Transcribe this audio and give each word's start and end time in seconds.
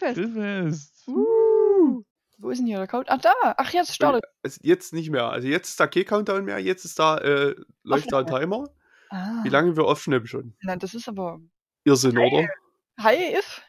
Grillfest. 0.00 0.34
Grillfest. 0.34 1.08
Uh. 1.08 2.02
Wo 2.38 2.50
ist 2.50 2.58
denn 2.58 2.66
hier 2.66 2.78
der 2.78 2.86
Count? 2.86 3.08
Ach, 3.10 3.20
da. 3.20 3.32
Ach, 3.42 3.70
jetzt 3.72 3.94
startet. 3.94 4.24
Also 4.42 4.58
jetzt 4.62 4.92
nicht 4.94 5.10
mehr. 5.10 5.24
Also 5.30 5.46
jetzt 5.48 5.68
ist 5.70 5.80
da 5.80 5.86
kein 5.86 6.04
Countdown 6.06 6.44
mehr. 6.44 6.58
Jetzt 6.58 6.84
ist 6.86 6.98
da, 6.98 7.18
äh, 7.18 7.54
läuft 7.82 8.10
da 8.12 8.20
ein 8.20 8.26
Timer. 8.26 8.68
Ah. 9.10 9.40
Wie 9.44 9.48
lange 9.50 9.76
wir 9.76 9.84
aufnehmen 9.84 10.26
schon? 10.26 10.54
Na, 10.62 10.76
das 10.76 10.94
ist 10.94 11.08
aber. 11.08 11.40
Irrsinn, 11.84 12.16
oder? 12.18 12.48
Hi, 12.98 13.16
If. 13.38 13.60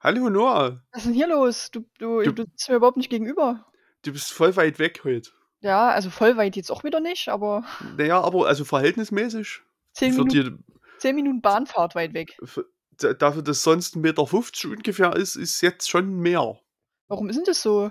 Hallo 0.00 0.28
Noah. 0.30 0.82
Was 0.92 1.02
ist 1.02 1.06
denn 1.06 1.14
hier 1.14 1.28
los? 1.28 1.70
Du, 1.70 1.80
du, 1.98 2.22
Du- 2.22 2.32
du 2.32 2.42
sitzt 2.44 2.68
mir 2.68 2.76
überhaupt 2.76 2.96
nicht 2.96 3.10
gegenüber. 3.10 3.66
Du 4.02 4.12
bist 4.12 4.32
voll 4.32 4.54
weit 4.56 4.78
weg 4.78 5.00
heute. 5.04 5.30
Ja, 5.60 5.88
also 5.90 6.08
voll 6.10 6.36
weit 6.36 6.54
jetzt 6.54 6.70
auch 6.70 6.84
wieder 6.84 7.00
nicht, 7.00 7.28
aber 7.28 7.64
Naja, 7.96 8.20
aber 8.20 8.46
also 8.46 8.64
verhältnismäßig. 8.64 9.60
zehn 9.92 10.12
Minuten, 10.12 10.30
die, 10.30 10.74
zehn 11.00 11.16
Minuten 11.16 11.40
Bahnfahrt 11.40 11.96
weit 11.96 12.14
weg. 12.14 12.36
für, 12.44 12.64
dafür, 12.98 13.42
dass 13.42 13.62
sonst 13.62 13.96
1,50 13.96 13.98
Meter 14.00 14.76
ungefähr 14.76 15.16
ist, 15.16 15.36
ist 15.36 15.60
jetzt 15.60 15.88
schon 15.88 16.14
mehr. 16.20 16.58
Warum 17.08 17.28
ist 17.28 17.36
denn 17.36 17.44
das 17.44 17.62
so? 17.62 17.90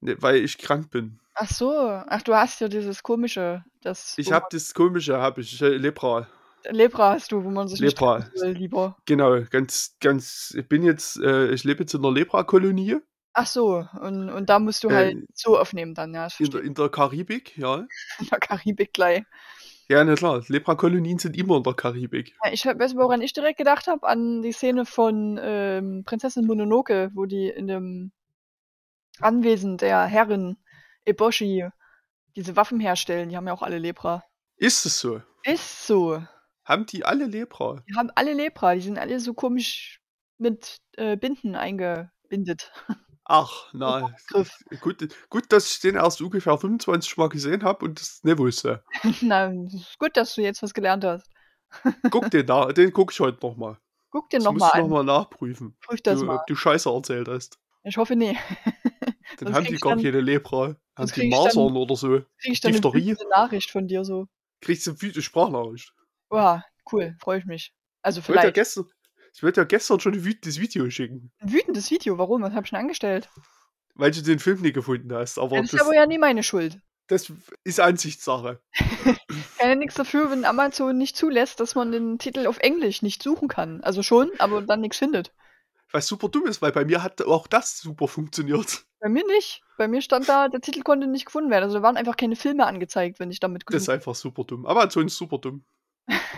Ne, 0.00 0.16
weil 0.20 0.36
ich 0.36 0.58
krank 0.58 0.90
bin. 0.90 1.18
Ach 1.34 1.50
so. 1.50 1.70
Ach, 1.78 2.22
du 2.22 2.34
hast 2.34 2.60
ja 2.60 2.68
dieses 2.68 3.02
komische, 3.02 3.64
das. 3.82 4.14
Ich 4.16 4.32
habe 4.32 4.46
das 4.50 4.74
Komische, 4.74 5.18
habe 5.18 5.40
ich, 5.40 5.60
äh, 5.60 5.68
Lepra. 5.76 6.26
Lepra 6.68 7.12
hast 7.12 7.30
du, 7.32 7.44
wo 7.44 7.50
man 7.50 7.68
sich 7.68 7.80
nicht 7.80 7.98
Lepra. 7.98 8.18
treffen 8.20 8.36
soll, 8.36 8.50
lieber. 8.52 8.96
Genau, 9.06 9.40
ganz, 9.50 9.96
ganz, 10.00 10.54
ich 10.56 10.68
bin 10.68 10.82
jetzt, 10.82 11.16
äh, 11.18 11.50
ich 11.52 11.64
lebe 11.64 11.80
jetzt 11.84 11.94
in 11.94 12.00
einer 12.04 12.12
Lepra-Kolonie 12.12 12.96
Ach 13.38 13.46
so, 13.46 13.86
und, 14.00 14.30
und 14.30 14.48
da 14.48 14.58
musst 14.58 14.82
du 14.82 14.88
Äh, 14.88 14.94
halt 14.94 15.16
so 15.34 15.58
aufnehmen 15.58 15.94
dann, 15.94 16.14
ja. 16.14 16.28
In 16.38 16.50
der, 16.50 16.62
in 16.62 16.74
der 16.74 16.88
Karibik, 16.88 17.56
ja. 17.58 17.86
In 18.18 18.26
der 18.30 18.38
Karibik 18.40 18.94
gleich. 18.94 19.24
Ja, 19.88 20.02
na 20.02 20.16
klar, 20.16 20.42
Lepra-Kolonien 20.48 21.18
sind 21.18 21.36
immer 21.36 21.58
in 21.58 21.62
der 21.62 21.74
Karibik. 21.74 22.34
Ja, 22.44 22.52
ich 22.52 22.66
weiß, 22.66 22.96
woran 22.96 23.22
ich 23.22 23.32
direkt 23.32 23.58
gedacht 23.58 23.86
habe, 23.86 24.06
an 24.06 24.42
die 24.42 24.52
Szene 24.52 24.84
von 24.84 25.38
ähm, 25.40 26.02
Prinzessin 26.04 26.46
Mononoke, 26.46 27.10
wo 27.14 27.26
die 27.26 27.48
in 27.48 27.68
dem 27.68 28.12
Anwesen 29.20 29.76
der 29.76 30.04
Herrin 30.04 30.56
Eboshi 31.04 31.68
diese 32.34 32.56
Waffen 32.56 32.80
herstellen. 32.80 33.28
Die 33.28 33.36
haben 33.36 33.46
ja 33.46 33.52
auch 33.52 33.62
alle 33.62 33.78
Lepra. 33.78 34.24
Ist 34.56 34.86
es 34.86 34.98
so? 34.98 35.22
Ist 35.44 35.86
so. 35.86 36.22
Haben 36.64 36.86
die 36.86 37.04
alle 37.04 37.26
Lepra? 37.26 37.84
Die 37.88 37.94
haben 37.94 38.10
alle 38.14 38.34
Lepra. 38.34 38.74
Die 38.74 38.80
sind 38.80 38.98
alle 38.98 39.20
so 39.20 39.34
komisch 39.34 40.00
mit 40.36 40.80
äh, 40.96 41.16
Binden 41.16 41.54
eingebindet. 41.54 42.72
Ach, 43.28 43.68
na, 43.72 44.14
Griff. 44.28 44.50
gut, 44.80 45.08
gut, 45.30 45.44
dass 45.52 45.68
ich 45.70 45.80
den 45.80 45.96
erst 45.96 46.22
ungefähr 46.22 46.56
25 46.56 47.16
Mal 47.16 47.28
gesehen 47.28 47.64
habe 47.64 47.84
und 47.84 48.00
das 48.00 48.22
nicht 48.22 48.38
wusste. 48.38 48.84
Ist 49.02 49.98
gut, 49.98 50.16
dass 50.16 50.34
du 50.36 50.42
jetzt 50.42 50.62
was 50.62 50.72
gelernt 50.72 51.04
hast. 51.04 51.28
Guck 52.10 52.30
den 52.30 52.46
da, 52.46 52.66
den 52.72 52.92
guck 52.92 53.12
ich 53.12 53.18
heute 53.18 53.38
nochmal. 53.44 53.78
Guck 54.10 54.32
musst 54.32 54.44
nochmal 54.44 54.70
an. 54.74 54.80
nochmal 54.82 55.04
nachprüfen. 55.04 55.76
Prüf 55.84 56.00
das 56.02 56.20
Du, 56.20 56.26
mal. 56.26 56.36
ob 56.36 56.46
du 56.46 56.54
Scheiße 56.54 56.88
erzählt 56.88 57.26
hast. 57.28 57.58
Ich 57.82 57.96
hoffe, 57.96 58.14
nee. 58.14 58.36
Dann 59.38 59.52
haben 59.54 59.64
die 59.66 59.76
gar 59.76 59.96
keine 59.96 60.20
Lepra. 60.20 60.76
Haben 60.96 61.12
die 61.14 61.24
ich 61.24 61.30
dann- 61.30 61.42
Masern 61.44 61.76
oder 61.76 61.96
so. 61.96 62.08
Krieg 62.40 62.52
ich 62.52 62.60
dann 62.60 62.70
eine 62.72 62.80
Diphtherie? 62.80 63.10
wütende 63.10 63.28
Nachricht 63.30 63.70
von 63.72 63.88
dir 63.88 64.04
so. 64.04 64.26
Kriegst 64.60 64.86
du 64.86 64.94
eine 65.02 65.20
Sprachnachricht. 65.22 65.92
Wow, 66.30 66.60
cool, 66.92 67.16
freue 67.20 67.40
ich 67.40 67.44
mich. 67.44 67.74
Also 68.02 68.22
vielleicht. 68.22 68.54
gestern, 68.54 68.86
ich 69.36 69.42
wollte 69.42 69.60
ja 69.60 69.64
gestern 69.64 70.00
schon 70.00 70.14
ein 70.14 70.24
wütendes 70.24 70.58
Video 70.60 70.88
schicken, 70.90 71.30
Ein 71.40 71.52
wütendes 71.52 71.90
Video, 71.90 72.18
warum? 72.18 72.42
Was 72.42 72.52
hab 72.54 72.64
ich 72.64 72.70
denn 72.70 72.80
angestellt? 72.80 73.28
weil 73.98 74.10
du 74.10 74.20
den 74.22 74.38
Film 74.38 74.60
nie 74.60 74.72
gefunden 74.72 75.10
hast. 75.14 75.38
Aber 75.38 75.58
Das 75.60 75.72
ist 75.72 75.80
aber 75.80 75.94
ja 75.94 76.04
nie 76.06 76.18
meine 76.18 76.42
Schuld. 76.42 76.78
das 77.06 77.32
ist 77.64 77.80
Ansichtssache. 77.80 78.60
Kann 79.58 79.68
ja 79.70 79.74
nichts 79.74 79.94
dafür, 79.94 80.30
wenn 80.30 80.44
Amazon 80.44 80.98
nicht 80.98 81.16
zulässt, 81.16 81.60
dass 81.60 81.74
man 81.74 81.92
den 81.92 82.18
Titel 82.18 82.46
auf 82.46 82.58
Englisch 82.58 83.00
nicht 83.00 83.22
suchen 83.22 83.48
kann. 83.48 83.80
Also 83.82 84.02
schon, 84.02 84.30
aber 84.38 84.60
dann 84.60 84.82
nichts 84.82 84.98
findet. 84.98 85.32
Was 85.92 86.06
super 86.08 86.28
dumm 86.28 86.44
ist, 86.46 86.60
weil 86.60 86.72
bei 86.72 86.84
mir 86.84 87.02
hat 87.02 87.22
auch 87.22 87.46
das 87.46 87.78
super 87.78 88.06
funktioniert. 88.06 88.84
Bei 89.00 89.08
mir 89.08 89.24
nicht. 89.28 89.62
Bei 89.78 89.88
mir 89.88 90.02
stand 90.02 90.28
da, 90.28 90.48
der 90.48 90.60
Titel 90.60 90.82
konnte 90.82 91.06
nicht 91.06 91.24
gefunden 91.26 91.48
werden. 91.50 91.64
Also 91.64 91.76
da 91.78 91.82
waren 91.82 91.96
einfach 91.96 92.16
keine 92.16 92.36
Filme 92.36 92.66
angezeigt, 92.66 93.18
wenn 93.18 93.30
ich 93.30 93.40
damit 93.40 93.62
Das 93.66 93.74
ist 93.74 93.80
gesucht 93.86 93.94
einfach 93.94 94.14
super 94.14 94.44
dumm. 94.44 94.66
Amazon 94.66 95.06
ist 95.06 95.16
super 95.16 95.38
dumm. 95.38 95.64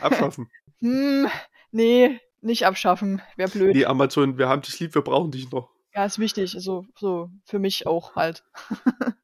Abschaffen. 0.00 0.48
Hm, 0.80 1.28
nee, 1.72 2.20
nicht 2.40 2.66
abschaffen. 2.66 3.22
Wäre 3.36 3.50
blöd. 3.50 3.74
nee, 3.74 3.84
Amazon, 3.84 4.38
wir 4.38 4.48
haben 4.48 4.62
dich 4.62 4.78
lieb, 4.80 4.94
wir 4.94 5.02
brauchen 5.02 5.30
dich 5.30 5.50
noch. 5.50 5.70
Ja, 5.94 6.04
ist 6.04 6.18
wichtig. 6.18 6.54
Also 6.54 6.86
so 6.96 7.30
für 7.44 7.58
mich 7.58 7.86
auch 7.86 8.14
halt. 8.16 8.44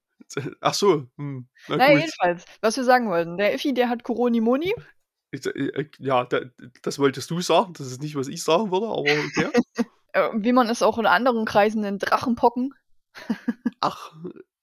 Ach 0.61 0.75
so. 0.75 1.07
Hm. 1.17 1.47
Na 1.69 1.77
Na, 1.77 1.91
gut. 1.91 2.01
jedenfalls, 2.01 2.45
was 2.61 2.77
wir 2.77 2.85
sagen 2.85 3.09
wollten. 3.09 3.37
Der 3.37 3.55
Effi, 3.55 3.73
der 3.75 3.89
hat 3.89 4.03
Coronimoni. 4.03 4.75
Ich, 5.31 5.47
äh, 5.47 5.89
ja, 5.99 6.25
da, 6.25 6.41
das 6.83 6.99
wolltest 6.99 7.31
du 7.31 7.41
sagen. 7.41 7.73
Das 7.75 7.87
ist 7.87 8.03
nicht, 8.03 8.17
was 8.17 8.29
ich 8.29 8.43
sagen 8.43 8.71
würde, 8.73 8.87
aber 8.87 9.01
okay. 9.01 9.51
Äh, 10.15 10.31
wie 10.35 10.53
man 10.53 10.69
es 10.69 10.81
auch 10.81 10.97
in 10.99 11.07
anderen 11.07 11.45
Kreisen 11.45 11.81
nennt, 11.81 12.09
Drachenpocken. 12.09 12.73
Ach, 13.81 14.13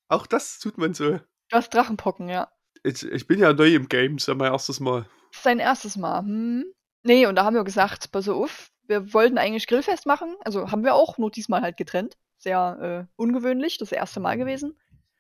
auch 0.08 0.26
das 0.26 0.60
tut 0.60 0.78
man 0.78 0.94
so. 0.94 1.12
Du 1.18 1.22
hast 1.52 1.74
Drachenpocken, 1.74 2.30
ja. 2.30 2.50
Ich, 2.84 3.04
ich 3.04 3.28
bin 3.28 3.38
ja 3.38 3.52
neu 3.52 3.76
im 3.76 3.90
Game, 3.90 4.16
das 4.16 4.24
ist 4.24 4.28
ja 4.28 4.36
mein 4.36 4.54
erstes 4.54 4.80
Mal. 4.80 5.02
Das 5.32 5.40
ist 5.40 5.46
dein 5.46 5.60
erstes 5.60 5.98
Mal. 5.98 6.22
Hm? 6.22 6.64
Nee, 7.04 7.26
und 7.26 7.36
da 7.36 7.46
haben 7.46 7.56
wir 7.56 7.64
gesagt, 7.64 8.12
pass 8.12 8.30
auf, 8.30 8.70
wir 8.88 9.14
wollten 9.14 9.38
eigentlich 9.38 9.68
Grillfest 9.68 10.06
machen. 10.06 10.36
Also 10.44 10.72
haben 10.72 10.84
wir 10.84 10.96
auch, 10.96 11.18
nur 11.18 11.32
diesmal 11.32 11.62
halt 11.62 11.78
getrennt. 11.78 12.18
Sehr 12.38 13.08
äh, 13.10 13.14
ungewöhnlich, 13.16 13.78
das 13.78 13.92
erste 13.92 14.20
Mal 14.20 14.38
gewesen. 14.38 14.78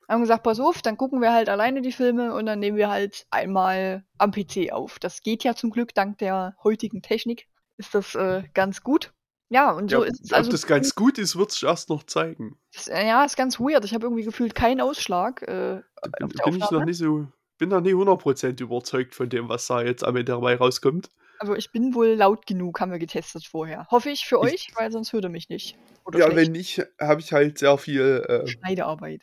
Haben 0.08 0.22
gesagt, 0.22 0.44
pass 0.44 0.60
auf, 0.60 0.82
dann 0.82 0.98
gucken 0.98 1.22
wir 1.22 1.32
halt 1.32 1.48
alleine 1.48 1.82
die 1.82 1.92
Filme 1.92 2.34
und 2.34 2.46
dann 2.46 2.60
nehmen 2.60 2.78
wir 2.78 2.90
halt 2.90 3.26
einmal 3.30 4.04
am 4.18 4.32
PC 4.32 4.72
auf. 4.72 5.00
Das 5.00 5.22
geht 5.22 5.44
ja 5.44 5.56
zum 5.56 5.70
Glück 5.70 5.94
dank 5.94 6.18
der 6.18 6.56
heutigen 6.64 7.02
Technik. 7.02 7.48
Ist 7.78 7.96
das 7.96 8.16
äh, 8.16 8.44
ganz 8.54 8.84
gut. 8.84 9.14
Ja, 9.50 9.72
und 9.72 9.92
so 9.92 10.04
ja, 10.04 10.10
ist 10.10 10.22
es 10.26 10.32
ob 10.32 10.38
also. 10.38 10.52
das 10.52 10.66
ganz 10.66 10.96
gut 10.96 11.18
ist, 11.18 11.36
wird 11.36 11.52
sich 11.52 11.64
erst 11.64 11.90
noch 11.90 12.04
zeigen. 12.04 12.58
das, 12.74 12.88
äh, 12.88 13.06
ja, 13.06 13.24
ist 13.26 13.38
ganz 13.38 13.60
weird. 13.60 13.84
Ich 13.86 13.94
habe 13.94 14.06
irgendwie 14.06 14.24
gefühlt 14.24 14.56
keinen 14.56 14.82
Ausschlag. 14.82 15.42
Äh, 15.44 15.82
bin, 16.20 16.30
bin 16.30 16.56
ich 16.56 16.72
noch 16.72 16.86
nicht 16.86 16.98
so, 16.98 17.28
bin 17.58 17.70
noch 17.70 17.82
nie 17.82 17.94
100% 17.94 18.62
überzeugt 18.62 19.14
von 19.14 19.30
dem, 19.30 19.50
was 19.50 19.68
da 19.68 19.82
jetzt 19.82 20.04
am 20.04 20.16
Ende 20.16 20.32
dabei 20.32 20.56
rauskommt. 20.56 21.10
Also 21.42 21.56
ich 21.56 21.72
bin 21.72 21.96
wohl 21.96 22.10
laut 22.10 22.46
genug, 22.46 22.80
haben 22.80 22.92
wir 22.92 23.00
getestet 23.00 23.46
vorher. 23.46 23.88
Hoffe 23.90 24.12
ich 24.12 24.26
für 24.28 24.36
Ich- 24.46 24.54
euch, 24.54 24.68
weil 24.76 24.92
sonst 24.92 25.12
hört 25.12 25.24
er 25.24 25.30
mich 25.32 25.50
nicht. 25.50 25.76
Oder 26.06 26.20
Ja, 26.20 26.26
schlecht. 26.26 26.38
wenn 26.38 26.52
nicht, 26.52 26.84
habe 27.00 27.20
ich 27.20 27.34
halt 27.34 27.58
sehr 27.58 27.78
viel, 27.80 28.24
äh, 28.30 28.48
Schneidearbeit. 28.48 29.22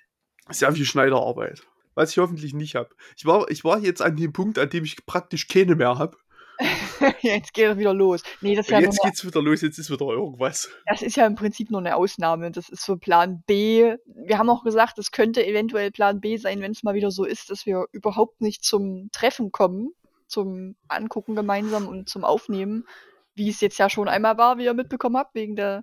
sehr 0.50 0.72
viel 0.72 0.84
Schneiderarbeit. 0.84 1.62
Was 1.94 2.10
ich 2.10 2.18
hoffentlich 2.18 2.54
nicht 2.54 2.74
habe. 2.74 2.90
Ich 3.16 3.24
war, 3.24 3.48
ich 3.50 3.62
war 3.62 3.78
jetzt 3.78 4.02
an 4.02 4.16
dem 4.16 4.32
Punkt, 4.32 4.58
an 4.58 4.68
dem 4.68 4.82
ich 4.84 5.04
praktisch 5.06 5.46
keine 5.46 5.76
mehr 5.76 5.96
habe. 5.96 6.16
jetzt 7.22 7.54
geht 7.54 7.66
er 7.66 7.78
wieder 7.78 7.94
los. 7.94 8.22
Nee, 8.40 8.56
das 8.56 8.66
ist, 8.66 8.72
ja 8.72 8.80
jetzt 8.80 9.00
geht's 9.00 9.24
wieder 9.24 9.40
los, 9.40 9.60
jetzt 9.60 9.78
ist 9.78 9.90
wieder 9.90 10.06
irgendwas. 10.06 10.68
das 10.86 11.02
ist 11.02 11.14
ja 11.16 11.24
im 11.24 11.36
Prinzip 11.36 11.70
nur 11.70 11.78
eine 11.78 11.94
Ausnahme. 11.94 12.50
Das 12.50 12.68
ist 12.68 12.84
so 12.84 12.96
Plan 12.96 13.44
B. 13.46 13.94
Wir 14.06 14.38
haben 14.38 14.50
auch 14.50 14.64
gesagt, 14.64 14.98
es 14.98 15.12
könnte 15.12 15.46
eventuell 15.46 15.92
Plan 15.92 16.20
B 16.20 16.36
sein, 16.36 16.60
wenn 16.60 16.72
es 16.72 16.82
mal 16.82 16.94
wieder 16.94 17.12
so 17.12 17.24
ist, 17.24 17.50
dass 17.50 17.64
wir 17.64 17.86
überhaupt 17.92 18.40
nicht 18.40 18.64
zum 18.64 19.08
Treffen 19.12 19.52
kommen, 19.52 19.90
zum 20.28 20.76
Angucken 20.88 21.34
gemeinsam 21.34 21.88
und 21.88 22.08
zum 22.08 22.24
Aufnehmen, 22.24 22.86
wie 23.34 23.48
es 23.50 23.60
jetzt 23.60 23.78
ja 23.78 23.88
schon 23.90 24.08
einmal 24.08 24.38
war, 24.38 24.58
wie 24.58 24.64
ihr 24.64 24.74
mitbekommen 24.74 25.16
habt, 25.16 25.34
wegen 25.34 25.56
der 25.56 25.82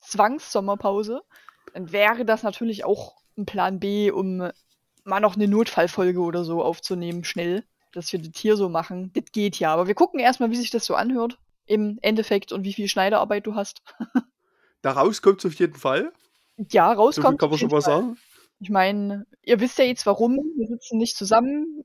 Zwangssommerpause. 0.00 1.22
Dann 1.74 1.92
wäre 1.92 2.24
das 2.24 2.42
natürlich 2.42 2.84
auch 2.84 3.16
ein 3.36 3.46
Plan 3.46 3.80
B, 3.80 4.10
um 4.10 4.50
mal 5.04 5.20
noch 5.20 5.36
eine 5.36 5.48
Notfallfolge 5.48 6.20
oder 6.20 6.44
so 6.44 6.62
aufzunehmen, 6.62 7.24
schnell. 7.24 7.64
Dass 7.92 8.12
wir 8.12 8.20
das 8.20 8.30
hier 8.36 8.56
so 8.56 8.68
machen. 8.68 9.10
Das 9.14 9.24
geht 9.32 9.58
ja. 9.58 9.72
Aber 9.72 9.86
wir 9.86 9.94
gucken 9.94 10.18
erstmal, 10.20 10.50
wie 10.50 10.56
sich 10.56 10.70
das 10.70 10.84
so 10.86 10.94
anhört. 10.94 11.38
Im 11.66 11.98
Endeffekt 12.02 12.50
und 12.52 12.64
wie 12.64 12.72
viel 12.72 12.88
Schneiderarbeit 12.88 13.46
du 13.46 13.54
hast. 13.54 13.82
Daraus 14.80 15.22
kommt 15.22 15.44
es 15.44 15.52
auf 15.52 15.58
jeden 15.58 15.74
Fall. 15.76 16.12
Ja, 16.70 16.88
So 16.88 16.94
viel 16.94 17.00
rauskommt. 17.00 17.38
kann 17.38 17.50
man 17.50 17.58
schon 17.58 17.68
mal 17.68 17.82
Fall. 17.82 17.92
sagen. 17.94 18.16
Ich 18.60 18.70
meine, 18.70 19.26
ihr 19.42 19.60
wisst 19.60 19.78
ja 19.78 19.84
jetzt 19.84 20.06
warum. 20.06 20.36
Wir 20.56 20.68
sitzen 20.68 20.98
nicht 20.98 21.16
zusammen. 21.16 21.84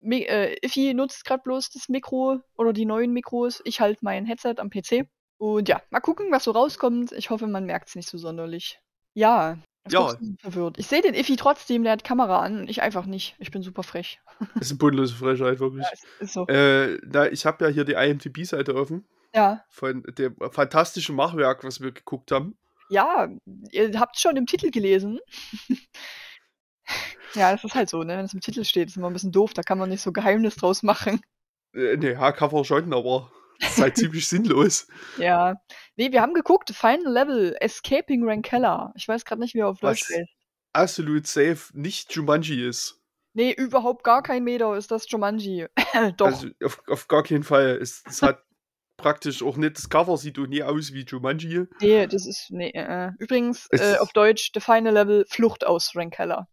Mi 0.00 0.22
äh, 0.22 0.56
Iffi 0.62 0.94
nutzt 0.94 1.24
gerade 1.24 1.42
bloß 1.42 1.70
das 1.70 1.88
Mikro 1.88 2.40
oder 2.56 2.72
die 2.72 2.86
neuen 2.86 3.12
Mikros. 3.12 3.62
Ich 3.64 3.80
halt 3.80 4.02
mein 4.02 4.26
Headset 4.26 4.56
am 4.58 4.70
PC. 4.70 5.08
Und 5.38 5.68
ja, 5.68 5.82
mal 5.90 6.00
gucken, 6.00 6.30
was 6.30 6.44
so 6.44 6.52
rauskommt. 6.52 7.12
Ich 7.12 7.30
hoffe, 7.30 7.46
man 7.46 7.66
merkt 7.66 7.88
es 7.88 7.96
nicht 7.96 8.08
so 8.08 8.18
sonderlich. 8.18 8.80
Ja. 9.14 9.58
Ja. 9.88 10.16
verwirrt. 10.40 10.78
Ich 10.78 10.88
sehe 10.88 11.00
den 11.00 11.14
Iffi 11.14 11.36
trotzdem, 11.36 11.84
der 11.84 11.92
hat 11.92 12.04
Kamera 12.04 12.40
an 12.40 12.66
ich 12.68 12.82
einfach 12.82 13.06
nicht. 13.06 13.36
Ich 13.38 13.52
bin 13.52 13.62
super 13.62 13.82
frech. 13.84 14.20
Das 14.38 14.48
ist 14.62 14.70
eine 14.72 14.78
bodenlose 14.78 15.14
Frechheit, 15.14 15.60
wirklich. 15.60 15.84
Ja, 15.84 15.92
ist, 15.92 16.06
ist 16.20 16.32
so. 16.32 16.46
Äh, 16.48 16.98
na, 17.04 17.30
ich 17.30 17.46
habe 17.46 17.64
ja 17.64 17.70
hier 17.70 17.84
die 17.84 17.92
IMDb-Seite 17.92 18.74
offen. 18.74 19.06
Ja. 19.34 19.64
Von 19.68 20.02
dem 20.18 20.36
fantastischen 20.50 21.14
Machwerk, 21.14 21.62
was 21.62 21.80
wir 21.80 21.92
geguckt 21.92 22.32
haben. 22.32 22.56
Ja, 22.88 23.28
ihr 23.70 24.00
habt 24.00 24.18
schon 24.18 24.36
im 24.36 24.46
Titel 24.46 24.70
gelesen. 24.70 25.18
ja, 27.34 27.52
das 27.52 27.64
ist 27.64 27.74
halt 27.74 27.88
so, 27.88 28.02
ne? 28.02 28.16
Wenn 28.16 28.24
es 28.24 28.34
im 28.34 28.40
Titel 28.40 28.64
steht, 28.64 28.88
ist 28.88 28.96
immer 28.96 29.08
ein 29.08 29.12
bisschen 29.12 29.32
doof, 29.32 29.52
da 29.54 29.62
kann 29.62 29.78
man 29.78 29.88
nicht 29.88 30.02
so 30.02 30.12
Geheimnis 30.12 30.56
draus 30.56 30.82
machen. 30.82 31.20
Äh, 31.74 31.96
ne, 31.96 32.18
Hardcover 32.18 32.64
schon, 32.64 32.92
aber 32.92 33.30
ist 33.60 33.78
halt 33.80 33.96
ziemlich 33.96 34.28
sinnlos. 34.28 34.86
Ja. 35.18 35.56
Nee, 35.96 36.12
wir 36.12 36.22
haben 36.22 36.34
geguckt, 36.34 36.70
Final 36.70 37.12
Level, 37.12 37.56
Escaping 37.60 38.28
Rankella. 38.28 38.92
Ich 38.96 39.06
weiß 39.08 39.24
gerade 39.24 39.40
nicht, 39.40 39.54
wie 39.54 39.60
er 39.60 39.68
auf 39.68 39.80
Deutsch 39.80 40.08
Was? 40.10 40.16
heißt. 40.16 40.28
Absolut 40.72 41.26
safe 41.26 41.70
nicht 41.72 42.12
Jumanji 42.14 42.66
ist. 42.68 43.00
Nee, 43.32 43.52
überhaupt 43.52 44.04
gar 44.04 44.22
kein 44.22 44.44
Meter 44.44 44.76
ist 44.76 44.90
das 44.90 45.10
Jumanji. 45.10 45.66
Doch. 46.16 46.26
Also 46.26 46.48
auf, 46.64 46.82
auf 46.86 47.08
gar 47.08 47.22
keinen 47.22 47.44
Fall. 47.44 47.78
Es, 47.80 48.02
es 48.06 48.22
hat 48.22 48.42
praktisch 48.98 49.42
auch 49.42 49.56
nicht 49.56 49.76
das 49.76 49.88
Cover 49.90 50.16
sieht 50.16 50.38
auch 50.38 50.46
nie 50.46 50.62
aus 50.62 50.92
wie 50.92 51.04
Jumanji. 51.04 51.64
Nee, 51.80 52.06
das 52.06 52.26
ist. 52.26 52.50
Nee, 52.50 52.70
äh. 52.70 53.10
Übrigens, 53.18 53.68
Es- 53.70 53.80
äh, 53.80 53.98
auf 53.98 54.12
Deutsch, 54.12 54.50
The 54.54 54.60
Final 54.60 54.92
Level, 54.94 55.26
Flucht 55.28 55.66
aus 55.66 55.92
Rankella. 55.94 56.46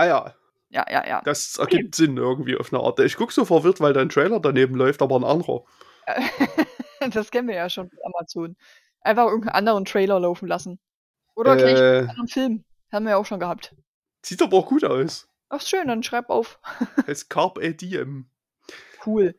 Ah 0.00 0.06
ja, 0.06 0.34
Ja, 0.70 0.86
ja, 0.90 1.06
ja. 1.06 1.20
das 1.24 1.58
ergibt 1.58 1.94
Sinn 1.94 2.16
irgendwie 2.16 2.56
auf 2.56 2.72
eine 2.72 2.82
Art. 2.82 2.98
Ich 3.00 3.16
guck 3.16 3.32
so 3.32 3.44
verwirrt, 3.44 3.80
weil 3.80 3.92
dein 3.92 4.08
Trailer 4.08 4.40
daneben 4.40 4.74
läuft, 4.76 5.02
aber 5.02 5.16
ein 5.16 5.24
anderer. 5.24 5.64
das 7.12 7.30
kennen 7.30 7.48
wir 7.48 7.54
ja 7.56 7.68
schon 7.68 7.90
von 7.90 7.98
Amazon. 8.06 8.56
Einfach 9.02 9.26
irgendeinen 9.26 9.54
anderen 9.56 9.84
Trailer 9.84 10.20
laufen 10.20 10.46
lassen. 10.48 10.78
Oder 11.34 11.56
gleich 11.56 11.76
einen 11.78 12.06
Äh, 12.06 12.08
anderen 12.10 12.28
Film. 12.28 12.64
Haben 12.92 13.04
wir 13.04 13.10
ja 13.10 13.16
auch 13.18 13.26
schon 13.26 13.40
gehabt. 13.40 13.74
sieht 14.24 14.40
aber 14.42 14.56
auch 14.56 14.66
gut 14.66 14.84
aus. 14.84 15.28
Ach, 15.50 15.60
schön, 15.60 15.88
dann 15.88 16.02
schreib 16.02 16.30
auf. 16.30 16.58
Heißt 17.06 17.28
Carpe 17.28 17.74
Diem. 17.74 18.30
Cool. 19.04 19.34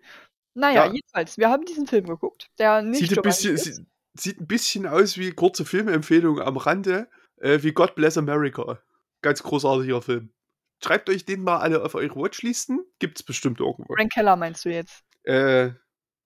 Naja, 0.53 0.85
Ja. 0.85 0.91
jedenfalls, 0.93 1.37
wir 1.37 1.49
haben 1.49 1.65
diesen 1.65 1.87
Film 1.87 2.05
geguckt, 2.05 2.49
der 2.59 2.81
nicht 2.81 2.99
Sieht 3.09 3.17
ein, 3.17 3.21
bisschen, 3.23 3.57
sieht, 3.57 3.85
sieht 4.13 4.39
ein 4.41 4.47
bisschen 4.47 4.85
aus 4.85 5.17
wie 5.17 5.31
kurze 5.31 5.65
Filmempfehlung 5.65 6.39
am 6.41 6.57
Rande, 6.57 7.09
äh, 7.37 7.63
wie 7.63 7.71
God 7.71 7.95
Bless 7.95 8.17
America. 8.17 8.79
Ganz 9.21 9.41
großartiger 9.43 10.01
Film. 10.01 10.33
Schreibt 10.83 11.09
euch 11.09 11.25
den 11.25 11.43
mal 11.43 11.57
alle 11.59 11.83
auf 11.83 11.95
eure 11.95 12.15
Watchlisten. 12.15 12.83
Gibt's 12.99 13.23
bestimmt 13.23 13.59
irgendwo. 13.59 13.93
Rankella 13.93 14.35
meinst 14.35 14.65
du 14.65 14.69
jetzt? 14.69 15.03
Äh, 15.23 15.71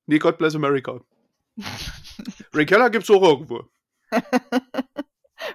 nee, 0.06 0.20
God 0.20 0.38
Bless 0.38 0.56
America. 0.56 1.02
Ray 2.54 2.66
Keller 2.66 2.90
gibt's 2.90 3.10
auch 3.10 3.22
irgendwo. 3.22 3.64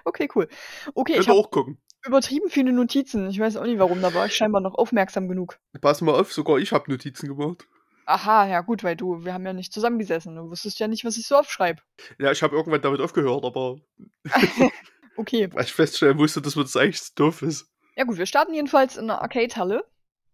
Okay, 0.05 0.29
cool. 0.35 0.47
Okay, 0.93 1.13
ich 1.13 1.17
Könnt 1.17 1.29
habe 1.29 1.39
auch 1.39 1.51
gucken. 1.51 1.81
übertrieben 2.05 2.49
viele 2.49 2.71
Notizen. 2.71 3.29
Ich 3.29 3.39
weiß 3.39 3.57
auch 3.57 3.65
nicht 3.65 3.79
warum, 3.79 4.01
da 4.01 4.13
war 4.13 4.25
ich 4.25 4.35
scheinbar 4.35 4.61
noch 4.61 4.75
aufmerksam 4.75 5.27
genug. 5.27 5.59
Pass 5.81 6.01
mal 6.01 6.13
auf, 6.19 6.31
sogar 6.31 6.57
ich 6.59 6.71
habe 6.71 6.89
Notizen 6.89 7.27
gemacht. 7.27 7.67
Aha, 8.05 8.47
ja 8.47 8.61
gut, 8.61 8.83
weil 8.83 8.95
du, 8.95 9.25
wir 9.25 9.33
haben 9.33 9.45
ja 9.45 9.53
nicht 9.53 9.73
zusammengesessen. 9.73 10.35
Du 10.35 10.49
wusstest 10.49 10.79
ja 10.79 10.87
nicht, 10.87 11.03
was 11.05 11.17
ich 11.17 11.27
so 11.27 11.35
aufschreibe. 11.35 11.81
Ja, 12.19 12.31
ich 12.31 12.41
habe 12.41 12.55
irgendwann 12.55 12.81
damit 12.81 13.01
aufgehört, 13.01 13.43
aber 13.43 13.79
Okay. 15.17 15.49
weil 15.53 15.63
ich 15.65 15.73
feststellen 15.73 16.17
musste, 16.17 16.41
dass 16.41 16.55
mir 16.55 16.63
das 16.63 16.77
eigentlich 16.77 17.03
zu 17.03 17.13
doof 17.15 17.41
ist. 17.41 17.70
Ja 17.95 18.05
gut, 18.05 18.17
wir 18.17 18.25
starten 18.25 18.53
jedenfalls 18.53 18.97
in 18.97 19.09
einer 19.09 19.21
Arcade-Halle. 19.21 19.85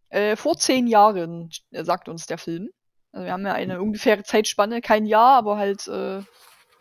Äh, 0.09 0.35
vor 0.35 0.57
zehn 0.57 0.87
Jahren, 0.87 1.49
äh, 1.71 1.83
sagt 1.83 2.07
uns 2.07 2.25
der 2.25 2.37
Film. 2.37 2.69
Also 3.11 3.25
wir 3.25 3.33
haben 3.33 3.45
ja 3.45 3.53
eine 3.53 3.81
ungefähre 3.81 4.23
Zeitspanne, 4.23 4.81
kein 4.81 5.05
Jahr, 5.05 5.37
aber 5.37 5.57
halt 5.57 5.87
äh, 5.87 6.21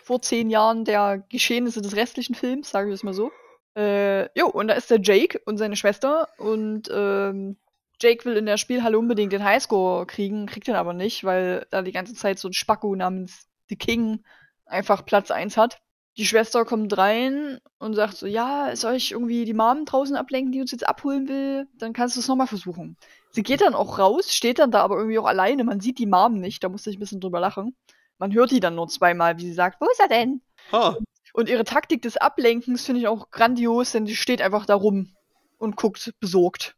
vor 0.02 0.23
zehn 0.23 0.50
Jahren 0.50 0.84
der 0.84 1.25
Geschehnisse 1.28 1.81
des 1.81 1.96
restlichen 1.96 2.34
Films, 2.34 2.70
sage 2.70 2.88
ich 2.88 2.94
es 2.94 3.02
mal 3.02 3.14
so. 3.14 3.32
Äh, 3.76 4.28
jo, 4.38 4.49
und 4.49 4.69
da 4.69 4.75
ist 4.75 4.90
der 4.90 5.00
Jake 5.00 5.40
und 5.44 5.58
seine 5.58 5.76
Schwester 5.76 6.28
und 6.38 6.88
ähm, 6.93 7.56
Jake 8.00 8.25
will 8.25 8.37
in 8.37 8.46
der 8.46 8.56
Spielhalle 8.56 8.99
unbedingt 8.99 9.32
den 9.32 9.44
Highscore 9.44 10.06
kriegen, 10.06 10.46
kriegt 10.46 10.69
den 10.69 10.76
aber 10.76 10.93
nicht, 10.93 11.25
weil 11.25 11.67
da 11.70 11.82
die 11.82 11.93
ganze 11.93 12.14
Zeit 12.14 12.38
so 12.38 12.49
ein 12.49 12.52
Spacko 12.52 12.94
namens 12.94 13.49
The 13.69 13.76
King 13.76 14.25
einfach 14.67 15.05
Platz 15.05 15.31
1 15.31 15.56
hat. 15.56 15.81
Die 16.19 16.25
Schwester 16.25 16.65
kommt 16.65 16.97
rein 16.97 17.59
und 17.79 17.95
sagt 17.95 18.17
so, 18.17 18.27
ja, 18.27 18.75
soll 18.75 18.95
ich 18.95 19.13
irgendwie 19.13 19.45
die 19.45 19.53
Mom 19.53 19.85
draußen 19.85 20.17
ablenken, 20.17 20.51
die 20.51 20.61
uns 20.63 20.71
jetzt 20.73 20.89
abholen 20.89 21.29
will? 21.29 21.69
Dann 21.79 21.93
kannst 21.93 22.17
du 22.17 22.21
es 22.21 22.29
nochmal 22.29 22.47
versuchen. 22.47 22.97
Sie 23.31 23.43
geht 23.43 23.61
dann 23.61 23.75
auch 23.75 23.99
raus, 23.99 24.33
steht 24.33 24.59
dann 24.59 24.71
da 24.71 24.81
aber 24.81 24.97
irgendwie 24.97 25.19
auch 25.19 25.27
alleine. 25.27 25.63
Man 25.65 25.81
sieht 25.81 25.99
die 25.99 26.07
Mom 26.07 26.41
nicht, 26.41 26.65
da 26.65 26.71
musste 26.71 26.89
ich 26.89 26.97
ein 26.97 27.01
bisschen 27.01 27.21
drüber 27.21 27.39
lachen. 27.41 27.77
Man 28.19 28.33
hört 28.33 28.51
die 28.51 28.61
dann 28.61 28.75
nur 28.75 28.89
zweimal, 28.89 29.37
wie 29.37 29.47
sie 29.47 29.53
sagt, 29.53 29.79
wo 29.81 29.87
ist 29.91 30.01
er 30.01 30.09
denn? 30.09 30.41
Ha, 30.73 30.97
Und 31.35 31.51
ihre 31.51 31.65
Taktik 31.65 32.01
des 32.01 32.17
Ablenkens 32.17 32.87
finde 32.87 33.03
ich 33.03 33.09
auch 33.09 33.31
grandios, 33.31 33.93
denn 33.93 34.07
sie 34.07 34.17
steht 34.17 34.41
einfach 34.41 34.65
da 34.65 34.75
rum 34.75 35.15
und 35.59 35.77
guckt 35.77 36.15
besorgt. 36.19 36.77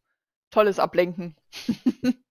Tolles 0.51 0.81
Ablenken. 0.81 1.37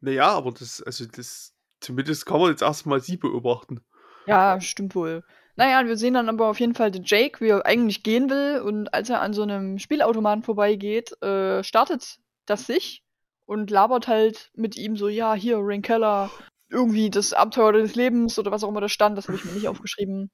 naja, 0.00 0.28
aber 0.28 0.52
das, 0.52 0.82
also 0.82 1.04
das, 1.06 1.52
zumindest 1.80 2.26
kann 2.26 2.40
man 2.40 2.50
jetzt 2.50 2.62
erstmal 2.62 3.00
sie 3.00 3.16
beobachten. 3.16 3.80
Ja, 4.26 4.60
stimmt 4.60 4.94
wohl. 4.94 5.24
Naja, 5.58 5.84
wir 5.88 5.96
sehen 5.96 6.14
dann 6.14 6.28
aber 6.28 6.46
auf 6.46 6.60
jeden 6.60 6.76
Fall 6.76 6.92
den 6.92 7.02
Jake, 7.04 7.40
wie 7.40 7.48
er 7.48 7.66
eigentlich 7.66 8.04
gehen 8.04 8.30
will. 8.30 8.60
Und 8.60 8.94
als 8.94 9.10
er 9.10 9.20
an 9.20 9.32
so 9.32 9.42
einem 9.42 9.80
Spielautomaten 9.80 10.44
vorbeigeht, 10.44 11.20
äh, 11.20 11.64
startet 11.64 12.18
das 12.46 12.64
sich 12.66 13.02
und 13.44 13.68
labert 13.68 14.06
halt 14.06 14.52
mit 14.54 14.76
ihm 14.76 14.96
so, 14.96 15.08
ja, 15.08 15.34
hier, 15.34 15.58
Rain 15.60 15.82
Keller, 15.82 16.30
irgendwie 16.70 17.10
das 17.10 17.32
Abenteuer 17.32 17.72
des 17.72 17.96
Lebens 17.96 18.38
oder 18.38 18.52
was 18.52 18.62
auch 18.62 18.68
immer 18.68 18.80
da 18.80 18.88
stand, 18.88 19.18
das 19.18 19.26
habe 19.26 19.36
ich 19.36 19.44
mir 19.44 19.50
nicht 19.52 19.66
aufgeschrieben. 19.66 20.30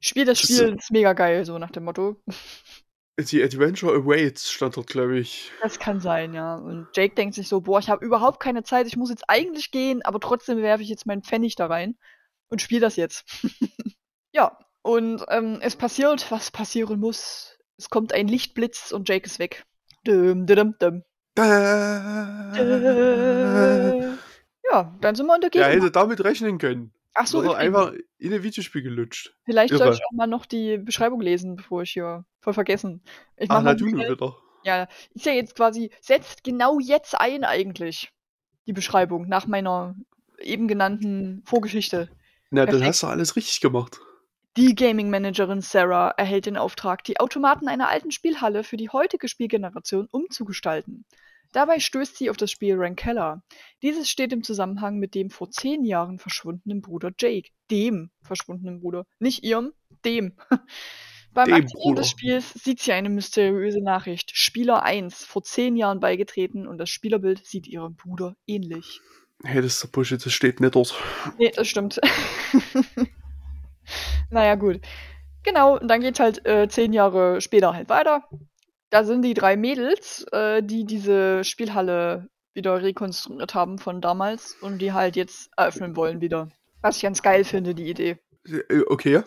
Spiel 0.00 0.24
das 0.24 0.40
Das- 0.40 0.48
Spiel, 0.50 0.74
ist 0.78 0.90
mega 0.90 1.12
geil, 1.12 1.44
so 1.44 1.58
nach 1.58 1.70
dem 1.70 1.84
Motto. 1.84 2.16
Die 3.18 3.42
Adventure 3.42 3.94
Awaits 3.94 4.50
stand 4.50 4.78
dort, 4.78 4.86
glaube 4.86 5.18
ich. 5.18 5.52
Das 5.60 5.78
kann 5.78 6.00
sein, 6.00 6.32
ja. 6.32 6.54
Und 6.56 6.88
Jake 6.96 7.14
denkt 7.14 7.34
sich 7.34 7.46
so, 7.46 7.60
boah, 7.60 7.78
ich 7.78 7.90
habe 7.90 8.02
überhaupt 8.06 8.40
keine 8.40 8.62
Zeit, 8.62 8.86
ich 8.86 8.96
muss 8.96 9.10
jetzt 9.10 9.24
eigentlich 9.28 9.70
gehen, 9.70 10.00
aber 10.02 10.18
trotzdem 10.18 10.62
werfe 10.62 10.82
ich 10.82 10.88
jetzt 10.88 11.04
meinen 11.04 11.22
Pfennig 11.22 11.56
da 11.56 11.66
rein 11.66 11.98
und 12.48 12.62
spiele 12.62 12.80
das 12.80 12.96
jetzt. 12.96 13.26
ja, 14.32 14.58
und 14.82 15.24
ähm, 15.28 15.58
es 15.60 15.76
passiert, 15.76 16.30
was 16.30 16.50
passieren 16.50 16.98
muss. 17.00 17.56
Es 17.76 17.88
kommt 17.90 18.12
ein 18.12 18.28
Lichtblitz 18.28 18.92
und 18.92 19.08
Jake 19.08 19.26
ist 19.26 19.38
weg. 19.38 19.64
Dum, 20.04 20.46
dum. 20.46 20.74
Äh, 21.38 21.42
ja, 24.70 24.94
dann 25.00 25.14
sind 25.14 25.26
wir 25.26 25.34
Er 25.34 25.50
Gegenwart. 25.50 25.72
hätte 25.72 25.90
damit 25.90 26.24
rechnen 26.24 26.58
können. 26.58 26.92
Ach 27.14 27.26
so, 27.26 27.40
Oder 27.40 27.56
einfach 27.56 27.92
in 28.18 28.32
ein 28.32 28.42
Videospiel 28.42 28.82
gelutscht. 28.82 29.34
vielleicht 29.44 29.70
irre. 29.72 29.84
soll 29.84 29.92
ich 29.94 30.00
auch 30.04 30.12
mal 30.16 30.26
noch 30.26 30.46
die 30.46 30.78
Beschreibung 30.78 31.20
lesen, 31.20 31.56
bevor 31.56 31.82
ich 31.82 31.90
hier 31.90 32.24
voll 32.40 32.54
vergessen. 32.54 33.02
Ich 33.36 33.50
Ach, 33.50 33.56
mach 33.56 33.62
na 33.62 33.70
mal 33.70 33.76
du 33.76 33.84
nur 33.86 34.00
schnell- 34.00 34.12
wieder. 34.16 34.36
Ja, 34.64 34.88
ist 35.12 35.26
ja 35.26 35.32
jetzt 35.32 35.56
quasi, 35.56 35.90
setzt 36.00 36.42
genau 36.44 36.78
jetzt 36.78 37.18
ein 37.18 37.44
eigentlich, 37.44 38.10
die 38.66 38.72
Beschreibung, 38.72 39.28
nach 39.28 39.46
meiner 39.46 39.94
eben 40.38 40.68
genannten 40.68 41.42
Vorgeschichte. 41.44 42.08
Na, 42.50 42.60
dann 42.62 42.68
Perfekt. 42.70 42.88
hast 42.88 43.02
du 43.02 43.06
alles 43.08 43.36
richtig 43.36 43.60
gemacht. 43.60 44.00
Die 44.58 44.74
Gaming-Managerin 44.74 45.62
Sarah 45.62 46.10
erhält 46.10 46.44
den 46.44 46.58
Auftrag, 46.58 47.04
die 47.04 47.18
Automaten 47.18 47.68
einer 47.68 47.88
alten 47.88 48.10
Spielhalle 48.10 48.64
für 48.64 48.76
die 48.76 48.90
heutige 48.90 49.26
Spielgeneration 49.26 50.08
umzugestalten. 50.10 51.06
Dabei 51.52 51.80
stößt 51.80 52.16
sie 52.16 52.28
auf 52.28 52.36
das 52.36 52.50
Spiel 52.50 52.74
Rankella. 52.76 53.42
Dieses 53.80 54.10
steht 54.10 54.30
im 54.32 54.42
Zusammenhang 54.42 54.98
mit 54.98 55.14
dem 55.14 55.30
vor 55.30 55.50
zehn 55.50 55.84
Jahren 55.84 56.18
verschwundenen 56.18 56.82
Bruder 56.82 57.12
Jake. 57.18 57.50
Dem 57.70 58.10
verschwundenen 58.22 58.80
Bruder. 58.80 59.06
Nicht 59.18 59.42
ihrem, 59.42 59.72
dem. 60.04 60.36
Beim 61.32 61.46
Dem 61.46 61.54
Aktivieren 61.54 61.94
Bruder. 61.94 62.02
des 62.02 62.10
Spiels 62.10 62.52
sieht 62.52 62.80
sie 62.80 62.92
eine 62.92 63.08
mysteriöse 63.08 63.82
Nachricht. 63.82 64.32
Spieler 64.34 64.82
1, 64.82 65.24
vor 65.24 65.42
zehn 65.42 65.76
Jahren 65.76 65.98
beigetreten 65.98 66.66
und 66.66 66.76
das 66.76 66.90
Spielerbild 66.90 67.46
sieht 67.46 67.66
ihrem 67.66 67.96
Bruder 67.96 68.36
ähnlich. 68.46 69.00
Hey, 69.42 69.62
das 69.62 69.74
ist 69.74 69.82
der 69.82 69.88
Bullshit, 69.88 70.24
das 70.24 70.32
steht 70.32 70.60
nicht 70.60 70.74
dort. 70.74 70.94
Nee, 71.38 71.50
das 71.54 71.68
stimmt. 71.68 71.98
naja, 74.32 74.54
gut. 74.56 74.80
Genau, 75.44 75.78
und 75.78 75.88
dann 75.88 76.00
geht's 76.00 76.20
halt 76.20 76.44
äh, 76.46 76.68
zehn 76.68 76.92
Jahre 76.92 77.40
später 77.40 77.74
halt 77.74 77.88
weiter. 77.88 78.22
Da 78.90 79.04
sind 79.04 79.22
die 79.22 79.34
drei 79.34 79.56
Mädels, 79.56 80.24
äh, 80.32 80.62
die 80.62 80.84
diese 80.84 81.42
Spielhalle 81.44 82.28
wieder 82.54 82.82
rekonstruiert 82.82 83.54
haben 83.54 83.78
von 83.78 84.00
damals 84.00 84.54
und 84.60 84.78
die 84.78 84.92
halt 84.92 85.16
jetzt 85.16 85.50
eröffnen 85.56 85.96
wollen 85.96 86.20
wieder. 86.20 86.48
Was 86.82 86.96
ich 86.96 87.02
ganz 87.02 87.22
geil 87.22 87.44
finde, 87.44 87.74
die 87.74 87.88
Idee. 87.88 88.18
Äh, 88.46 88.82
Okay. 88.88 89.22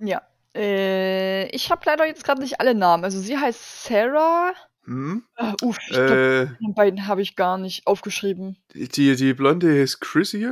Ja. 0.00 0.22
Äh, 0.54 1.48
ich 1.48 1.70
habe 1.70 1.82
leider 1.86 2.06
jetzt 2.06 2.24
gerade 2.24 2.40
nicht 2.40 2.60
alle 2.60 2.74
Namen. 2.74 3.04
Also 3.04 3.18
sie 3.18 3.36
heißt 3.38 3.84
Sarah. 3.84 4.52
Hm? 4.84 5.24
Äh, 5.36 5.52
uff, 5.62 5.76
ich 5.88 5.96
glaub, 5.96 6.10
Äh, 6.10 6.46
die 6.60 6.72
beiden 6.74 7.06
habe 7.06 7.20
ich 7.22 7.36
gar 7.36 7.58
nicht 7.58 7.86
aufgeschrieben. 7.86 8.56
die, 8.74 9.16
die 9.16 9.34
Blonde 9.34 9.80
heißt 9.80 10.00
Chrissy 10.00 10.48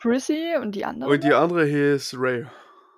Chrissy 0.00 0.54
und 0.60 0.72
die 0.74 0.84
andere? 0.84 1.10
und 1.10 1.24
die 1.24 1.32
andere 1.34 1.64
heißt 1.70 2.14
Ray. 2.18 2.46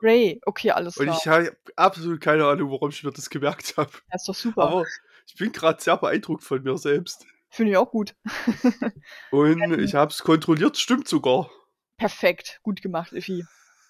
Ray. 0.03 0.41
Okay, 0.45 0.71
alles 0.71 0.97
Und 0.97 1.07
klar. 1.07 1.19
ich 1.19 1.27
habe 1.27 1.57
absolut 1.77 2.21
keine 2.21 2.47
Ahnung, 2.47 2.71
warum 2.71 2.91
ich 2.91 3.03
mir 3.03 3.13
das 3.13 3.31
gemerkt 3.31 3.77
habe. 3.77 3.91
Das 4.11 4.23
ist 4.23 4.29
doch 4.29 4.35
super. 4.35 4.63
Aber 4.63 4.85
ich 5.27 5.35
bin 5.37 5.53
gerade 5.53 5.81
sehr 5.83 5.97
beeindruckt 5.97 6.43
von 6.45 6.63
mir 6.63 6.79
selbst. 6.79 7.27
Finde 7.49 7.73
ich 7.73 7.77
auch 7.79 7.91
gut. 7.91 8.15
Und 9.31 9.81
ich 9.81 9.95
habe 9.95 10.11
es 10.11 10.23
kontrolliert, 10.23 10.77
stimmt 10.77 11.09
sogar. 11.09 11.51
Perfekt. 11.97 12.61
Gut 12.63 12.83
gemacht, 12.83 13.13
Effi. 13.13 13.45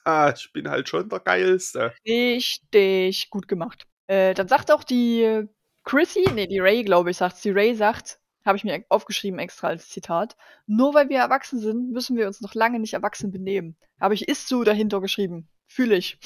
Ah, 0.04 0.32
ich 0.36 0.52
bin 0.52 0.68
halt 0.68 0.88
schon 0.88 1.08
der 1.08 1.18
Geilste. 1.20 1.92
Richtig 2.06 3.28
gut 3.30 3.48
gemacht. 3.48 3.86
Äh, 4.06 4.34
dann 4.34 4.46
sagt 4.46 4.70
auch 4.70 4.84
die 4.84 5.48
Chrissy, 5.84 6.24
nee, 6.34 6.46
die 6.46 6.60
Ray, 6.60 6.84
glaube 6.84 7.10
ich, 7.10 7.16
sagt, 7.16 7.42
die 7.44 7.50
Ray 7.50 7.74
sagt, 7.74 8.20
habe 8.44 8.56
ich 8.56 8.64
mir 8.64 8.84
aufgeschrieben 8.88 9.40
extra 9.40 9.68
als 9.68 9.88
Zitat, 9.88 10.36
nur 10.66 10.94
weil 10.94 11.08
wir 11.08 11.18
erwachsen 11.18 11.58
sind, 11.58 11.90
müssen 11.90 12.16
wir 12.16 12.28
uns 12.28 12.40
noch 12.40 12.54
lange 12.54 12.78
nicht 12.78 12.94
erwachsen 12.94 13.32
benehmen. 13.32 13.76
Habe 14.00 14.14
ich 14.14 14.28
ist 14.28 14.46
so 14.48 14.62
dahinter 14.62 15.00
geschrieben. 15.00 15.48
Fühle 15.66 15.96
ich. 15.96 16.18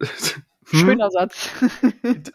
Hm? 0.00 0.78
Schöner 0.78 1.10
Satz. 1.10 1.50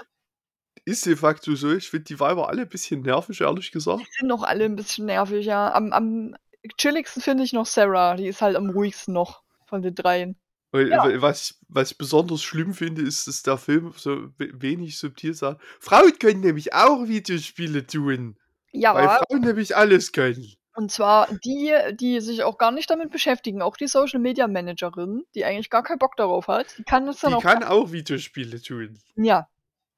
Ist 0.85 1.05
de 1.05 1.15
facto 1.15 1.55
so. 1.55 1.71
Ich 1.73 1.89
finde 1.89 2.03
die 2.05 2.19
Weiber 2.19 2.47
alle 2.47 2.63
ein 2.63 2.69
bisschen 2.69 3.01
nervig, 3.01 3.41
ehrlich 3.41 3.71
gesagt. 3.71 4.01
Die 4.01 4.07
sind 4.19 4.27
noch 4.27 4.43
alle 4.43 4.65
ein 4.65 4.75
bisschen 4.75 5.05
nervig, 5.07 5.45
ja. 5.47 5.73
Am, 5.73 5.91
am 5.93 6.35
chilligsten 6.77 7.21
finde 7.23 7.43
ich 7.43 7.53
noch 7.53 7.65
Sarah. 7.65 8.15
Die 8.15 8.27
ist 8.27 8.41
halt 8.41 8.55
am 8.55 8.69
ruhigsten 8.69 9.13
noch 9.13 9.41
von 9.65 9.81
den 9.81 9.95
dreien. 9.95 10.37
Ja. 10.75 11.21
Was, 11.21 11.51
ich- 11.51 11.57
was 11.69 11.91
ich 11.91 11.97
besonders 11.97 12.43
schlimm 12.43 12.73
finde, 12.73 13.01
ist, 13.01 13.27
dass 13.27 13.41
der 13.41 13.57
Film 13.57 13.93
so 13.95 14.29
we- 14.37 14.51
wenig 14.61 14.97
subtil 14.99 15.33
sagt. 15.33 15.61
Frauen 15.79 16.19
können 16.19 16.41
nämlich 16.41 16.73
auch 16.73 17.07
Videospiele 17.07 17.87
tun. 17.87 18.37
Ja, 18.73 18.93
Weil 18.93 19.07
Frauen 19.07 19.41
nämlich 19.41 19.75
alles 19.75 20.11
können. 20.11 20.45
Und 20.75 20.91
zwar 20.91 21.29
die, 21.45 21.73
die 21.93 22.19
sich 22.19 22.43
auch 22.43 22.57
gar 22.57 22.71
nicht 22.71 22.89
damit 22.89 23.09
beschäftigen, 23.09 23.61
auch 23.61 23.77
die 23.77 23.87
Social 23.87 24.19
Media 24.19 24.47
Managerin, 24.47 25.23
die 25.33 25.45
eigentlich 25.45 25.69
gar 25.69 25.83
keinen 25.83 25.99
Bock 25.99 26.17
darauf 26.17 26.49
hat, 26.49 26.77
die 26.77 26.83
kann 26.83 27.05
das 27.05 27.21
dann 27.21 27.31
Die 27.31 27.37
auch. 27.37 27.41
kann 27.41 27.63
auch 27.63 27.93
Videospiele 27.93 28.61
tun. 28.61 28.99
Ja. 29.15 29.47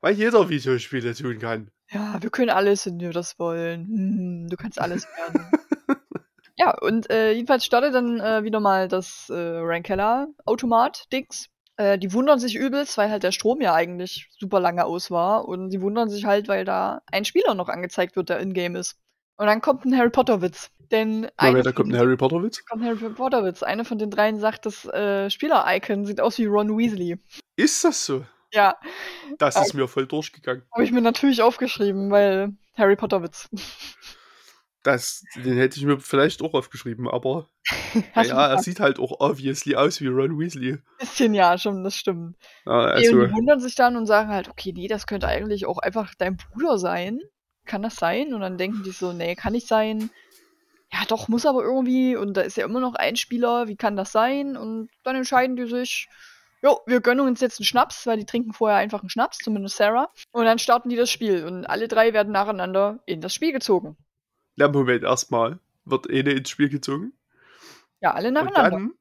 Weil 0.02 0.14
jeder 0.14 0.50
Videospiele 0.50 1.16
tun 1.16 1.40
kann. 1.40 1.72
Ja, 1.90 2.22
wir 2.22 2.30
können 2.30 2.52
alles, 2.52 2.86
wenn 2.86 3.00
wir 3.00 3.12
das 3.12 3.40
wollen. 3.40 3.88
Hm, 3.88 4.48
du 4.50 4.56
kannst 4.56 4.80
alles 4.80 5.08
werden. 5.18 5.50
ja, 6.58 6.78
und 6.80 7.10
äh, 7.10 7.32
jedenfalls 7.32 7.66
startet 7.66 7.96
dann 7.96 8.20
äh, 8.20 8.44
wieder 8.44 8.60
mal 8.60 8.88
das 8.88 9.30
äh, 9.30 9.34
Rankeller-Automat-Dings. 9.36 11.48
Äh, 11.78 11.98
die 11.98 12.14
wundern 12.14 12.38
sich 12.40 12.56
übelst, 12.56 12.98
weil 13.00 13.10
halt 13.10 13.24
der 13.24 13.32
Strom 13.32 13.62
ja 13.62 13.74
eigentlich 13.74 14.30
super 14.38 14.60
lange 14.60 14.86
aus 14.86 15.10
war. 15.10 15.48
Und 15.48 15.72
sie 15.72 15.82
wundern 15.82 16.10
sich 16.10 16.26
halt, 16.26 16.48
weil 16.48 16.66
da 16.66 17.02
ein 17.12 17.26
Spieler 17.26 17.56
noch 17.56 17.70
angezeigt 17.70 18.16
wird, 18.16 18.30
der 18.30 18.38
in-game 18.40 18.76
ist. 18.76 18.96
Und 19.38 19.48
dann 19.48 19.62
kommt 19.62 19.86
ein 19.86 19.96
Harry 19.98 20.10
Potter-Witz. 20.10 20.72
Denn 20.92 21.22
Na, 21.22 21.30
eine 21.38 21.56
wer, 21.58 21.64
da 21.64 21.70
von 21.72 21.76
kommt 21.76 21.94
ein 21.94 22.00
Harry 22.00 22.16
Potter 22.18 22.42
Witz. 22.44 22.66
kommt 22.66 22.84
Harry 22.84 22.96
Potter-Witz. 23.10 23.62
Eine 23.64 23.86
von 23.86 23.98
den 24.00 24.10
dreien 24.10 24.40
sagt, 24.40 24.66
das 24.66 24.86
äh, 24.86 25.30
Spieler-Icon 25.30 26.06
sieht 26.06 26.22
aus 26.22 26.38
wie 26.38 26.46
Ron 26.46 26.78
Weasley. 26.78 27.18
Ist 27.56 27.84
das 27.84 28.06
so? 28.06 28.26
Ja, 28.54 28.76
Das 29.38 29.58
Äh. 29.58 29.62
ist 29.62 29.74
mir 29.74 29.88
voll 29.90 30.08
durchgegangen. 30.08 30.64
habe 30.72 30.84
ich 30.84 30.92
mir 30.92 31.02
natürlich 31.02 31.42
aufgeschrieben, 31.42 32.10
weil 32.10 32.54
Harry 32.78 32.96
Potter-Witz. 32.96 33.50
Das, 34.84 35.24
den 35.36 35.58
hätte 35.58 35.78
ich 35.78 35.86
mir 35.86 36.00
vielleicht 36.00 36.42
auch 36.42 36.54
aufgeschrieben, 36.54 37.10
aber 37.10 37.50
ja, 38.16 38.48
er 38.48 38.60
sieht 38.60 38.80
halt 38.80 39.00
auch 39.00 39.20
obviously 39.20 39.76
aus 39.76 40.00
wie 40.00 40.08
Ron 40.08 40.40
Weasley. 40.40 40.78
bisschen, 40.98 41.34
ja, 41.34 41.58
schon, 41.58 41.84
das 41.84 41.96
stimmt. 41.96 42.38
Ja, 42.66 42.72
und 42.84 42.88
also, 42.92 43.26
die 43.26 43.34
wundern 43.34 43.60
sich 43.60 43.76
dann 43.76 43.98
und 43.98 44.06
sagen 44.06 44.30
halt, 44.30 44.48
okay, 44.48 44.72
nee, 44.74 44.88
das 44.88 45.06
könnte 45.06 45.28
eigentlich 45.28 45.66
auch 45.66 45.80
einfach 45.80 46.16
dein 46.18 46.38
Bruder 46.38 46.78
sein. 46.78 47.20
Kann 47.68 47.82
das 47.84 47.96
sein? 47.96 48.34
Und 48.34 48.42
dann 48.42 48.58
denken 48.58 48.84
die 48.84 48.92
so, 48.92 49.14
nee, 49.14 49.36
kann 49.36 49.54
nicht 49.54 49.68
sein. 49.68 50.10
Ja, 50.92 51.00
doch, 51.08 51.28
muss 51.28 51.46
aber 51.46 51.64
irgendwie. 51.64 52.16
Und 52.16 52.36
da 52.36 52.42
ist 52.42 52.58
ja 52.58 52.66
immer 52.66 52.80
noch 52.80 52.96
ein 52.96 53.16
Spieler, 53.18 53.68
wie 53.68 53.76
kann 53.76 53.96
das 53.98 54.12
sein? 54.12 54.56
Und 54.58 54.90
dann 55.04 55.16
entscheiden 55.18 55.56
die 55.58 55.68
sich, 55.68 56.08
jo, 56.64 56.80
wir 56.88 57.02
gönnen 57.02 57.28
uns 57.28 57.42
jetzt 57.42 57.60
einen 57.60 57.66
Schnaps, 57.66 58.08
weil 58.08 58.18
die 58.18 58.26
trinken 58.26 58.54
vorher 58.54 58.78
einfach 58.78 59.02
einen 59.02 59.10
Schnaps, 59.10 59.38
zumindest 59.40 59.76
Sarah. 59.78 60.10
Und 60.32 60.46
dann 60.46 60.60
starten 60.60 60.90
die 60.90 60.96
das 60.96 61.10
Spiel. 61.12 61.46
Und 61.46 61.66
alle 61.66 61.88
drei 61.88 62.14
werden 62.14 62.32
nacheinander 62.32 63.00
in 63.06 63.20
das 63.22 63.34
Spiel 63.34 63.52
gezogen. 63.52 63.98
na, 64.56 64.68
Moment, 64.70 65.04
erstmal 65.04 65.60
wird 65.86 66.10
eine 66.10 66.32
ins 66.32 66.50
Spiel 66.50 66.70
gezogen. 66.70 67.14
Ja, 68.02 68.14
alle 68.14 68.30
Und 68.30 68.34
nacheinander. 68.36 68.70
dann, 68.78 68.92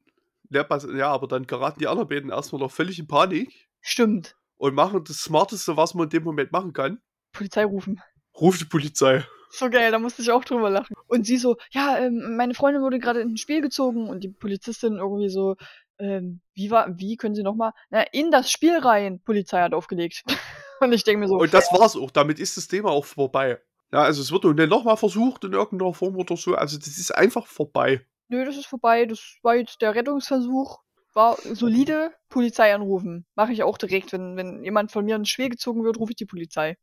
ja, 0.51 0.65
pass- 0.65 0.87
ja, 0.93 1.09
aber 1.13 1.29
dann 1.29 1.47
geraten 1.47 1.79
die 1.81 1.87
anderen 1.87 2.09
beiden 2.09 2.31
erstmal 2.31 2.61
noch 2.61 2.71
völlig 2.73 2.99
in 2.99 3.07
Panik 3.07 3.69
Stimmt. 3.81 4.35
und 4.57 4.75
machen 4.75 5.05
das 5.05 5.19
Smarteste, 5.19 5.77
was 5.77 5.95
man 5.95 6.05
in 6.05 6.11
dem 6.11 6.25
Moment 6.25 6.51
machen 6.53 6.73
kann. 6.73 7.01
Polizei 7.33 7.65
rufen. 7.65 8.01
Ruft 8.41 8.61
die 8.61 8.67
Polizei. 8.67 9.25
So 9.51 9.71
geil, 9.71 9.91
da 9.91 9.99
musste 9.99 10.23
ich 10.23 10.31
auch 10.31 10.45
drüber 10.45 10.69
lachen. 10.69 10.95
Und 11.07 11.25
sie 11.25 11.39
so, 11.39 11.57
ja, 11.71 11.99
ähm, 11.99 12.37
meine 12.37 12.55
Freundin 12.55 12.83
wurde 12.83 12.99
gerade 12.99 13.21
in 13.21 13.31
ein 13.31 13.37
Spiel 13.37 13.63
gezogen 13.63 14.09
und 14.09 14.23
die 14.23 14.29
Polizistin 14.29 14.97
irgendwie 14.97 15.31
so, 15.31 15.57
ähm, 15.99 16.41
wie 16.55 16.71
war, 16.71 16.99
wie 16.99 17.17
können 17.17 17.35
Sie 17.35 17.43
nochmal? 17.43 17.73
Na, 17.91 18.03
in 18.13 18.31
das 18.31 18.51
Spiel 18.51 18.77
rein. 18.79 19.21
Polizei 19.21 19.61
hat 19.61 19.73
aufgelegt. 19.73 20.25
und 20.81 20.93
ich 20.93 21.05
denke 21.05 21.21
mir 21.21 21.29
so, 21.29 21.39
Und 21.39 21.55
das 21.55 21.73
war's 21.73 21.97
auch. 21.97 22.11
Damit 22.11 22.39
ist 22.39 22.57
das 22.57 22.69
Thema 22.69 22.91
auch 22.91 23.05
vorbei. 23.05 23.61
Ja, 23.93 24.03
also 24.03 24.21
es 24.21 24.33
wird 24.33 24.45
nicht 24.45 24.69
nochmal 24.69 24.97
versucht 24.97 25.45
in 25.45 25.53
irgendeiner 25.53 25.95
Form 25.95 26.17
oder 26.17 26.37
so. 26.37 26.55
Also 26.55 26.77
das 26.77 26.99
ist 26.99 27.15
einfach 27.15 27.47
vorbei. 27.47 28.05
nö, 28.29 28.45
das 28.45 28.57
ist 28.57 28.67
vorbei, 28.67 29.07
das 29.07 29.37
war 29.43 29.55
jetzt 29.55 29.81
der 29.81 29.95
Rettungsversuch. 29.95 30.81
War 31.15 31.39
solide, 31.55 32.13
Polizei 32.29 32.75
anrufen. 32.75 33.25
Mache 33.37 33.53
ich 33.53 33.63
auch 33.63 33.79
direkt, 33.79 34.13
wenn, 34.13 34.37
wenn 34.37 34.63
jemand 34.63 34.93
von 34.93 35.07
mir 35.07 35.15
in 35.17 35.23
ein 35.23 35.27
Spiel 35.27 35.49
gezogen 35.49 35.83
wird, 35.83 35.99
rufe 35.99 36.13
ich 36.13 36.17
die 36.17 36.27
Polizei. 36.27 36.77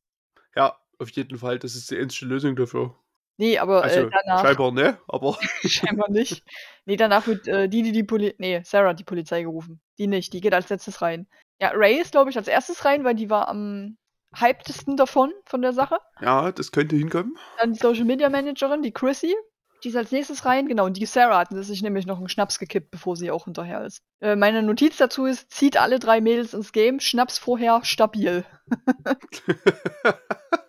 Ja, 0.55 0.75
auf 1.03 1.11
jeden 1.11 1.37
Fall. 1.37 1.59
Das 1.59 1.75
ist 1.75 1.91
die 1.91 1.97
einzige 1.97 2.25
Lösung 2.25 2.55
dafür. 2.55 2.95
Nee, 3.37 3.57
aber 3.57 3.83
Also 3.83 4.01
äh, 4.01 4.09
danach. 4.25 4.43
scheinbar, 4.43 4.71
ne? 4.71 4.97
Aber 5.07 5.37
Scheinbar 5.65 6.09
nicht. 6.09 6.43
Nee, 6.85 6.97
danach 6.97 7.25
wird 7.27 7.47
äh, 7.47 7.67
die, 7.67 7.81
die 7.81 7.91
die 7.91 8.03
Poli 8.03 8.35
nee, 8.37 8.61
Sarah 8.63 8.89
hat 8.89 8.99
die 8.99 9.03
Polizei 9.03 9.41
gerufen. 9.41 9.81
Die 9.97 10.07
nicht, 10.07 10.33
die 10.33 10.41
geht 10.41 10.53
als 10.53 10.69
letztes 10.69 11.01
rein. 11.01 11.27
Ja, 11.59 11.71
Ray 11.73 11.99
ist, 11.99 12.11
glaube 12.11 12.29
ich, 12.29 12.37
als 12.37 12.47
erstes 12.47 12.85
rein, 12.85 13.03
weil 13.03 13.15
die 13.15 13.29
war 13.29 13.47
am 13.47 13.97
hypedesten 14.35 14.97
davon, 14.97 15.31
von 15.45 15.61
der 15.61 15.73
Sache. 15.73 15.97
ja, 16.21 16.51
das 16.51 16.71
könnte 16.71 16.95
hinkommen. 16.95 17.37
Dann 17.59 17.73
die 17.73 17.79
Social 17.79 18.05
Media 18.05 18.29
Managerin, 18.29 18.81
die 18.81 18.91
Chrissy. 18.91 19.35
Die 19.83 19.89
ist 19.89 19.95
als 19.95 20.11
nächstes 20.11 20.45
rein, 20.45 20.67
genau. 20.67 20.85
Und 20.85 20.97
die 20.97 21.05
Sarah 21.05 21.39
hatten 21.39 21.61
sich 21.61 21.81
nämlich 21.81 22.05
noch 22.05 22.17
einen 22.17 22.29
Schnaps 22.29 22.57
gekippt, 22.57 22.89
bevor 22.91 23.15
sie 23.15 23.31
auch 23.31 23.45
hinterher 23.45 23.83
ist. 23.83 23.99
Äh, 24.21 24.35
meine 24.35 24.63
Notiz 24.63 24.97
dazu 24.97 25.25
ist, 25.25 25.51
zieht 25.51 25.75
alle 25.77 25.99
drei 25.99 26.21
Mädels 26.21 26.53
ins 26.53 26.71
Game, 26.71 26.99
Schnaps 26.99 27.37
vorher, 27.37 27.81
stabil. 27.83 28.45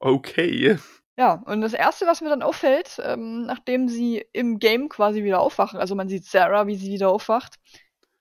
okay. 0.00 0.78
Ja, 1.16 1.42
und 1.46 1.60
das 1.60 1.72
Erste, 1.72 2.06
was 2.06 2.20
mir 2.20 2.28
dann 2.28 2.42
auffällt, 2.42 3.00
ähm, 3.02 3.42
nachdem 3.42 3.88
sie 3.88 4.24
im 4.32 4.60
Game 4.60 4.88
quasi 4.88 5.24
wieder 5.24 5.40
aufwachen, 5.40 5.80
also 5.80 5.96
man 5.96 6.08
sieht 6.08 6.24
Sarah, 6.24 6.68
wie 6.68 6.76
sie 6.76 6.92
wieder 6.92 7.08
aufwacht. 7.10 7.56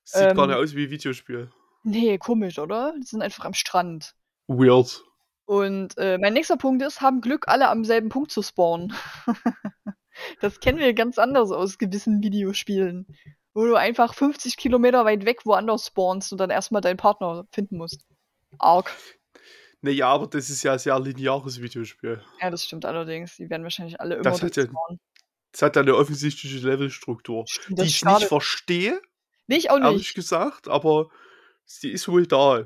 Sieht 0.03 0.35
gar 0.35 0.45
Ähm, 0.45 0.49
nicht 0.49 0.57
aus 0.57 0.75
wie 0.75 0.85
ein 0.85 0.89
Videospiel. 0.89 1.51
Nee, 1.83 2.17
komisch, 2.17 2.57
oder? 2.57 2.95
Die 2.97 3.05
sind 3.05 3.21
einfach 3.21 3.45
am 3.45 3.53
Strand. 3.53 4.15
Weird. 4.47 5.03
Und 5.45 5.97
äh, 5.97 6.17
mein 6.17 6.33
nächster 6.33 6.57
Punkt 6.57 6.83
ist, 6.83 6.99
haben 7.01 7.21
Glück, 7.21 7.47
alle 7.47 7.69
am 7.69 7.85
selben 7.85 8.09
Punkt 8.09 8.31
zu 8.31 8.41
spawnen. 8.41 8.93
das 10.41 10.59
kennen 10.59 10.79
wir 10.79 10.93
ganz 10.93 11.17
anders 11.17 11.51
aus 11.51 11.77
gewissen 11.77 12.21
Videospielen. 12.21 13.07
Wo 13.53 13.65
du 13.65 13.75
einfach 13.75 14.13
50 14.13 14.57
Kilometer 14.57 15.05
weit 15.05 15.25
weg 15.25 15.45
woanders 15.45 15.87
spawnst 15.87 16.31
und 16.31 16.39
dann 16.39 16.49
erstmal 16.49 16.81
deinen 16.81 16.97
Partner 16.97 17.45
finden 17.51 17.77
musst. 17.77 18.03
Arg. 18.59 18.91
Naja, 19.81 20.07
aber 20.07 20.27
das 20.27 20.49
ist 20.49 20.63
ja 20.63 20.73
ein 20.73 20.79
sehr 20.79 20.99
lineares 20.99 21.61
Videospiel. 21.61 22.21
Ja, 22.41 22.49
das 22.49 22.65
stimmt 22.65 22.85
allerdings. 22.85 23.35
Die 23.37 23.49
werden 23.49 23.63
wahrscheinlich 23.63 23.99
alle 24.01 24.15
immer 24.15 24.23
Das 24.23 24.41
hat 24.41 24.55
ja-. 24.55 24.65
Es 25.53 25.61
hat 25.61 25.75
ja 25.75 25.81
eine 25.81 25.95
offensichtliche 25.95 26.57
Levelstruktur, 26.67 27.45
die 27.69 27.75
das 27.75 27.87
ich 27.87 27.97
schade. 27.97 28.19
nicht 28.19 28.27
verstehe, 28.27 29.01
Nee, 29.47 29.55
ich 29.57 29.71
auch 29.71 29.79
ehrlich 29.79 29.97
nicht. 29.99 30.15
gesagt, 30.15 30.67
aber 30.67 31.09
sie 31.65 31.89
ist 31.89 32.07
wohl 32.07 32.27
da. 32.27 32.65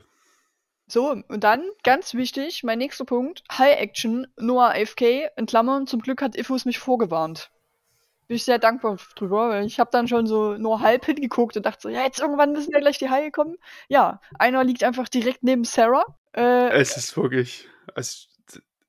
So, 0.88 1.12
und 1.12 1.44
dann, 1.44 1.64
ganz 1.84 2.16
wichtig, 2.16 2.64
mein 2.64 2.80
nächster 2.80 3.06
Punkt, 3.06 3.44
High 3.52 3.80
Action, 3.80 4.28
Noah 4.38 4.72
AFK, 4.72 5.30
in 5.38 5.46
Klammern, 5.46 5.88
zum 5.88 6.02
Glück 6.02 6.22
hat 6.22 6.36
Ifus 6.36 6.66
mich 6.66 6.80
vorgewarnt. 6.80 7.52
Bin 8.28 8.36
ich 8.36 8.44
sehr 8.44 8.60
dankbar 8.60 8.98
drüber, 9.16 9.50
weil 9.50 9.66
ich 9.66 9.80
habe 9.80 9.90
dann 9.92 10.08
schon 10.08 10.26
so 10.26 10.58
nur 10.58 10.82
halb 10.82 11.06
hingeguckt 11.06 11.56
und 11.56 11.66
dachte 11.66 11.84
so, 11.84 11.90
ja, 11.90 12.04
jetzt 12.04 12.20
irgendwann 12.20 12.52
müssen 12.52 12.72
ja 12.72 12.80
gleich 12.80 12.98
die 12.98 13.10
Haie 13.10 13.32
kommen. 13.32 13.58
Ja, 13.90 14.20
einer 14.40 14.64
liegt 14.64 14.84
einfach 14.84 15.08
direkt 15.08 15.44
neben 15.44 15.64
Sarah. 15.64 16.04
Äh, 16.34 16.70
Es 16.70 16.98
ist 16.98 17.16
wirklich. 17.18 17.68
Es, 17.96 18.28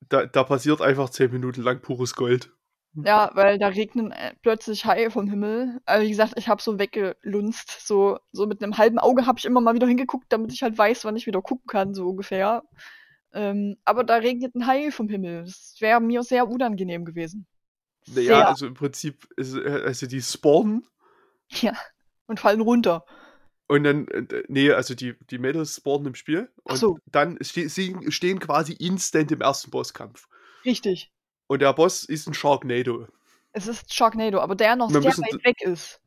da, 0.09 0.25
da 0.25 0.43
passiert 0.43 0.81
einfach 0.81 1.09
zehn 1.09 1.31
Minuten 1.31 1.61
lang 1.61 1.81
pures 1.81 2.15
Gold. 2.15 2.51
ja, 2.95 3.31
weil 3.33 3.57
da 3.57 3.67
regnen 3.69 4.11
äh, 4.11 4.35
plötzlich 4.41 4.85
Haie 4.85 5.09
vom 5.11 5.27
Himmel. 5.27 5.79
Aber 5.85 6.03
wie 6.03 6.09
gesagt, 6.09 6.33
ich 6.37 6.47
habe 6.47 6.61
so 6.61 6.77
weggelunzt. 6.79 7.85
So, 7.87 8.19
so 8.31 8.45
mit 8.45 8.61
einem 8.63 8.77
halben 8.77 8.99
Auge 8.99 9.25
habe 9.25 9.39
ich 9.39 9.45
immer 9.45 9.61
mal 9.61 9.73
wieder 9.75 9.87
hingeguckt, 9.87 10.25
damit 10.29 10.53
ich 10.53 10.61
halt 10.63 10.77
weiß, 10.77 11.05
wann 11.05 11.15
ich 11.15 11.25
wieder 11.27 11.41
gucken 11.41 11.67
kann, 11.67 11.93
so 11.93 12.07
ungefähr. 12.09 12.63
Ähm, 13.33 13.77
aber 13.85 14.03
da 14.03 14.17
regnet 14.17 14.55
ein 14.55 14.67
Hai 14.67 14.91
vom 14.91 15.09
Himmel. 15.09 15.43
Das 15.45 15.75
wäre 15.79 15.99
mir 16.01 16.23
sehr 16.23 16.47
unangenehm 16.47 17.05
gewesen. 17.05 17.47
Naja, 18.07 18.37
Sehr. 18.37 18.47
also 18.47 18.67
im 18.67 18.73
Prinzip, 18.75 19.27
ist, 19.37 19.55
äh, 19.55 19.83
also 19.85 20.07
die 20.07 20.21
spawnen 20.21 20.85
Ja. 21.49 21.73
Und 22.27 22.39
fallen 22.39 22.61
runter. 22.61 23.05
Und 23.73 23.83
dann, 23.83 24.07
äh, 24.07 24.43
nee, 24.47 24.71
also 24.71 24.93
die, 24.95 25.15
die 25.29 25.37
Mädels 25.37 25.75
spawnen 25.77 26.07
im 26.07 26.15
Spiel 26.15 26.49
und 26.63 26.77
so. 26.77 26.97
dann 27.07 27.37
ste 27.41 27.69
sie 27.69 27.95
stehen 28.09 28.39
quasi 28.39 28.73
instant 28.73 29.31
im 29.31 29.41
ersten 29.41 29.71
Bosskampf. 29.71 30.27
Richtig. 30.65 31.11
Und 31.47 31.61
der 31.61 31.73
Boss 31.73 32.03
ist 32.03 32.27
ein 32.27 32.33
Sharknado. 32.33 33.07
Es 33.51 33.67
ist 33.67 33.93
Sharknado, 33.93 34.39
aber 34.39 34.55
der 34.55 34.75
noch 34.75 34.91
Wir 34.91 35.01
sehr 35.01 35.11
weit 35.17 35.43
weg 35.45 35.61
ist. 35.61 35.99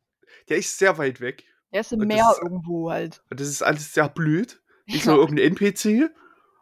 Der 0.49 0.57
ist 0.57 0.77
sehr 0.77 0.97
weit 0.97 1.21
weg. 1.21 1.45
Der 1.73 1.81
ist 1.81 1.91
im 1.91 2.01
Und 2.01 2.07
Meer 2.07 2.29
ist- 2.31 2.41
irgendwo 2.43 2.89
halt. 2.91 3.21
Und 3.29 3.39
das 3.39 3.47
ist 3.47 3.61
alles 3.61 3.93
sehr 3.93 4.09
blöd. 4.09 4.61
Ist 4.85 5.05
Ja. 5.05 5.11
noch 5.13 5.19
irgendein 5.19 5.47
NPC, 5.51 6.09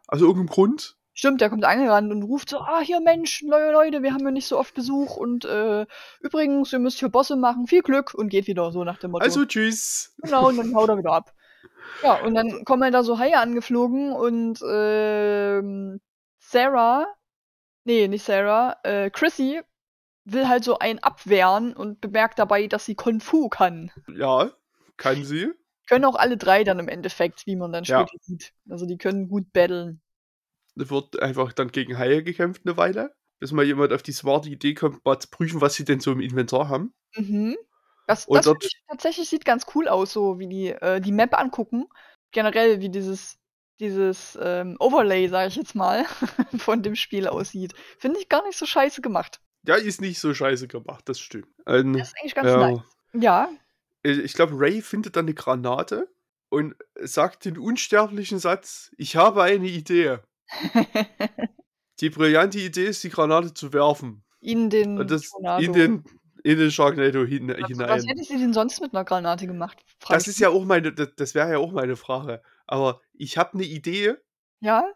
aus 0.08 0.20
irgendeinem 0.20 0.48
Grund. 0.48 0.96
Stimmt, 1.18 1.40
der 1.40 1.48
kommt 1.48 1.64
angerannt 1.64 2.12
und 2.12 2.22
ruft 2.24 2.50
so, 2.50 2.58
ah, 2.58 2.80
hier 2.80 3.00
Mensch, 3.00 3.42
neue 3.42 3.72
Leute, 3.72 4.02
wir 4.02 4.12
haben 4.12 4.24
ja 4.26 4.30
nicht 4.30 4.46
so 4.46 4.58
oft 4.58 4.74
Besuch 4.74 5.16
und 5.16 5.46
äh, 5.46 5.86
übrigens, 6.20 6.74
ihr 6.74 6.78
müsst 6.78 6.98
hier 6.98 7.08
Bosse 7.08 7.36
machen, 7.36 7.66
viel 7.66 7.80
Glück 7.80 8.12
und 8.12 8.28
geht 8.28 8.46
wieder 8.46 8.70
so 8.70 8.84
nach 8.84 8.98
dem 8.98 9.12
Motto. 9.12 9.24
Also 9.24 9.46
tschüss. 9.46 10.14
Genau, 10.18 10.48
und 10.48 10.58
dann 10.58 10.74
haut 10.74 10.90
er 10.90 10.98
wieder 10.98 11.12
ab. 11.12 11.32
Ja, 12.02 12.16
und 12.16 12.34
dann 12.34 12.46
kommen 12.66 12.82
halt 12.82 12.92
da 12.92 13.02
so 13.02 13.18
Haie 13.18 13.38
angeflogen 13.38 14.12
und 14.12 14.60
ähm, 14.68 16.02
Sarah, 16.38 17.06
nee, 17.84 18.08
nicht 18.08 18.22
Sarah, 18.22 18.76
äh, 18.82 19.08
Chrissy 19.08 19.62
will 20.26 20.48
halt 20.48 20.64
so 20.64 20.78
einen 20.78 20.98
abwehren 20.98 21.72
und 21.72 22.02
bemerkt 22.02 22.38
dabei, 22.38 22.66
dass 22.66 22.84
sie 22.84 22.94
Kung 22.94 23.20
Fu 23.20 23.48
kann. 23.48 23.90
Ja, 24.14 24.50
kann 24.98 25.24
sie. 25.24 25.50
Können 25.88 26.04
auch 26.04 26.16
alle 26.16 26.36
drei 26.36 26.62
dann 26.62 26.78
im 26.78 26.88
Endeffekt, 26.88 27.46
wie 27.46 27.56
man 27.56 27.72
dann 27.72 27.84
Ja. 27.84 28.00
später 28.00 28.18
sieht. 28.20 28.52
Also 28.68 28.84
die 28.84 28.98
können 28.98 29.28
gut 29.30 29.50
battlen. 29.54 30.02
Da 30.76 30.88
wird 30.90 31.20
einfach 31.20 31.52
dann 31.52 31.68
gegen 31.72 31.98
Haie 31.98 32.22
gekämpft 32.22 32.62
eine 32.64 32.76
Weile. 32.76 33.14
Bis 33.38 33.52
mal 33.52 33.64
jemand 33.64 33.92
auf 33.92 34.02
die 34.02 34.12
smarte 34.12 34.48
Idee 34.48 34.74
kommt, 34.74 35.04
mal 35.04 35.18
zu 35.18 35.28
prüfen, 35.28 35.60
was 35.60 35.74
sie 35.74 35.84
denn 35.84 36.00
so 36.00 36.12
im 36.12 36.20
Inventar 36.20 36.68
haben. 36.68 36.94
Mhm. 37.16 37.56
Das, 38.06 38.26
Und 38.26 38.36
das 38.38 38.44
dort- 38.46 38.64
ich 38.64 38.80
tatsächlich 38.88 39.28
sieht 39.28 39.44
ganz 39.44 39.66
cool 39.74 39.88
aus, 39.88 40.12
so 40.12 40.38
wie 40.38 40.46
die 40.48 40.68
äh, 40.68 41.00
die 41.00 41.12
Map 41.12 41.36
angucken. 41.38 41.86
Generell, 42.30 42.80
wie 42.80 42.88
dieses, 42.88 43.36
dieses 43.80 44.38
ähm, 44.40 44.76
Overlay, 44.78 45.28
sage 45.28 45.48
ich 45.48 45.56
jetzt 45.56 45.74
mal, 45.74 46.04
von 46.58 46.82
dem 46.82 46.94
Spiel 46.96 47.26
aussieht. 47.26 47.74
Finde 47.98 48.20
ich 48.20 48.28
gar 48.28 48.44
nicht 48.46 48.56
so 48.56 48.64
scheiße 48.66 49.00
gemacht. 49.02 49.40
Ja, 49.66 49.74
ist 49.74 50.00
nicht 50.00 50.20
so 50.20 50.32
scheiße 50.32 50.68
gemacht, 50.68 51.08
das 51.08 51.18
stimmt. 51.18 51.48
Ähm, 51.66 51.94
Das 51.94 52.08
ist 52.08 52.14
eigentlich 52.20 52.34
ganz 52.34 52.48
ja. 52.48 52.56
nice. 52.70 52.80
Ja. 53.14 53.48
Ich 54.02 54.34
glaube, 54.34 54.52
Ray 54.56 54.80
findet 54.82 55.16
dann 55.16 55.24
eine 55.26 55.34
Granate 55.34 56.08
und 56.48 56.76
sagt 57.00 57.44
den 57.44 57.58
unsterblichen 57.58 58.38
Satz: 58.38 58.92
„Ich 58.96 59.16
habe 59.16 59.42
eine 59.42 59.66
Idee.“ 59.66 60.18
Die 62.00 62.10
brillante 62.10 62.58
Idee 62.60 62.86
ist, 62.88 63.02
die 63.04 63.08
Granate 63.08 63.54
zu 63.54 63.72
werfen. 63.72 64.22
In 64.42 64.68
den 64.70 64.96
Und 64.96 65.10
das 65.10 65.22
Tornado. 65.30 65.56
in 65.56 65.72
den 65.74 66.04
in 66.44 66.58
den 66.58 66.70
Sharknado 66.72 67.24
hin 67.26 67.50
Was, 67.60 67.70
was 67.86 68.02
hinein. 68.02 68.08
hätte 68.08 68.24
sie 68.24 68.36
denn 68.38 68.52
sonst 68.52 68.80
mit 68.80 68.92
einer 68.92 69.04
Granate 69.04 69.46
gemacht? 69.46 69.82
Das 70.10 70.28
ist 70.28 70.38
ja 70.38 70.50
auch 70.50 70.64
meine 70.64 70.92
d 70.92 71.06
das 71.16 71.34
wäre 71.34 71.50
ja 71.52 71.58
auch 71.58 71.72
meine 71.72 71.96
Frage. 71.96 72.42
Aber 72.66 73.00
ich 73.12 73.38
habe 73.38 73.56
'ne 73.58 73.64
Idee 73.64 74.16
Ja? 74.62 74.94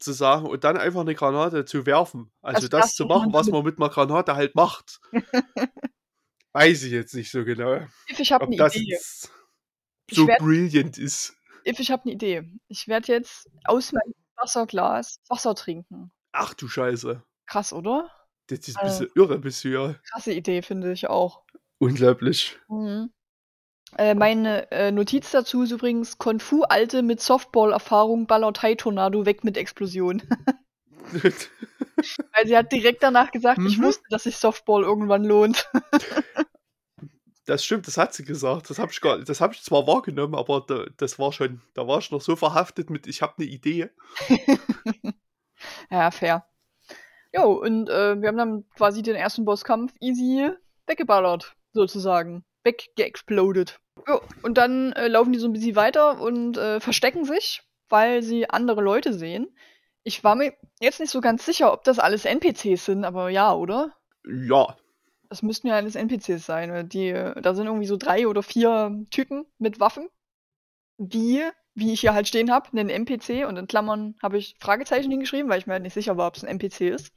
zu 0.00 0.12
sagen 0.12 0.46
und 0.46 0.62
dann 0.64 0.76
einfach 0.76 1.02
'ne 1.04 1.14
Granate 1.14 1.64
zu 1.64 1.84
werfen. 1.86 2.30
Also, 2.42 2.68
Also, 2.68 2.68
das 2.68 2.94
das 2.94 2.94
zu 2.94 3.04
machen, 3.06 3.32
was 3.32 3.50
man 3.50 3.64
mit 3.64 3.78
'ner 3.78 3.88
Granate 3.88 4.36
halt 4.36 4.54
macht. 4.54 5.00
Weiß 6.54 6.82
ich 6.84 6.92
jetzt 6.92 7.14
nicht 7.14 7.30
so 7.30 7.44
genau, 7.44 7.86
If, 8.10 8.20
ich 8.20 8.32
habe 8.32 8.46
eine 8.46 8.56
das 8.56 8.82
Idee. 8.82 8.98
so 10.10 10.26
werd 10.26 10.38
brilliant 10.38 10.96
ist. 10.98 11.34
If, 11.66 11.80
ich 11.80 11.90
habe 11.90 12.02
eine 12.04 12.12
Idee. 12.12 12.42
Ich 12.68 12.88
werde 12.88 13.12
jetzt 13.12 13.48
aus 13.64 13.92
meinem 13.92 14.14
Wasserglas 14.38 15.20
Wasser 15.28 15.54
trinken. 15.54 16.10
Ach 16.34 16.52
du 16.54 16.66
Scheiße. 16.68 17.22
Krass, 17.46 17.72
oder? 17.72 18.10
Das 18.48 18.60
ist 18.66 18.76
Äh. 18.80 18.82
bisschen 18.82 19.08
irre 19.14 19.38
bist 19.38 19.62
du 19.64 19.68
ja. 19.68 19.94
Krasse 20.10 20.32
Idee, 20.32 20.62
finde 20.62 20.90
ich 20.92 21.08
auch. 21.08 21.42
Unglaublich. 21.80 22.58
Mhm. 22.68 23.10
Äh, 23.98 24.14
meine, 24.14 24.70
äh, 24.72 24.92
Notiz 24.92 25.32
dazu 25.32 25.64
ist 25.64 25.72
übrigens: 25.72 26.18
„Kung 26.18 26.40
Fu 26.40 26.64
Alte 26.64 27.02
mit 27.02 27.20
Softball-Erfahrung 27.22 28.26
ballert 28.26 28.62
Hai-Tornado 28.62 29.26
weg 29.26 29.44
mit 29.44 29.58
Explosion.“ 29.58 30.22
Weil 32.34 32.46
sie 32.46 32.56
hat 32.56 32.70
direkt 32.72 33.02
danach 33.02 33.30
gesagt: 33.32 33.60
„Ich 33.66 33.78
Mhm. 33.78 33.82
wusste, 33.82 34.04
dass 34.10 34.22
sich 34.24 34.36
Softball 34.38 34.82
irgendwann 34.84 35.24
lohnt.“ 35.24 35.68
Das 37.48 37.64
stimmt, 37.64 37.86
das 37.86 37.96
hat 37.96 38.12
sie 38.12 38.24
gesagt. 38.26 38.68
Das 38.68 38.78
habe 38.78 38.92
ich 38.92 39.00
gar 39.00 39.18
das 39.20 39.40
habe 39.40 39.54
ich 39.54 39.62
zwar 39.62 39.86
wahrgenommen, 39.86 40.34
aber 40.34 40.62
da 40.68 40.84
das 40.98 41.18
war 41.18 41.32
schon 41.32 41.62
da 41.72 41.86
war 41.88 41.98
ich 42.00 42.10
noch 42.10 42.20
so 42.20 42.36
verhaftet 42.36 42.90
mit: 42.90 43.06
„Ich 43.06 43.22
habe 43.22 43.32
'ne 43.38 43.46
Idee.“ 43.48 43.88
Ja, 45.90 46.10
fair. 46.10 46.46
Jo, 47.34 47.52
und, 47.52 47.90
äh, 47.90 48.20
wir 48.20 48.28
haben 48.28 48.38
dann 48.38 48.64
quasi 48.76 49.02
den 49.02 49.16
ersten 49.16 49.44
Bosskampf 49.46 49.94
easy 50.00 50.50
weggeballert, 50.86 51.56
sozusagen. 51.72 52.44
Weggeexplodet. 52.64 53.80
Jo, 54.08 54.20
und 54.42 54.58
dann, 54.58 54.92
äh, 54.94 55.08
laufen 55.08 55.32
die 55.32 55.38
so 55.40 55.48
'n 55.48 55.52
bisschen 55.54 55.76
weiter 55.76 56.20
und, 56.20 56.56
äh, 56.58 56.80
verstecken 56.80 57.24
sich, 57.24 57.62
weil 57.88 58.22
sie 58.22 58.50
andere 58.50 58.82
Leute 58.82 59.14
sehen. 59.14 59.48
Ich 60.04 60.24
war 60.24 60.36
mir 60.36 60.54
jetzt 60.80 61.00
nicht 61.00 61.10
so 61.12 61.20
ganz 61.20 61.46
sicher, 61.46 61.72
ob 61.72 61.84
das 61.84 61.98
alles 61.98 62.24
NPCs 62.26 62.84
sind, 62.86 63.04
aber 63.04 63.30
ja, 63.30 63.54
oder? 63.54 63.94
Ja. 64.24 64.76
Das 65.32 65.42
müssten 65.42 65.66
ja 65.68 65.74
alles 65.74 65.94
NPCs 65.94 66.46
sein, 66.46 66.88
die 66.88 67.08
äh, 67.08 67.40
da 67.42 67.54
sind 67.54 67.66
irgendwie 67.66 67.86
so 67.86 67.96
3 67.98 68.26
oder 68.28 68.42
4 68.42 69.04
Typen 69.10 69.44
mit 69.58 69.78
Waffen, 69.78 70.08
die, 70.98 71.42
wie 71.74 71.92
ich 71.92 72.00
hier 72.02 72.14
halt 72.14 72.28
stehen 72.28 72.50
habe, 72.52 72.68
'nen 72.76 72.90
NPC 72.90 73.46
und 73.46 73.56
in 73.58 73.66
Klammern 73.68 74.16
habe 74.22 74.38
ich 74.38 74.56
Fragezeichen 74.60 75.10
hingeschrieben, 75.10 75.50
weil 75.50 75.60
ich 75.60 75.66
mir 75.66 75.74
halt 75.74 75.84
nicht 75.84 75.94
sicher 75.94 76.16
war, 76.18 76.28
ob's 76.28 76.44
'n 76.44 76.48
NPC 76.48 76.82
ist, 76.90 77.12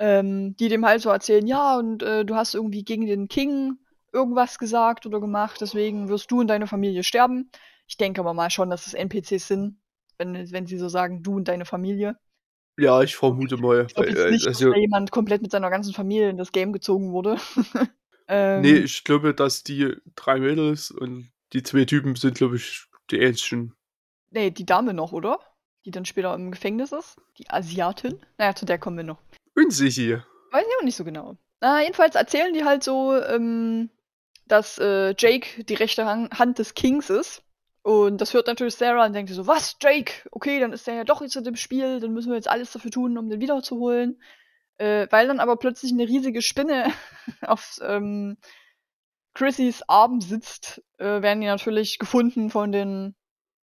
ähm, 0.00 0.56
die 0.58 0.68
dem 0.68 0.86
halt 0.86 1.02
so 1.02 1.10
erzählen: 1.10 1.46
„Ja, 1.46 1.78
und, 1.78 2.02
äh, 2.02 2.24
du 2.24 2.36
hast 2.36 2.54
irgendwie 2.54 2.84
gegen 2.84 3.06
den 3.06 3.28
King 3.28 3.78
irgendwas 4.12 4.58
gesagt 4.58 5.06
oder 5.06 5.20
gemacht, 5.20 5.60
deswegen 5.60 6.08
wirst 6.10 6.30
du 6.32 6.40
und 6.40 6.48
deine 6.48 6.66
Familie 6.68 7.04
sterben.“ 7.04 7.50
Ich 7.88 7.96
denke 7.98 8.20
aber 8.22 8.34
mal 8.34 8.50
schon, 8.50 8.70
dass 8.70 8.86
es 8.86 8.94
NPCs 8.94 9.48
sind, 9.48 9.78
wenn 10.18 10.34
wenn 10.52 10.66
sie 10.66 10.78
so 10.78 10.88
sagen: 10.90 11.22
„Du 11.24 11.36
und 11.36 11.48
deine 11.48 11.66
Familie.“ 11.66 12.16
Ja, 12.78 13.02
ich 13.02 13.16
vermute 13.16 13.56
mal, 13.56 13.86
Ich 13.86 13.94
glaube 13.94 14.10
äh, 14.10 14.30
nicht, 14.30 14.46
dass 14.46 14.56
also 14.58 14.72
da 14.72 14.76
jemand 14.78 15.10
komplett 15.10 15.42
mit 15.42 15.50
seiner 15.50 15.70
ganzen 15.70 15.92
Familie 15.92 16.30
in 16.30 16.38
das 16.38 16.52
Game 16.52 16.72
gezogen 16.72 17.12
wurde. 17.12 17.36
Ähm. 18.32 18.62
ich 18.62 19.02
glaube, 19.02 19.34
dass 19.34 19.64
die 19.64 19.92
3 20.14 20.38
Mädels 20.38 20.92
und 20.92 21.32
die 21.52 21.64
2 21.64 21.84
Typen 21.84 22.14
sind, 22.14 22.36
glaube 22.36 22.54
ich, 22.54 22.84
die 23.10 23.18
ähnlichen. 23.18 23.74
Ne, 24.30 24.52
die 24.52 24.64
Dame 24.64 24.94
noch, 24.94 25.10
oder? 25.10 25.40
Die 25.84 25.90
dann 25.90 26.04
später 26.04 26.32
im 26.34 26.52
Gefängnis 26.52 26.92
ist? 26.92 27.16
Die 27.38 27.50
Asiatin? 27.50 28.20
Na 28.38 28.44
ja, 28.44 28.54
zu 28.54 28.66
der 28.66 28.78
kommen 28.78 28.96
wir 28.96 29.02
noch. 29.02 29.18
Unsicher. 29.56 30.24
Weiß 30.52 30.64
ich 30.64 30.78
auch 30.78 30.84
nicht 30.84 30.94
so 30.94 31.04
genau. 31.04 31.36
Na, 31.60 31.82
jedenfalls 31.82 32.14
erzählen 32.14 32.54
die 32.54 32.64
halt 32.64 32.84
so, 32.84 33.20
ähm, 33.20 33.90
dass, 34.46 34.78
äh, 34.78 35.12
Jake 35.18 35.64
die 35.64 35.74
rechte 35.74 36.06
Han 36.06 36.30
Hand 36.30 36.60
des 36.60 36.74
Kings 36.74 37.10
ist. 37.10 37.42
Und 37.84 38.20
das 38.20 38.34
hört 38.34 38.46
natürlich 38.46 38.74
Sarah 38.74 39.06
und 39.06 39.14
denkt 39.14 39.30
so: 39.32 39.46
„Was, 39.46 39.76
Jake? 39.82 40.28
Okay, 40.32 40.60
dann 40.60 40.72
ist 40.72 40.86
der 40.86 40.94
ja 40.94 41.04
doch 41.04 41.22
jetzt 41.22 41.36
in 41.36 41.44
dem 41.44 41.56
Spiel, 41.56 42.00
dann 42.00 42.12
müssen 42.12 42.28
wir 42.30 42.36
jetzt 42.36 42.50
alles 42.50 42.72
dafür 42.72 42.90
tun, 42.90 43.16
um 43.16 43.28
den 43.30 43.40
wiederzuholen.“ 43.40 44.20
Äh, 44.78 45.06
weil 45.10 45.28
dann 45.28 45.40
aber 45.40 45.56
plötzlich 45.56 45.92
'ne 45.92 46.04
riesige 46.08 46.42
Spinne 46.42 46.86
auf, 47.42 47.78
ähm, 47.82 48.38
Chrissys 49.34 49.82
Arm 49.88 50.20
sitzt, 50.22 50.82
äh, 50.98 51.22
werden 51.22 51.40
die 51.42 51.48
natürlich 51.48 51.98
gefunden 51.98 52.50
von 52.50 52.72
den 52.72 53.16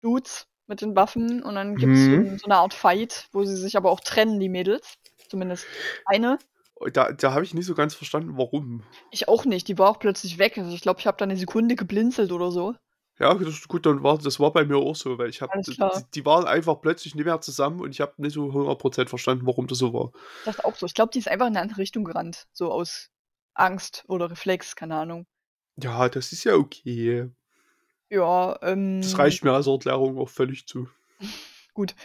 Dudes 0.04 0.48
mit 0.68 0.82
den 0.82 0.96
Waffen 0.96 1.44
und 1.44 1.56
dann 1.56 1.78
gibt's 1.78 2.06
so 2.06 2.18
Mhm. 2.18 2.38
so 2.38 2.48
'ne 2.50 2.58
Art 2.58 2.74
Fight, 2.76 3.30
wo 3.34 3.44
sie 3.46 3.58
sich 3.58 3.78
aber 3.78 3.92
auch 3.92 4.02
trennen, 4.02 4.40
die 4.40 4.50
Mädels. 4.50 4.96
Zumindest 5.30 5.70
eine. 6.06 6.40
Da 6.94 7.12
da 7.12 7.34
habe 7.34 7.44
ich 7.44 7.54
nicht 7.54 7.66
so 7.66 7.74
ganz 7.76 7.96
verstanden, 7.96 8.38
warum. 8.38 8.84
Ich 9.12 9.28
auch 9.30 9.46
nicht, 9.46 9.68
die 9.70 9.78
war 9.78 9.90
auch 9.90 10.00
plötzlich 10.00 10.38
weg. 10.38 10.58
Also, 10.58 10.74
ich 10.74 10.82
glaube, 10.82 11.00
ich 11.00 11.08
habe 11.08 11.18
da 11.18 11.26
'ne 11.26 11.38
Sekunde 11.38 11.76
geblinzelt 11.76 12.32
oder 12.32 12.52
so. 12.52 12.76
Ja, 13.20 13.34
das 13.34 13.68
gut, 13.68 13.86
dann 13.88 14.04
war 14.04 14.20
das 14.20 14.40
war 14.40 14.54
bei 14.54 14.64
mir 14.64 14.78
auch 14.78 14.96
so, 14.96 15.18
weil 15.18 15.30
ich 15.30 15.42
habe 15.42 15.54
Alles 15.54 15.66
d 15.66 15.74
klar. 15.76 16.02
d 16.02 16.04
die 16.14 16.24
waren 16.26 16.46
einfach 16.46 16.80
plötzlich 16.82 17.16
nicht 17.16 17.26
mehr 17.26 17.42
zusammen 17.42 17.82
und 17.82 17.90
ich 17.90 18.00
habe 18.00 18.14
nicht 18.18 18.34
so 18.34 18.54
100 18.54 18.78
% 18.80 19.10
verstanden, 19.10 19.48
warum 19.48 19.66
das 19.66 19.80
so 19.80 19.92
war. 19.92 20.12
Ich 20.46 20.52
dachte 20.54 20.64
auch 20.66 20.76
so. 20.76 20.86
Ich 20.86 20.94
glaube, 20.94 21.12
die 21.14 21.20
ist 21.20 21.28
einfach 21.28 21.48
in 21.48 21.54
'ne 21.54 21.62
andere 21.62 21.80
Richtung 21.80 22.04
gerannt, 22.04 22.48
so 22.54 22.72
aus 22.72 23.10
Angst 23.54 24.06
oder 24.08 24.30
Reflex, 24.30 24.76
keine 24.76 24.96
Ahnung. 24.96 25.26
Ja, 25.80 26.10
das 26.10 26.32
ist 26.32 26.44
ja 26.44 26.56
okay. 26.56 27.30
Ja, 28.12 28.58
ähm 28.62 29.04
Das 29.04 29.18
reicht 29.20 29.44
mir 29.44 29.52
als 29.54 29.68
Erklärung 29.68 30.18
auch 30.18 30.30
völlig 30.30 30.66
zu. 30.68 30.88
Gut. 31.74 31.96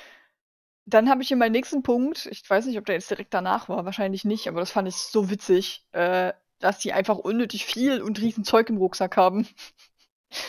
Dann 0.86 1.08
habe 1.10 1.22
ich 1.22 1.28
hier 1.28 1.38
meinen 1.38 1.52
nächsten 1.52 1.82
Punkt. 1.82 2.26
Ich 2.26 2.48
weiß 2.48 2.66
nicht, 2.66 2.78
ob 2.78 2.86
der 2.86 2.96
jetzt 2.96 3.10
direkt 3.10 3.34
danach 3.34 3.68
war, 3.68 3.84
wahrscheinlich 3.84 4.24
nicht, 4.24 4.48
aber 4.48 4.60
das 4.60 4.72
fand 4.72 4.88
ich 4.88 4.96
so 4.96 5.30
witzig, 5.30 5.86
äh, 5.92 6.32
dass 6.60 6.78
die 6.80 6.92
einfach 6.92 7.18
unnötig 7.18 7.66
viel 7.66 8.02
und 8.02 8.20
riesen 8.20 8.44
Zeug 8.44 8.68
im 8.70 8.78
Rucksack 8.78 9.16
haben 9.16 9.48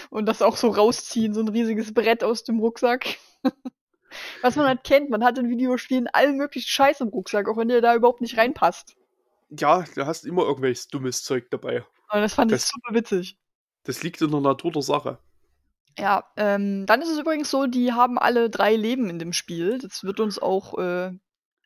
und 0.10 0.26
das 0.28 0.41
auch 0.41 0.58
so 0.58 0.69
rausziehen, 0.69 1.34
so 1.34 1.41
'n 1.41 1.50
riesiges 1.50 1.93
Brett 1.93 2.24
aus 2.24 2.43
dem 2.43 2.60
Rucksack. 2.60 3.17
Was 4.41 4.56
man 4.58 4.67
halt 4.67 4.84
kennt, 4.84 5.10
man 5.10 5.24
hat 5.24 5.38
in 5.39 5.50
Videospielen 5.50 6.08
allen 6.08 6.38
möglichen 6.38 6.67
Scheiß 6.69 7.02
im 7.02 7.10
Rucksack, 7.10 7.50
auch 7.50 7.58
wenn 7.58 7.69
der 7.69 7.82
da 7.82 7.96
überhaupt 7.96 8.22
nicht 8.22 8.38
reinpasst. 8.38 8.96
Ja, 9.50 9.84
du 9.96 10.06
hast 10.06 10.26
immer 10.26 10.43
irgendwelches 10.43 10.88
dummes 10.88 11.24
Zeug 11.24 11.50
dabei. 11.52 11.86
Und 12.12 12.22
das 12.22 12.34
fand 12.36 12.52
ich 12.52 12.60
Das 12.60 12.69
super 12.69 12.93
witzig. 12.93 13.38
das 13.86 14.04
liegt 14.04 14.22
in 14.22 14.32
der 14.32 14.41
Natur 14.41 14.72
der 14.72 14.82
Sache. 14.82 15.19
Ja, 16.00 16.24
ähm, 16.38 16.86
dann 16.88 17.02
ist 17.02 17.10
es 17.10 17.19
übrigens 17.19 17.52
so, 17.52 17.67
die 17.67 17.93
haben 17.93 18.17
alle 18.17 18.50
3 18.50 18.76
Leben 18.76 19.10
in 19.10 19.19
dem 19.19 19.32
Spiel. 19.34 19.78
Das 19.80 20.04
wird 20.04 20.19
uns 20.19 20.39
auch, 20.39 20.78
äh, 20.80 21.12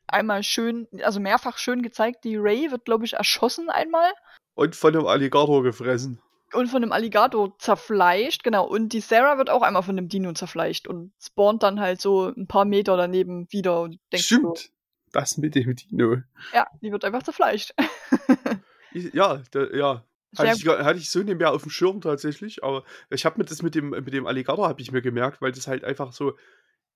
einmal 0.06 0.42
schön 0.42 0.86
also, 1.02 1.20
mehrfach 1.20 1.58
schön 1.58 1.82
gezeigt. 1.82 2.24
Die 2.24 2.36
Ray 2.36 2.70
wird, 2.70 2.84
glaube 2.84 3.04
ich, 3.06 3.14
erschossen 3.14 3.70
einmal. 3.70 4.10
Und 4.56 4.74
von 4.76 4.92
'nem 4.92 5.06
Alligator 5.06 5.62
gefressen. 5.62 6.20
Und 6.54 6.68
von 6.68 6.80
'nem 6.80 6.92
Alligator 6.92 7.58
zerfleischt, 7.58 8.42
genau. 8.42 8.66
Und 8.66 8.92
die 8.94 9.00
Sarah 9.00 9.36
wird 9.36 9.50
auch 9.50 9.60
einmal 9.62 9.82
von 9.82 9.94
'nem 9.94 10.08
Dino 10.08 10.32
zerfleischt 10.32 10.86
und 10.88 11.12
spawnt 11.22 11.62
dann 11.62 11.78
halt 11.80 12.00
so 12.00 12.28
'n 12.28 12.46
paar 12.46 12.64
Meter 12.64 12.96
daneben 12.96 13.46
wieder 13.52 13.82
und 13.82 13.98
denkst 14.12 14.30
so 14.40 14.60
Stimmt. 14.60 14.70
Das 15.12 15.36
mit 15.38 15.54
dem 15.54 15.74
Dino. 15.74 16.22
Ja, 16.52 16.66
die 16.80 16.92
wird 16.92 17.04
einfach 17.04 17.22
zerfleischt. 17.22 17.74
Ja, 18.92 19.42
da 19.50 19.66
ja. 19.74 20.04
Hatte 20.36 20.50
ich 20.52 20.66
hatte 20.66 20.98
ich 20.98 21.10
so 21.10 21.20
nicht 21.22 21.38
mehr 21.38 21.52
aufm 21.52 21.70
Schirm 21.70 22.00
tatsächlich, 22.00 22.62
aber 22.62 22.84
ich 23.10 23.24
habe 23.24 23.38
mir 23.38 23.44
das 23.46 23.62
mit 23.62 23.74
dem 23.74 23.90
mit 23.90 24.12
dem 24.12 24.26
Alligator 24.26 24.68
habe 24.68 24.80
ich 24.82 24.92
mir 24.92 25.02
gemerkt, 25.02 25.40
weil 25.40 25.52
das 25.52 25.66
halt 25.66 25.84
einfach 25.84 26.12
so 26.12 26.36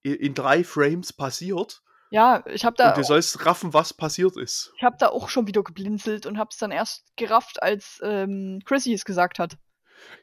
in 0.02 0.34
3 0.34 0.64
Frames 0.64 1.12
passiert. 1.12 1.82
Ja, 2.12 2.44
ich 2.46 2.66
habe 2.66 2.76
da 2.76 2.90
Und 2.90 2.98
du 2.98 3.02
sollst 3.04 3.46
raffen, 3.46 3.72
was 3.72 3.94
passiert 3.94 4.36
ist. 4.36 4.72
ich 4.76 4.82
habe 4.84 4.96
da 4.98 5.08
auch 5.08 5.30
schon 5.30 5.46
wieder 5.46 5.62
geblinzelt 5.62 6.26
und 6.26 6.36
habe 6.38 6.50
es 6.52 6.58
dann 6.58 6.70
erst 6.72 7.06
gerafft, 7.16 7.62
als, 7.62 8.00
ähm, 8.02 8.60
Chrissy 8.66 8.92
es 8.92 9.04
gesagt 9.06 9.38
hat. 9.38 9.56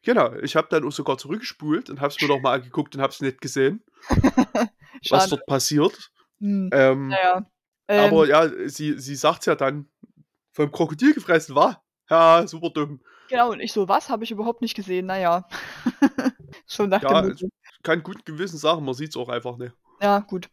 Genau, 0.04 0.34
ich 0.36 0.56
habe 0.56 0.68
dann 0.70 0.86
auch 0.86 0.92
sogar 0.92 1.18
zurückgespult 1.18 1.90
und 1.90 2.00
habe 2.02 2.10
es 2.14 2.22
mir 2.22 2.28
noch 2.28 2.42
mal 2.42 2.54
angeguckt 2.56 2.96
und 2.96 3.02
habe 3.02 3.12
es 3.14 3.22
nicht 3.22 3.42
gesehen, 3.42 3.84
was 5.10 5.28
dort 5.30 5.46
passiert. 5.46 6.12
Mhm. 6.40 6.70
Ähm, 6.72 7.10
Na 7.10 7.18
ja. 7.24 7.46
Ähm 7.88 8.04
aber 8.04 8.28
ja, 8.28 8.70
sie 8.70 9.00
sie 9.00 9.16
sagt's 9.16 9.46
ja 9.46 9.56
dann: 9.56 9.90
„Vom 10.54 10.72
Krokodil 10.72 11.14
gefressen, 11.14 11.56
wa? 11.56 11.84
Ja, 12.10 12.48
super 12.48 12.70
dumm.“ 12.72 13.02
Genau, 13.30 13.52
und 13.52 13.60
ich 13.62 13.74
so: 13.74 13.88
„Was? 13.88 14.10
Habe 14.10 14.24
ich 14.24 14.32
überhaupt 14.32 14.62
nicht 14.62 14.76
gesehen.“ 14.76 15.08
Na 15.08 15.18
ja. 15.18 15.48
Schon 16.68 16.90
nach 16.90 17.04
Ja, 17.04 17.22
dem 17.22 17.36
kann 17.84 18.04
guten 18.04 18.26
Gewissens 18.26 18.62
sagen, 18.62 18.84
man 18.86 18.94
sieht's 18.94 19.18
auch 19.18 19.30
einfach 19.30 19.58
nicht. 19.58 19.74
Ja, 20.02 20.20
gut. 20.20 20.50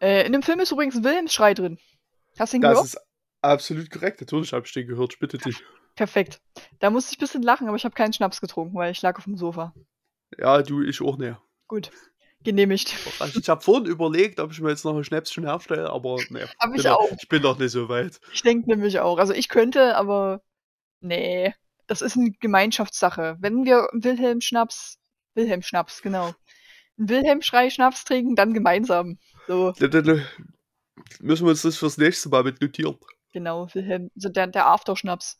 Äh, 0.00 0.26
in 0.26 0.32
dem 0.32 0.42
Film 0.42 0.60
ist 0.60 0.72
übrigens 0.72 0.96
'n 0.96 1.04
Wilhelmsschrei 1.04 1.54
drin. 1.54 1.78
Hast 2.38 2.52
du 2.52 2.56
ihn 2.58 2.62
Das 2.62 2.72
gehört? 2.72 2.86
ist 2.86 2.98
absolut 3.42 3.90
korrekt. 3.90 4.20
Natürlich 4.20 4.52
habe 4.52 4.66
ich 4.66 4.72
den 4.72 4.86
gehört, 4.86 5.14
ich 5.14 5.18
bitte 5.18 5.38
dich. 5.38 5.62
Perfekt. 5.96 6.40
Da 6.78 6.90
musste 6.90 7.12
ich 7.12 7.18
bisschen 7.18 7.42
lachen, 7.42 7.66
aber 7.66 7.76
ich 7.76 7.84
habe 7.84 7.94
keinen 7.94 8.12
Schnaps 8.12 8.40
getrunken, 8.40 8.76
weil 8.76 8.92
ich 8.92 9.02
lag 9.02 9.18
aufm 9.18 9.36
Sofa. 9.36 9.74
Ja, 10.38 10.62
du, 10.62 10.82
ich 10.82 11.00
auch 11.00 11.16
nicht. 11.16 11.36
Gut. 11.66 11.90
Genehmigt. 12.44 12.94
Also 13.18 13.40
ich 13.40 13.48
habe 13.48 13.60
vorhin 13.62 13.86
überlegt, 13.86 14.38
ob 14.38 14.52
ich 14.52 14.60
mir 14.60 14.70
jetzt 14.70 14.84
noch 14.84 14.96
ein 14.96 15.02
Schnäpschen 15.02 15.44
herstelle, 15.44 15.90
aber 15.90 16.18
nee. 16.30 16.44
Hab 16.60 16.74
ich 16.76 16.82
bin 16.84 16.92
auch. 16.92 17.10
Noch, 17.10 17.18
ich 17.20 17.28
bin 17.28 17.42
doch 17.42 17.58
nicht 17.58 17.72
so 17.72 17.88
weit. 17.88 18.20
Ich 18.32 18.42
denke 18.42 18.68
nämlich 18.70 19.00
auch. 19.00 19.18
Also 19.18 19.32
ich 19.32 19.48
könnte, 19.48 19.96
aber 19.96 20.40
nee. 21.00 21.52
Das 21.88 22.00
ist 22.02 22.16
eine 22.16 22.30
Gemeinschaftssache. 22.30 23.36
Wenn 23.40 23.64
wir 23.64 23.88
Wilhelm 23.92 24.40
Schnaps, 24.40 24.98
Wilhelm 25.34 25.62
Schnaps, 25.62 26.00
genau. 26.02 26.32
Einen 26.98 27.08
Wilhelm 27.08 27.42
Schrei 27.42 27.70
Schnaps 27.70 28.04
trinken, 28.04 28.36
dann 28.36 28.52
gemeinsam. 28.54 29.18
So, 29.46 29.72
müssen 31.20 31.46
wir 31.46 31.50
uns 31.50 31.62
das 31.62 31.76
fürs 31.76 31.98
nächste 31.98 32.28
Mal 32.28 32.44
mit 32.44 32.60
notieren. 32.60 32.96
genau, 33.32 33.68
Wilhelm, 33.72 34.10
so 34.14 34.28
der, 34.28 34.46
der 34.48 34.66
Afterschnaps. 34.66 35.38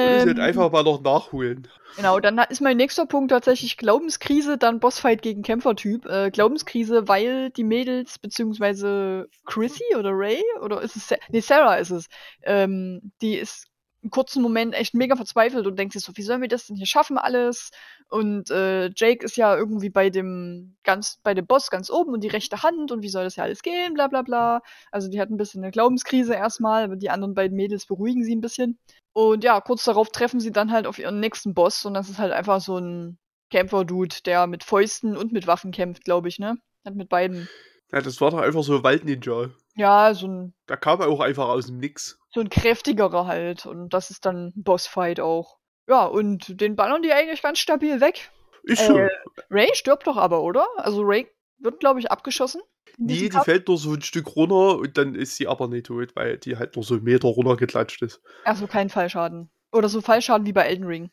Wir 0.00 0.10
müssen 0.10 0.28
Ähm, 0.30 0.36
halt 0.36 0.40
einfach 0.40 0.72
mal 0.72 0.82
noch 0.84 1.02
nachholen. 1.02 1.68
Genau, 1.96 2.18
dann 2.20 2.38
ist 2.48 2.60
mein 2.62 2.78
nächster 2.78 3.06
Punkt 3.06 3.30
tatsächlich 3.30 3.76
Glaubenskrise, 3.76 4.56
dann 4.58 4.80
Bossfight 4.80 5.22
gegen 5.22 5.42
Kämpfertyp. 5.42 6.06
Äh, 6.06 6.30
Glaubenskrise, 6.30 7.08
weil 7.08 7.50
die 7.50 7.64
Mädels, 7.64 8.18
beziehungsweise 8.18 9.28
Chrissy 9.44 9.84
oder 9.96 10.10
Ray, 10.12 10.42
oder 10.62 10.80
ist 10.80 10.96
es, 10.96 11.08
Sa 11.08 11.16
nee, 11.28 11.40
Sarah 11.40 11.76
ist 11.76 11.90
es, 11.90 12.06
ähm, 12.42 13.12
die 13.20 13.36
ist 13.36 13.66
einen 14.06 14.10
kurzen 14.10 14.40
Moment 14.40 14.74
echt 14.74 14.94
mega 14.94 15.16
verzweifelt 15.16 15.66
und 15.66 15.78
denkt 15.78 15.92
sich 15.92 16.02
so, 16.02 16.12
wie 16.14 16.22
sollen 16.22 16.40
wir 16.40 16.48
das 16.48 16.66
denn 16.66 16.76
hier 16.76 16.86
schaffen 16.86 17.18
alles? 17.18 17.70
Und 18.08 18.50
äh, 18.50 18.90
Jake 18.94 19.24
ist 19.24 19.36
ja 19.36 19.56
irgendwie 19.56 19.90
bei 19.90 20.10
dem 20.10 20.76
ganz, 20.84 21.18
bei 21.24 21.34
dem 21.34 21.46
Boss 21.46 21.70
ganz 21.70 21.90
oben 21.90 22.12
und 22.14 22.22
die 22.22 22.28
rechte 22.28 22.62
Hand 22.62 22.92
und 22.92 23.02
wie 23.02 23.08
soll 23.08 23.24
das 23.24 23.34
ja 23.36 23.44
alles 23.44 23.62
gehen, 23.62 23.94
bla 23.94 24.06
bla 24.06 24.22
bla. 24.22 24.62
Also 24.92 25.08
die 25.08 25.20
hat 25.20 25.30
ein 25.30 25.36
bisschen 25.36 25.62
eine 25.62 25.72
Glaubenskrise 25.72 26.34
erstmal, 26.34 26.84
aber 26.84 26.96
die 26.96 27.10
anderen 27.10 27.34
beiden 27.34 27.56
Mädels 27.56 27.86
beruhigen 27.86 28.22
sie 28.22 28.36
ein 28.36 28.40
bisschen. 28.40 28.78
Und 29.12 29.42
ja, 29.42 29.60
kurz 29.60 29.82
darauf 29.84 30.10
treffen 30.10 30.38
sie 30.38 30.52
dann 30.52 30.70
halt 30.70 30.86
auf 30.86 31.00
ihren 31.00 31.18
nächsten 31.18 31.52
Boss 31.52 31.84
und 31.84 31.94
das 31.94 32.08
ist 32.08 32.18
halt 32.18 32.32
einfach 32.32 32.60
so 32.60 32.78
ein 32.78 33.18
Kämpfer-Dude, 33.50 34.16
der 34.24 34.46
mit 34.46 34.62
Fäusten 34.62 35.16
und 35.16 35.32
mit 35.32 35.46
Waffen 35.46 35.72
kämpft, 35.72 36.04
glaube 36.04 36.28
ich, 36.28 36.38
ne? 36.38 36.56
Hat 36.84 36.94
mit 36.94 37.08
beiden. 37.08 37.48
Ja, 37.92 38.00
das 38.00 38.20
war 38.20 38.30
doch 38.30 38.38
einfach 38.38 38.62
so 38.62 38.76
ein 38.76 38.82
Waldninja. 38.82 39.50
Ja, 39.76 40.14
so 40.14 40.26
ein, 40.26 40.54
Da 40.66 40.76
kam 40.76 41.00
er 41.00 41.08
auch 41.08 41.20
einfach 41.20 41.48
aus 41.48 41.66
dem 41.66 41.78
Nix. 41.78 42.18
So 42.36 42.42
ein 42.42 42.50
kräftigerer 42.50 43.26
halt 43.26 43.64
und 43.64 43.94
das 43.94 44.10
ist 44.10 44.26
dann 44.26 44.48
ein 44.48 44.62
Bossfight 44.62 45.20
auch. 45.20 45.56
Ja, 45.88 46.04
und 46.04 46.60
den 46.60 46.76
ballern 46.76 47.02
die 47.02 47.12
eigentlich 47.12 47.42
ganz 47.42 47.58
stabil 47.58 48.00
weg. 48.00 48.30
Ist. 48.62 48.88
Äh, 48.90 49.08
Ray 49.50 49.70
stirbt 49.72 50.06
doch 50.06 50.16
aber, 50.16 50.42
oder? 50.42 50.66
Also 50.76 51.02
Ray 51.02 51.28
wird, 51.58 51.80
glaube 51.80 52.00
ich, 52.00 52.10
abgeschossen. 52.10 52.60
Nee, 52.98 53.14
die 53.14 53.28
Kampf. 53.30 53.44
fällt 53.44 53.68
nur 53.68 53.78
so 53.78 53.94
ein 53.94 54.02
Stück 54.02 54.36
runter 54.36 54.78
und 54.78 54.98
dann 54.98 55.14
ist 55.14 55.36
sie 55.36 55.46
aber 55.46 55.68
nicht 55.68 55.86
tot, 55.86 56.14
weil 56.14 56.36
die 56.36 56.56
halt 56.56 56.76
nur 56.76 56.84
so 56.84 56.94
einen 56.94 57.04
Meter 57.04 57.28
runtergeklatscht 57.28 58.02
ist. 58.02 58.20
Also 58.44 58.66
kein 58.66 58.90
Fallschaden. 58.90 59.50
Oder 59.72 59.88
so 59.88 60.00
Fallschaden 60.00 60.46
wie 60.46 60.52
bei 60.52 60.62
Elden 60.62 60.86
Ring. 60.86 61.10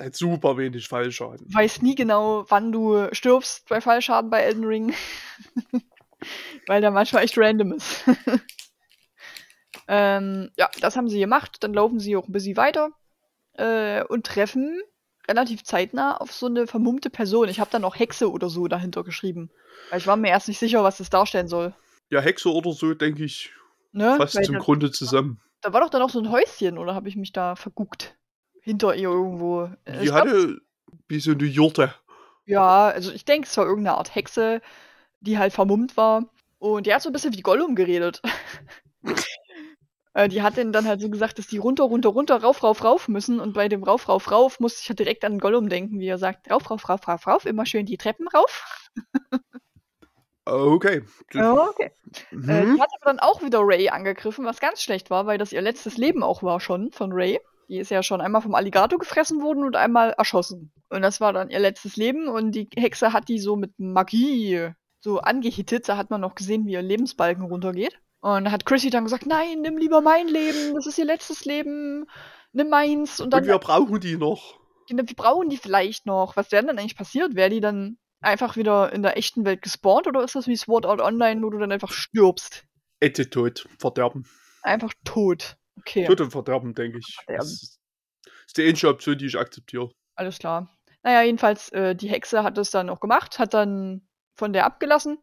Hat 0.00 0.16
super 0.16 0.56
wenig 0.56 0.88
Fallschaden. 0.88 1.46
Weiß 1.52 1.82
nie 1.82 1.94
genau, 1.94 2.46
wann 2.48 2.72
du 2.72 3.08
stirbst 3.12 3.68
bei 3.68 3.80
Fallschaden 3.80 4.30
bei 4.30 4.40
Elden 4.40 4.64
Ring. 4.64 4.94
Weil 6.66 6.80
der 6.80 6.90
manchmal 6.90 7.22
echt 7.22 7.38
random 7.38 7.72
ist. 7.72 8.04
ähm, 9.88 10.50
ja, 10.56 10.68
das 10.80 10.96
haben 10.96 11.08
sie 11.08 11.18
gemacht. 11.20 11.56
Dann 11.60 11.74
laufen 11.74 11.98
sie 12.00 12.16
auch 12.16 12.26
ein 12.28 12.32
bisschen 12.32 12.56
weiter 12.56 12.90
äh, 13.54 14.02
und 14.04 14.26
treffen 14.26 14.80
relativ 15.28 15.64
zeitnah 15.64 16.16
auf 16.18 16.32
so 16.32 16.46
eine 16.46 16.66
vermummte 16.66 17.08
Person. 17.10 17.48
Ich 17.48 17.58
habe 17.60 17.70
dann 17.70 17.84
auch 17.84 17.96
Hexe 17.98 18.30
oder 18.30 18.48
so 18.50 18.68
dahinter 18.68 19.04
geschrieben. 19.04 19.50
Weil 19.90 19.98
ich 20.00 20.06
war 20.06 20.16
mir 20.16 20.28
erst 20.28 20.48
nicht 20.48 20.58
sicher, 20.58 20.84
was 20.84 20.98
das 20.98 21.08
darstellen 21.10 21.48
soll. 21.48 21.74
Ja, 22.10 22.20
Hexe 22.20 22.52
oder 22.52 22.72
so, 22.72 22.92
denke 22.94 23.24
ich, 23.24 23.50
Ne? 23.92 24.16
fast 24.18 24.34
Weil 24.36 24.44
zum 24.44 24.58
Grunde 24.58 24.90
zusammen. 24.90 25.40
da 25.62 25.72
war 25.72 25.80
doch 25.80 25.88
dann 25.88 26.02
auch 26.02 26.10
so 26.10 26.18
ein 26.18 26.30
Häuschen, 26.30 26.78
oder 26.78 26.94
habe 26.94 27.08
ich 27.08 27.16
mich 27.16 27.32
da 27.32 27.54
verguckt? 27.56 28.16
Hinter 28.60 28.94
ihr 28.94 29.08
irgendwo. 29.08 29.70
Äh, 29.84 29.92
Die 29.92 30.04
ich 30.04 30.04
glaub- 30.06 30.20
hatte 30.26 30.60
wie 31.08 31.20
so 31.20 31.30
eine 31.32 31.44
Jurte. 31.44 31.94
Ja, 32.44 32.88
also 32.88 33.10
ich 33.12 33.24
denke, 33.24 33.46
es 33.48 33.56
war 33.56 33.64
irgendeine 33.66 33.96
Art 33.96 34.14
Hexe, 34.14 34.60
die 35.20 35.38
halt 35.38 35.52
vermummt 35.52 35.96
war. 35.96 36.24
Und 36.58 36.86
die 36.86 36.92
hat 36.94 37.02
so 37.02 37.08
ein 37.08 37.12
bisschen 37.12 37.34
wie 37.34 37.40
Gollum 37.42 37.74
geredet. 37.76 38.20
Äh, 40.14 40.28
die 40.28 40.42
hat 40.42 40.56
denen 40.56 40.72
dann 40.72 40.86
halt 40.86 41.00
so 41.00 41.10
gesagt, 41.10 41.38
dass 41.38 41.46
die 41.48 41.58
runter, 41.58 41.84
runter, 41.84 42.08
runter, 42.10 42.36
rauf, 42.42 42.62
rauf, 42.62 42.82
rauf 42.84 43.08
müssen. 43.08 43.40
Und 43.40 43.52
bei 43.54 43.68
dem 43.68 43.82
rauf, 43.82 44.08
rauf, 44.08 44.30
rauf 44.30 44.60
musste 44.60 44.80
ich 44.82 44.88
halt 44.88 45.00
direkt 45.00 45.24
an 45.24 45.38
Gollum 45.38 45.68
denken, 45.68 45.98
wie 46.00 46.08
er 46.08 46.18
sagt, 46.18 46.50
rauf, 46.50 46.70
rauf, 46.70 46.88
rauf, 46.88 47.06
rauf, 47.08 47.26
rauf, 47.26 47.46
immer 47.46 47.66
schön 47.66 47.86
die 47.86 47.98
Treppen 47.98 48.28
rauf. 48.28 48.90
Okay. 50.46 51.02
okay. 51.68 51.90
Äh, 52.46 52.66
Mhm. 52.66 52.74
die 52.74 52.80
hat 52.80 52.90
aber 53.00 53.06
dann 53.12 53.18
auch 53.18 53.42
wieder 53.42 53.60
Ray 53.62 53.88
angegriffen, 53.88 54.44
was 54.44 54.60
ganz 54.60 54.82
schlecht 54.82 55.10
war, 55.10 55.26
weil 55.26 55.38
das 55.38 55.52
ihr 55.52 55.60
letztes 55.62 55.96
Leben 55.96 56.22
auch 56.22 56.42
war 56.42 56.60
schon 56.60 56.92
von 56.92 57.12
Ray. 57.12 57.40
Die 57.68 57.78
ist 57.78 57.90
ja 57.90 58.02
schon 58.02 58.20
einmal 58.20 58.42
vom 58.42 58.54
Alligator 58.54 58.98
gefressen 58.98 59.42
worden 59.42 59.64
und 59.64 59.74
einmal 59.74 60.10
erschossen. 60.10 60.72
Und 60.90 61.02
das 61.02 61.20
war 61.20 61.32
dann 61.32 61.50
ihr 61.50 61.58
letztes 61.58 61.96
Leben 61.96 62.28
und 62.28 62.52
die 62.52 62.68
Hexe 62.76 63.12
hat 63.12 63.28
die 63.28 63.38
so 63.38 63.56
mit 63.56 63.72
Magie 63.78 64.70
so 65.00 65.18
angehittet. 65.20 65.88
Da 65.88 65.96
hat 65.96 66.10
man 66.10 66.20
noch 66.20 66.34
gesehen, 66.34 66.66
wie 66.66 66.72
ihr 66.72 66.82
Lebensbalken 66.82 67.44
runtergeht. 67.44 67.98
Und 68.24 68.46
da 68.46 68.52
hat 68.52 68.64
Chrissy 68.64 68.88
dann 68.88 69.04
gesagt, 69.04 69.26
nein, 69.26 69.60
nimm 69.60 69.76
lieber 69.76 70.00
mein 70.00 70.26
Leben, 70.28 70.74
das 70.74 70.86
ist 70.86 70.96
ihr 70.96 71.04
letztes 71.04 71.44
Leben, 71.44 72.06
nimm 72.52 72.70
meins. 72.70 73.20
Und 73.20 73.28
dann, 73.34 73.42
Und 73.42 73.48
wir 73.48 73.58
brauchen 73.58 74.00
die 74.00 74.16
noch. 74.16 74.58
wir 74.88 75.04
brauchen 75.04 75.50
die 75.50 75.58
vielleicht 75.58 76.06
noch. 76.06 76.34
Was 76.34 76.50
wäre 76.50 76.64
denn 76.64 76.78
eigentlich 76.78 76.96
passiert? 76.96 77.34
Wäre 77.34 77.50
die 77.50 77.60
dann 77.60 77.98
einfach 78.22 78.56
wieder 78.56 78.90
in 78.94 79.02
der 79.02 79.18
echten 79.18 79.44
Welt 79.44 79.60
gespawnt 79.60 80.06
oder 80.06 80.24
ist 80.24 80.34
das 80.34 80.46
wie 80.46 80.56
Sword 80.56 80.86
Art 80.86 81.02
Online, 81.02 81.42
wo 81.42 81.50
du 81.50 81.58
dann 81.58 81.70
einfach 81.70 81.92
stirbst? 81.92 82.64
Ette 82.98 83.28
tot. 83.28 83.68
Verderben. 83.78 84.26
Einfach 84.62 84.94
tot. 85.04 85.58
Okay, 85.76 86.06
Tot 86.06 86.22
und 86.22 86.30
verderben, 86.30 86.72
denke 86.74 87.00
ich. 87.00 87.16
Verderben. 87.26 87.40
Das 87.44 87.62
ist 87.62 87.80
ist 88.46 88.56
die 88.56 88.66
einzige 88.66 88.88
Option, 88.88 89.18
die 89.18 89.26
ich 89.26 89.38
akzeptiere. 89.38 89.90
alles 90.14 90.38
klar. 90.38 90.74
Naja, 91.02 91.20
jedenfalls, 91.20 91.68
äh, 91.72 91.94
die 91.94 92.08
Hexe 92.08 92.42
hat 92.42 92.56
das 92.56 92.70
dann 92.70 92.88
auch 92.88 93.00
gemacht, 93.00 93.38
hat 93.38 93.52
dann 93.52 94.08
von 94.34 94.54
der 94.54 94.64
abgelassen 94.64 95.18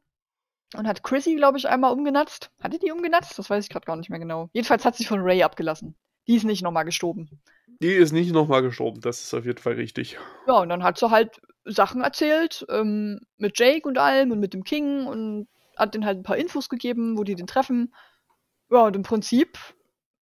und 0.75 0.87
hat 0.87 1.03
Chrissy, 1.03 1.35
glaube 1.35 1.57
ich, 1.57 1.67
einmal 1.67 1.91
umgenatzt. 1.91 2.51
Hatte 2.61 2.79
die 2.79 2.91
umgenatzt? 2.91 3.37
Das 3.37 3.49
weiß 3.49 3.63
ich 3.63 3.69
gerade 3.69 3.85
gar 3.85 3.95
nicht 3.95 4.09
mehr 4.09 4.19
genau. 4.19 4.49
Jedenfalls 4.53 4.85
hat 4.85 4.95
sie 4.95 5.05
von 5.05 5.21
Ray 5.21 5.43
abgelassen. 5.43 5.95
Die 6.27 6.35
ist 6.35 6.43
nicht 6.45 6.61
nochmal 6.61 6.85
gestorben. 6.85 7.29
Die 7.81 7.93
ist 7.93 8.11
nicht 8.11 8.31
nochmal 8.31 8.61
gestorben, 8.61 9.01
das 9.01 9.21
ist 9.21 9.33
auf 9.33 9.45
jeden 9.45 9.57
Fall 9.57 9.73
richtig. 9.73 10.17
Ja, 10.47 10.59
und 10.59 10.69
dann 10.69 10.83
hat 10.83 10.99
sie 10.99 11.09
halt 11.09 11.41
Sachen 11.65 12.01
erzählt, 12.01 12.65
ähm, 12.69 13.21
mit 13.37 13.57
Jake 13.57 13.87
und 13.87 13.97
allem 13.97 14.31
und 14.31 14.39
mit 14.39 14.53
dem 14.53 14.63
King 14.63 15.07
und 15.07 15.47
hat 15.77 15.93
denen 15.95 16.05
halt 16.05 16.19
ein 16.19 16.23
paar 16.23 16.37
Infos 16.37 16.69
gegeben, 16.69 17.17
wo 17.17 17.23
die 17.23 17.35
den 17.35 17.47
treffen. 17.47 17.93
Ja, 18.69 18.85
und 18.85 18.95
im 18.95 19.03
Prinzip 19.03 19.57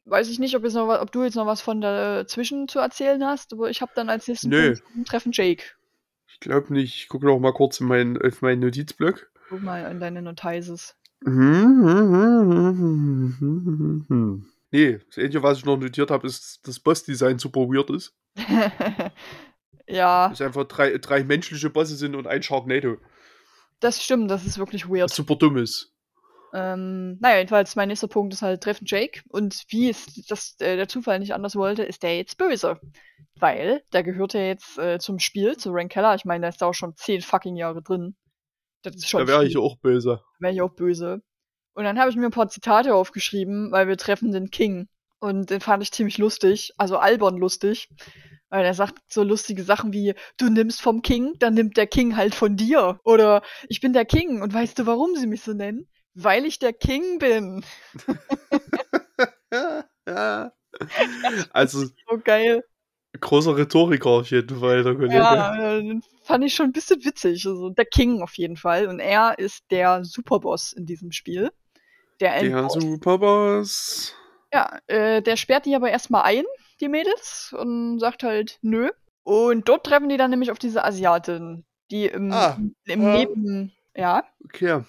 weiß 0.06 0.30
ich 0.30 0.40
nicht, 0.40 0.56
ob, 0.56 0.64
jetzt 0.64 0.74
noch, 0.76 0.88
wa- 0.88 1.02
ob 1.02 1.12
du 1.12 1.24
jetzt 1.24 1.36
noch 1.36 1.48
was 1.48 1.62
von 1.62 1.82
dazwischen 1.82 2.68
zu 2.68 2.80
erzählen 2.80 3.26
hast, 3.26 3.54
aber 3.54 3.70
ich 3.70 3.82
habe 3.82 3.92
dann 3.96 4.10
als 4.10 4.28
nächsten 4.28 4.50
Nö. 4.50 4.76
Punkt 4.94 5.10
Treffen 5.10 5.32
Jake. 5.34 5.64
Ich 6.28 6.40
glaube 6.40 6.72
nicht. 6.74 6.96
Ich 6.96 7.10
gucke 7.10 7.26
noch 7.26 7.40
mal 7.40 7.54
kurz 7.54 7.80
in 7.80 7.88
mein, 7.88 8.22
auf 8.22 8.42
meinen 8.42 8.60
Notizblock. 8.62 9.32
Guck 9.50 9.62
mal 9.62 9.86
an 9.86 10.00
deine 10.00 10.22
Notices. 10.22 10.96
Nee, 14.70 15.00
das 15.08 15.18
Einzige, 15.18 15.44
was 15.44 15.60
ich 15.60 15.66
noch 15.66 15.78
notiert 15.78 16.12
habe, 16.12 16.28
ist, 16.28 16.42
dass 16.42 16.62
das 16.62 16.80
Boss-Design 16.80 17.40
super 17.40 17.62
weird 17.62 17.90
ist. 17.90 18.14
ja, 19.88 20.30
Dass 20.30 20.42
einfach 20.42 20.66
drei, 20.66 20.98
drei 20.98 21.24
menschliche 21.24 21.70
Bosse 21.70 21.96
sind 21.96 22.16
und 22.16 22.28
ein 22.28 22.44
Sharknado. 22.44 22.98
das 23.80 24.04
stimmt, 24.04 24.30
das 24.30 24.46
ist 24.46 24.58
wirklich 24.58 24.90
weird. 24.90 25.10
super 25.10 25.36
dumm 25.38 25.58
ist. 25.58 25.94
Ähm, 26.54 27.18
naja, 27.22 27.38
jedenfalls, 27.38 27.76
mein 27.76 27.88
nächster 27.88 28.08
Punkt 28.08 28.34
ist 28.34 28.42
halt 28.42 28.62
Treffen 28.62 28.86
Jake. 28.86 29.22
Und 29.30 29.64
wie 29.70 29.90
es 29.90 30.06
das, 30.28 30.56
äh, 30.60 30.76
der 30.76 30.88
Zufall 30.88 31.20
nicht 31.20 31.34
anders 31.34 31.56
wollte, 31.56 31.84
ist 31.84 32.04
der 32.04 32.18
jetzt 32.18 32.38
böse. 32.38 32.80
Weil 33.40 33.84
der 33.94 34.04
gehört 34.04 34.34
ja 34.34 34.42
jetzt 34.42 34.78
äh, 34.78 35.00
zum 35.00 35.20
Spiel, 35.20 35.58
zu 35.58 35.72
Rank 35.72 35.92
Keller. 35.92 36.16
Ich 36.16 36.26
meine, 36.26 36.42
der 36.42 36.50
ist 36.50 36.62
da 36.62 36.68
auch 36.68 36.74
schon 36.74 36.96
zehn 36.98 37.22
fucking 37.22 37.56
Jahre 37.56 37.82
drin. 37.82 38.16
Das 38.84 38.96
ist 38.96 39.10
schon 39.10 39.22
Da 39.22 39.28
wäre 39.28 39.46
ich 39.46 39.58
auch 39.58 39.78
böse. 39.78 40.22
wäre 40.40 40.54
ich 40.54 40.62
auch 40.62 40.74
böse. 40.74 41.22
Und 41.74 41.84
dann 41.84 42.00
habe 42.00 42.10
ich 42.10 42.16
mir 42.16 42.26
ein 42.26 42.32
paar 42.32 42.50
Zitate 42.50 42.96
aufgeschrieben, 42.96 43.72
weil 43.72 43.88
wir 43.88 43.98
treffen 43.98 44.32
den 44.32 44.50
King. 44.50 44.88
Und 45.20 45.50
den 45.50 45.62
fand 45.62 45.84
ich 45.84 45.92
ziemlich 45.92 46.18
lustig, 46.18 46.74
also 46.78 46.98
albern 46.98 47.38
lustig. 47.38 47.90
Weil 48.50 48.66
er 48.66 48.74
sagt 48.74 49.00
so 49.12 49.24
lustige 49.24 49.64
Sachen 49.64 49.92
wie, 49.94 50.14
du 50.38 50.50
nimmst 50.50 50.82
vom 50.82 51.02
King, 51.02 51.34
dann 51.40 51.54
nimmt 51.54 51.76
der 51.76 51.88
King 51.88 52.16
halt 52.16 52.34
von 52.34 52.56
dir. 52.56 53.00
Oder 53.04 53.42
ich 53.68 53.82
bin 53.82 53.94
der 53.94 54.06
King 54.06 54.42
und 54.42 54.54
weißt 54.54 54.80
du, 54.80 54.86
warum 54.86 55.16
sie 55.16 55.28
mich 55.28 55.42
so 55.42 55.54
nennen? 55.54 55.88
Weil 56.14 56.46
ich 56.46 56.58
der 56.60 56.74
King 56.74 57.20
bin. 57.20 57.64
ja. 60.08 60.52
Also, 61.52 61.86
So 61.86 62.20
geil. 62.24 62.64
Großer 63.20 63.58
Rhetoriker 63.58 64.10
auf 64.10 64.30
jeden 64.32 64.60
Fall, 64.60 64.84
der 64.84 64.96
Kollege. 64.96 65.16
Ja, 65.16 65.56
äh, 65.78 65.82
den 65.82 66.02
fand 66.24 66.44
ich 66.44 66.54
schon 66.56 66.68
ein 66.68 66.72
bisschen 66.74 67.04
witzig. 67.06 67.46
Also 67.46 67.70
der 67.70 67.86
King 67.86 68.22
auf 68.22 68.38
jeden 68.38 68.58
Fall. 68.58 68.88
Und 68.88 69.00
er 69.00 69.38
ist 69.40 69.64
der 69.72 70.04
Superboss 70.04 70.74
in 70.74 70.86
diesem 70.86 71.12
Spiel. 71.12 71.52
Der 72.20 72.40
Der 72.42 72.58
Endboss. 72.58 72.74
Superboss. 72.82 74.16
Ja, 74.54 74.78
äh, 74.88 75.22
der 75.22 75.36
sperrt 75.36 75.66
die 75.66 75.76
aber 75.76 75.90
erstmal 75.90 76.24
ein, 76.24 76.46
die 76.82 76.88
Mädels, 76.88 77.54
und 77.58 78.00
sagt 78.00 78.24
halt 78.24 78.60
nö. 78.62 78.90
Und 79.24 79.68
dort 79.68 79.86
treffen 79.86 80.10
die 80.10 80.18
dann 80.18 80.32
nämlich 80.32 80.52
auf 80.52 80.60
diese 80.60 80.84
Asiatin, 80.86 81.66
die 81.92 82.06
im, 82.06 82.32
Ah, 82.32 82.58
im 82.86 83.02
äh. 83.02 83.18
Neben. 83.18 83.74
Ja, 83.96 84.24
Okay. 84.46 84.84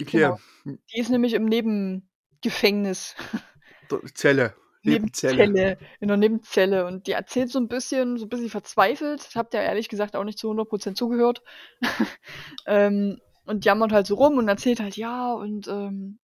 Okay. 0.00 0.18
Genau. 0.18 0.38
die 0.64 0.98
ist 1.00 1.10
nämlich 1.10 1.34
im 1.34 1.44
Nebengefängnis. 1.44 3.14
Der 3.90 4.00
Zelle. 4.14 4.54
Nebenzelle. 4.82 5.48
Nebenzelle. 5.48 5.78
In 6.00 6.08
der 6.08 6.16
Nebenzelle. 6.16 6.86
Und 6.86 7.06
die 7.06 7.12
erzählt 7.12 7.50
so 7.50 7.58
ein 7.58 7.68
bisschen, 7.68 8.16
so 8.16 8.26
ein 8.26 8.28
bisschen 8.28 8.50
verzweifelt. 8.50 9.30
Habt 9.34 9.54
ihr 9.54 9.60
ehrlich 9.60 9.88
gesagt 9.88 10.16
auch 10.16 10.24
nicht 10.24 10.38
zu 10.38 10.50
100% 10.50 10.94
zugehört. 10.94 11.42
ähm, 12.66 13.20
und 13.46 13.64
jammert 13.64 13.92
halt 13.92 14.06
so 14.06 14.14
rum 14.14 14.38
und 14.38 14.48
erzählt 14.48 14.80
halt, 14.80 14.96
ja, 14.96 15.32
und 15.32 15.66
ähm, 15.68 16.18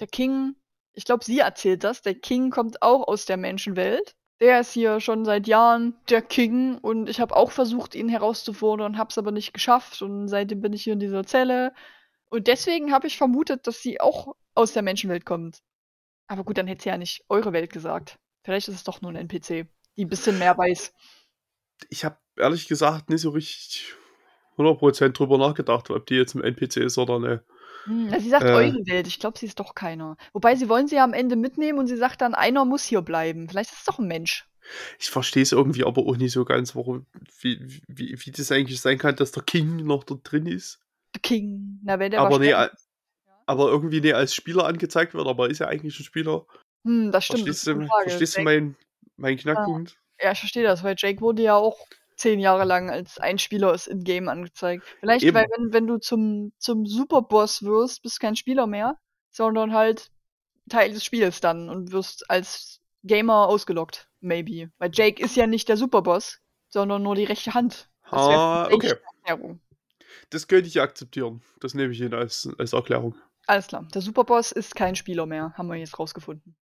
der 0.00 0.06
King, 0.06 0.56
ich 0.94 1.04
glaube, 1.04 1.24
sie 1.24 1.40
erzählt 1.40 1.84
das, 1.84 2.02
der 2.02 2.14
King 2.14 2.50
kommt 2.50 2.82
auch 2.82 3.06
aus 3.06 3.26
der 3.26 3.36
Menschenwelt. 3.36 4.14
Der 4.40 4.60
ist 4.60 4.72
hier 4.72 5.00
schon 5.00 5.24
seit 5.24 5.46
Jahren 5.46 5.96
der 6.10 6.22
King 6.22 6.78
und 6.78 7.08
ich 7.08 7.20
habe 7.20 7.34
auch 7.36 7.50
versucht, 7.50 7.94
ihn 7.94 8.08
herauszufordern, 8.08 8.98
hab's 8.98 9.18
aber 9.18 9.32
nicht 9.32 9.54
geschafft 9.54 10.02
und 10.02 10.28
seitdem 10.28 10.60
bin 10.60 10.72
ich 10.72 10.82
hier 10.84 10.92
in 10.92 11.00
dieser 11.00 11.24
Zelle. 11.24 11.72
Und 12.28 12.46
deswegen 12.46 12.92
habe 12.92 13.06
ich 13.06 13.16
vermutet, 13.16 13.66
dass 13.66 13.80
sie 13.80 14.00
auch 14.00 14.34
aus 14.54 14.72
der 14.72 14.82
Menschenwelt 14.82 15.24
kommt. 15.24 15.60
Aber 16.28 16.44
gut, 16.44 16.58
dann 16.58 16.66
hätte 16.66 16.82
sie 16.84 16.88
ja 16.88 16.98
nicht 16.98 17.24
eure 17.28 17.52
Welt 17.52 17.72
gesagt. 17.72 18.18
Vielleicht 18.44 18.68
ist 18.68 18.74
es 18.76 18.84
doch 18.84 19.00
nur 19.00 19.12
ein 19.12 19.16
NPC, 19.16 19.66
die 19.96 20.04
ein 20.04 20.08
bisschen 20.08 20.38
mehr 20.38 20.56
weiß. 20.56 20.92
Ich 21.90 22.04
habe 22.04 22.18
ehrlich 22.36 22.68
gesagt 22.68 23.10
nicht 23.10 23.20
so 23.20 23.30
richtig 23.30 23.94
100% 24.56 25.16
drüber 25.16 25.38
nachgedacht, 25.38 25.90
ob 25.90 26.06
die 26.06 26.14
jetzt 26.14 26.34
ein 26.34 26.42
NPC 26.42 26.78
ist 26.78 26.98
oder 26.98 27.18
ne. 27.18 27.44
Hm, 27.84 28.18
sie 28.18 28.30
sagt 28.30 28.44
Äh. 28.44 28.52
eure 28.54 28.86
Welt. 28.86 29.06
Ich 29.06 29.20
glaube, 29.20 29.38
sie 29.38 29.46
ist 29.46 29.60
doch 29.60 29.74
keiner. 29.74 30.16
Wobei, 30.32 30.56
sie 30.56 30.68
wollen 30.68 30.88
sie 30.88 30.96
ja 30.96 31.04
am 31.04 31.12
Ende 31.12 31.36
mitnehmen 31.36 31.78
und 31.78 31.86
sie 31.86 31.96
sagt 31.96 32.20
dann, 32.20 32.34
einer 32.34 32.64
muss 32.64 32.84
hier 32.84 33.02
bleiben. 33.02 33.48
Vielleicht 33.48 33.70
ist 33.72 33.80
es 33.80 33.84
doch 33.84 33.98
ein 33.98 34.08
Mensch. 34.08 34.48
Ich 34.98 35.10
verstehe 35.10 35.42
es 35.44 35.52
irgendwie 35.52 35.84
aber 35.84 36.02
auch 36.02 36.16
nicht 36.16 36.32
so 36.32 36.44
ganz, 36.44 36.74
warum, 36.74 37.06
wie, 37.40 37.60
wie, 37.86 38.16
wie 38.18 38.30
das 38.32 38.50
eigentlich 38.50 38.80
sein 38.80 38.98
kann, 38.98 39.14
dass 39.14 39.30
der 39.30 39.44
King 39.44 39.84
noch 39.84 40.02
da 40.02 40.16
drin 40.16 40.46
ist. 40.46 40.80
The 41.14 41.20
King. 41.20 41.78
Na, 41.84 41.98
wenn 42.00 42.10
der 42.10 42.20
aber 42.20 42.38
nee, 42.40 42.52
al- 42.52 42.72
aber 43.46 43.68
irgendwie 43.68 44.00
nicht 44.00 44.14
als 44.14 44.34
Spieler 44.34 44.66
angezeigt 44.66 45.14
wird, 45.14 45.26
aber 45.26 45.48
ist 45.48 45.60
ja 45.60 45.68
eigentlich 45.68 45.98
ein 45.98 46.04
Spieler. 46.04 46.46
Hm, 46.84 47.10
das 47.12 47.24
stimmt. 47.24 47.48
das 47.48 47.62
Verstehst 47.62 47.68
eine 47.68 47.86
du, 47.86 48.02
verstehst 48.02 48.36
du 48.36 48.42
meinen 48.42 48.76
mein 49.16 49.36
Knackpunkt? 49.36 49.96
Ja, 50.20 50.32
ich 50.32 50.38
verstehe 50.38 50.64
das, 50.64 50.82
weil 50.82 50.96
Jake 50.98 51.20
wurde 51.20 51.42
ja 51.42 51.54
auch 51.54 51.86
zehn 52.16 52.40
Jahre 52.40 52.64
lang 52.64 52.90
als 52.90 53.18
ein 53.18 53.38
Spieler 53.38 53.74
ist 53.74 53.86
in 53.86 54.02
Game 54.02 54.28
angezeigt. 54.28 54.84
Vielleicht, 55.00 55.24
Eben. 55.24 55.36
weil 55.36 55.46
wenn, 55.56 55.72
wenn 55.72 55.86
du 55.86 55.98
zum, 55.98 56.52
zum 56.58 56.86
Superboss 56.86 57.62
wirst, 57.62 58.02
bist 58.02 58.20
kein 58.20 58.36
Spieler 58.36 58.66
mehr, 58.66 58.98
sondern 59.30 59.74
halt 59.74 60.10
Teil 60.68 60.92
des 60.92 61.04
Spiels 61.04 61.40
dann 61.40 61.68
und 61.68 61.92
wirst 61.92 62.28
als 62.30 62.80
Gamer 63.04 63.46
ausgelockt, 63.48 64.08
maybe. 64.20 64.70
Weil 64.78 64.90
Jake 64.92 65.22
ist 65.22 65.36
ja 65.36 65.46
nicht 65.46 65.68
der 65.68 65.76
Superboss, 65.76 66.40
sondern 66.68 67.02
nur 67.02 67.14
die 67.14 67.24
rechte 67.24 67.54
Hand. 67.54 67.88
Das 68.10 68.20
Ah, 68.20 68.68
okay. 68.72 68.94
Erklärung. 69.24 69.60
Das 70.30 70.48
könnte 70.48 70.68
ich 70.68 70.80
akzeptieren. 70.80 71.42
Das 71.60 71.74
nehme 71.74 71.92
ich 71.92 71.98
hin 71.98 72.14
als, 72.14 72.48
als 72.58 72.72
Erklärung. 72.72 73.14
Alles 73.46 73.68
klar. 73.68 73.86
Der 73.94 74.02
Superboss 74.02 74.52
ist 74.52 74.74
kein 74.74 74.96
Spieler 74.96 75.26
mehr, 75.26 75.52
haben 75.56 75.68
wir 75.68 75.76
jetzt 75.76 75.98
rausgefunden. 75.98 76.56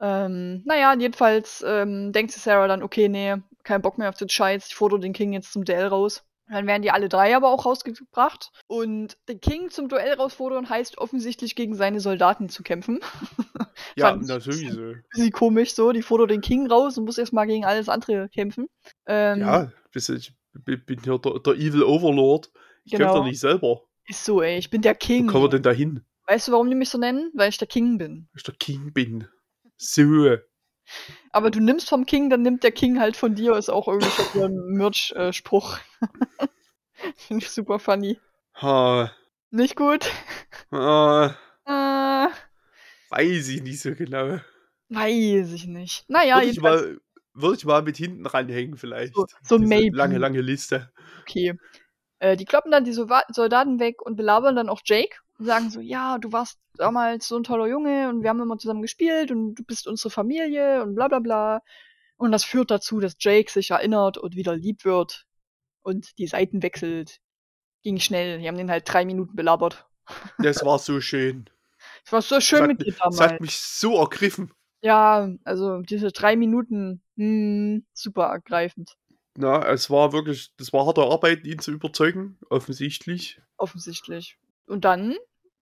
Ähm, 0.00 0.62
naja, 0.64 0.94
jedenfalls 0.98 1.64
ähm, 1.66 2.12
denkt 2.12 2.32
sich 2.32 2.42
Sarah 2.42 2.66
dann, 2.66 2.82
okay, 2.82 3.08
nee, 3.08 3.36
kein 3.62 3.82
Bock 3.82 3.98
mehr 3.98 4.08
auf 4.08 4.16
den 4.16 4.28
Scheiß, 4.28 4.66
ich 4.66 4.74
fordere 4.74 5.00
den 5.00 5.12
King 5.12 5.32
jetzt 5.32 5.52
zum 5.52 5.64
Duell 5.64 5.86
raus. 5.86 6.24
Dann 6.48 6.66
werden 6.66 6.82
die 6.82 6.90
alle 6.90 7.08
drei 7.08 7.34
aber 7.34 7.50
auch 7.50 7.64
rausgebracht. 7.64 8.50
Und 8.66 9.16
den 9.28 9.40
King 9.40 9.70
zum 9.70 9.88
Duell 9.88 10.14
rausfordern 10.14 10.68
heißt 10.68 10.98
offensichtlich 10.98 11.54
gegen 11.54 11.74
seine 11.76 12.00
Soldaten 12.00 12.48
zu 12.48 12.62
kämpfen. 12.62 13.00
Ja, 13.96 14.10
Fand 14.10 14.22
ich 14.22 14.28
na 14.28 14.34
ein 14.34 14.42
bisschen-. 14.42 15.02
Bisschen 15.10 15.32
komisch 15.32 15.74
so, 15.74 15.92
die 15.92 16.02
fordert 16.02 16.30
den 16.30 16.40
King 16.40 16.70
raus 16.70 16.96
und 16.98 17.04
muss 17.04 17.18
erstmal 17.18 17.46
gegen 17.46 17.64
alles 17.64 17.88
andere 17.88 18.28
kämpfen. 18.28 18.68
Ähm, 19.06 19.40
Ja, 19.40 19.72
ich 19.94 20.06
bin 20.86 21.00
hier 21.02 21.18
der, 21.18 21.38
der 21.40 21.54
Evil 21.54 21.82
Overlord. 21.82 22.50
Ich 22.84 22.92
kämpfe 22.92 23.06
Genau. 23.06 23.16
doch 23.16 23.24
nicht 23.24 23.40
selber. 23.40 23.82
Ist 24.06 24.24
so, 24.24 24.42
ey, 24.42 24.58
ich 24.58 24.70
bin 24.70 24.82
der 24.82 24.94
Wo 24.94 24.98
King. 24.98 25.26
kommen 25.26 25.44
wir 25.44 25.48
denn 25.50 25.62
da 25.62 25.70
hin? 25.72 26.04
Weißt 26.26 26.48
du, 26.48 26.52
warum 26.52 26.68
die 26.68 26.76
mich 26.76 26.88
so 26.90 26.98
nennen? 26.98 27.30
Weil 27.34 27.48
ich 27.48 27.58
der 27.58 27.68
King 27.68 27.98
bin. 27.98 28.28
Weil 28.32 28.36
ich 28.38 28.42
der 28.44 28.54
King 28.54 28.92
bin. 28.92 29.28
So. 29.76 30.36
Aber 31.30 31.50
du 31.50 31.60
nimmst 31.60 31.88
vom 31.88 32.06
King, 32.06 32.28
dann 32.30 32.42
nimmt 32.42 32.62
der 32.64 32.72
King 32.72 32.98
halt 33.00 33.16
von 33.16 33.34
dir, 33.34 33.56
ist 33.56 33.70
auch 33.70 33.88
irgendwie 33.88 34.10
so 34.34 34.44
ein 34.44 34.54
Merch-Spruch. 34.76 35.78
Finde 37.16 37.44
ich 37.44 37.50
super 37.50 37.78
funny. 37.78 38.18
Ha, 38.60 39.10
Nicht 39.50 39.76
gut? 39.76 40.10
ha, 40.70 41.36
Äh, 41.66 42.28
weiß 43.10 43.48
ich 43.48 43.62
nicht 43.62 43.80
so 43.80 43.94
genau. 43.94 44.40
weiß 44.88 45.52
ich 45.52 45.66
nicht. 45.66 46.04
Naja, 46.08 46.36
würde, 46.36 46.50
ich 46.50 46.60
mal, 46.60 47.00
würde 47.34 47.56
ich 47.56 47.64
mal 47.64 47.82
mit 47.82 47.96
hinten 47.96 48.26
ranhängen 48.26 48.76
vielleicht. 48.76 49.14
So- 49.14 49.26
so 49.42 49.58
Diese 49.58 49.68
maybe. 49.68 49.96
Lange, 49.96 50.18
lange 50.18 50.40
Liste. 50.40 50.92
okay. 51.22 51.54
Äh, 52.22 52.36
die 52.36 52.44
kloppen 52.44 52.70
dann 52.70 52.84
die 52.84 52.92
Soldaten 52.92 53.80
weg 53.80 54.00
und 54.00 54.14
belabern 54.14 54.54
dann 54.54 54.68
auch 54.68 54.80
Jake 54.84 55.16
und 55.38 55.46
sagen 55.46 55.70
so, 55.70 55.80
ja, 55.80 56.18
du 56.18 56.30
warst 56.30 56.60
damals 56.76 57.26
so 57.26 57.36
ein 57.36 57.42
toller 57.42 57.66
Junge 57.66 58.08
und 58.08 58.22
wir 58.22 58.30
haben 58.30 58.40
immer 58.40 58.58
zusammen 58.58 58.80
gespielt 58.80 59.32
und 59.32 59.56
du 59.56 59.64
bist 59.64 59.88
unsere 59.88 60.10
Familie 60.10 60.82
und 60.84 60.94
bla 60.94 61.08
bla 61.08 61.18
bla. 61.18 61.62
Und 62.16 62.30
das 62.30 62.44
führt 62.44 62.70
dazu, 62.70 63.00
dass 63.00 63.16
Jake 63.18 63.50
sich 63.50 63.72
erinnert 63.72 64.18
und 64.18 64.36
wieder 64.36 64.54
lieb 64.54 64.84
wird 64.84 65.26
und 65.82 66.16
die 66.18 66.28
Seiten 66.28 66.62
wechselt. 66.62 67.18
Ging 67.82 67.98
schnell. 67.98 68.38
Die 68.38 68.46
haben 68.46 68.56
den 68.56 68.70
halt 68.70 68.84
drei 68.86 69.04
Minuten 69.04 69.34
belabert. 69.34 69.84
Das 70.38 70.64
war 70.64 70.78
so 70.78 71.00
schön. 71.00 71.50
Es 72.06 72.12
war 72.12 72.22
so 72.22 72.40
schön 72.40 72.60
Das 72.60 72.68
mit 72.68 72.78
mi- 72.78 72.84
dir 72.84 72.92
das 72.92 73.00
damals. 73.00 73.32
hat 73.32 73.40
mich 73.40 73.56
so 73.58 73.98
ergriffen. 73.98 74.52
Ja, 74.80 75.28
also 75.42 75.78
diese 75.82 76.12
drei 76.12 76.36
Minuten, 76.36 77.02
hm, 77.16 77.84
super 77.92 78.26
ergreifend, 78.26 78.96
Na, 79.36 79.66
es 79.68 79.88
war 79.90 80.12
wirklich, 80.12 80.54
das 80.56 80.72
war 80.72 80.86
harte 80.86 81.02
Arbeit, 81.02 81.44
ihn 81.44 81.58
zu 81.58 81.70
überzeugen, 81.72 82.38
offensichtlich. 82.50 83.40
offensichtlich. 83.56 84.36
Und 84.66 84.84
dann 84.84 85.16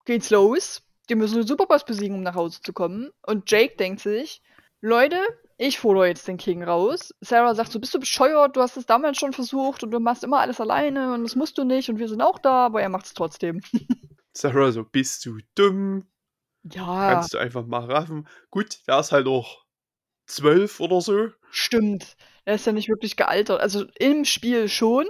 geht's 0.04 0.30
los. 0.30 0.82
Die 1.08 1.14
müssen 1.14 1.36
den 1.36 1.46
Superboss 1.46 1.84
besiegen, 1.84 2.16
um 2.16 2.22
nach 2.22 2.34
Hause 2.34 2.60
zu 2.62 2.72
kommen. 2.72 3.10
Und 3.26 3.50
Jake 3.50 3.76
denkt 3.76 4.00
sich, 4.00 4.42
Leute, 4.80 5.20
ich 5.56 5.78
fordere 5.78 6.06
jetzt 6.06 6.26
den 6.26 6.36
King 6.36 6.62
raus. 6.62 7.14
Sarah 7.20 7.54
sagt 7.54 7.72
so, 7.72 7.80
bist 7.80 7.94
du 7.94 8.00
bescheuert? 8.00 8.56
Du 8.56 8.60
hast 8.60 8.76
es 8.76 8.86
damals 8.86 9.18
schon 9.18 9.32
versucht 9.32 9.82
und 9.82 9.90
du 9.90 10.00
machst 10.00 10.24
immer 10.24 10.38
alles 10.40 10.60
alleine 10.60 11.12
und 11.12 11.22
das 11.24 11.36
musst 11.36 11.58
du 11.58 11.64
nicht 11.64 11.90
und 11.90 11.98
wir 11.98 12.08
sind 12.08 12.22
auch 12.22 12.38
da, 12.38 12.66
aber 12.66 12.80
er 12.80 12.88
macht 12.88 13.06
es 13.06 13.14
trotzdem. 13.14 13.60
Sarah 14.32 14.72
so, 14.72 14.84
bist 14.84 15.26
du 15.26 15.38
dumm? 15.54 16.06
Ja, 16.62 17.14
Kannst 17.14 17.34
du 17.34 17.38
einfach 17.38 17.66
mal 17.66 17.84
raffen. 17.84 18.28
Gut, 18.50 18.78
der 18.86 19.00
ist 19.00 19.12
halt 19.12 19.26
auch 19.26 19.64
zwölf 20.26 20.80
oder 20.80 21.00
so. 21.00 21.28
stimmt. 21.50 22.16
Er 22.44 22.54
ist 22.54 22.66
ja 22.66 22.72
nicht 22.72 22.88
wirklich 22.88 23.16
gealtert. 23.16 23.60
Also 23.60 23.84
im 23.98 24.24
Spiel 24.24 24.68
schon, 24.68 25.06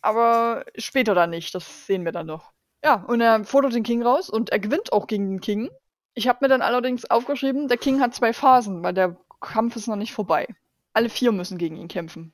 aber 0.00 0.64
später 0.76 1.14
dann 1.14 1.30
nicht. 1.30 1.54
Das 1.54 1.86
sehen 1.86 2.04
wir 2.04 2.12
dann 2.12 2.26
noch. 2.26 2.52
Ja, 2.84 3.04
und 3.08 3.20
er 3.20 3.44
fordert 3.44 3.74
den 3.74 3.82
King 3.82 4.02
raus 4.02 4.30
und 4.30 4.50
er 4.50 4.58
gewinnt 4.58 4.92
auch 4.92 5.06
gegen 5.06 5.28
den 5.30 5.40
King. 5.40 5.70
Ich 6.14 6.28
habe 6.28 6.38
mir 6.42 6.48
dann 6.48 6.62
allerdings 6.62 7.04
aufgeschrieben, 7.10 7.68
der 7.68 7.78
King 7.78 8.00
hat 8.00 8.14
zwei 8.14 8.32
Phasen, 8.32 8.82
weil 8.82 8.94
der 8.94 9.16
Kampf 9.40 9.76
ist 9.76 9.86
noch 9.88 9.96
nicht 9.96 10.12
vorbei. 10.12 10.46
Alle 10.92 11.08
vier 11.10 11.32
müssen 11.32 11.58
gegen 11.58 11.76
ihn 11.76 11.88
kämpfen. 11.88 12.32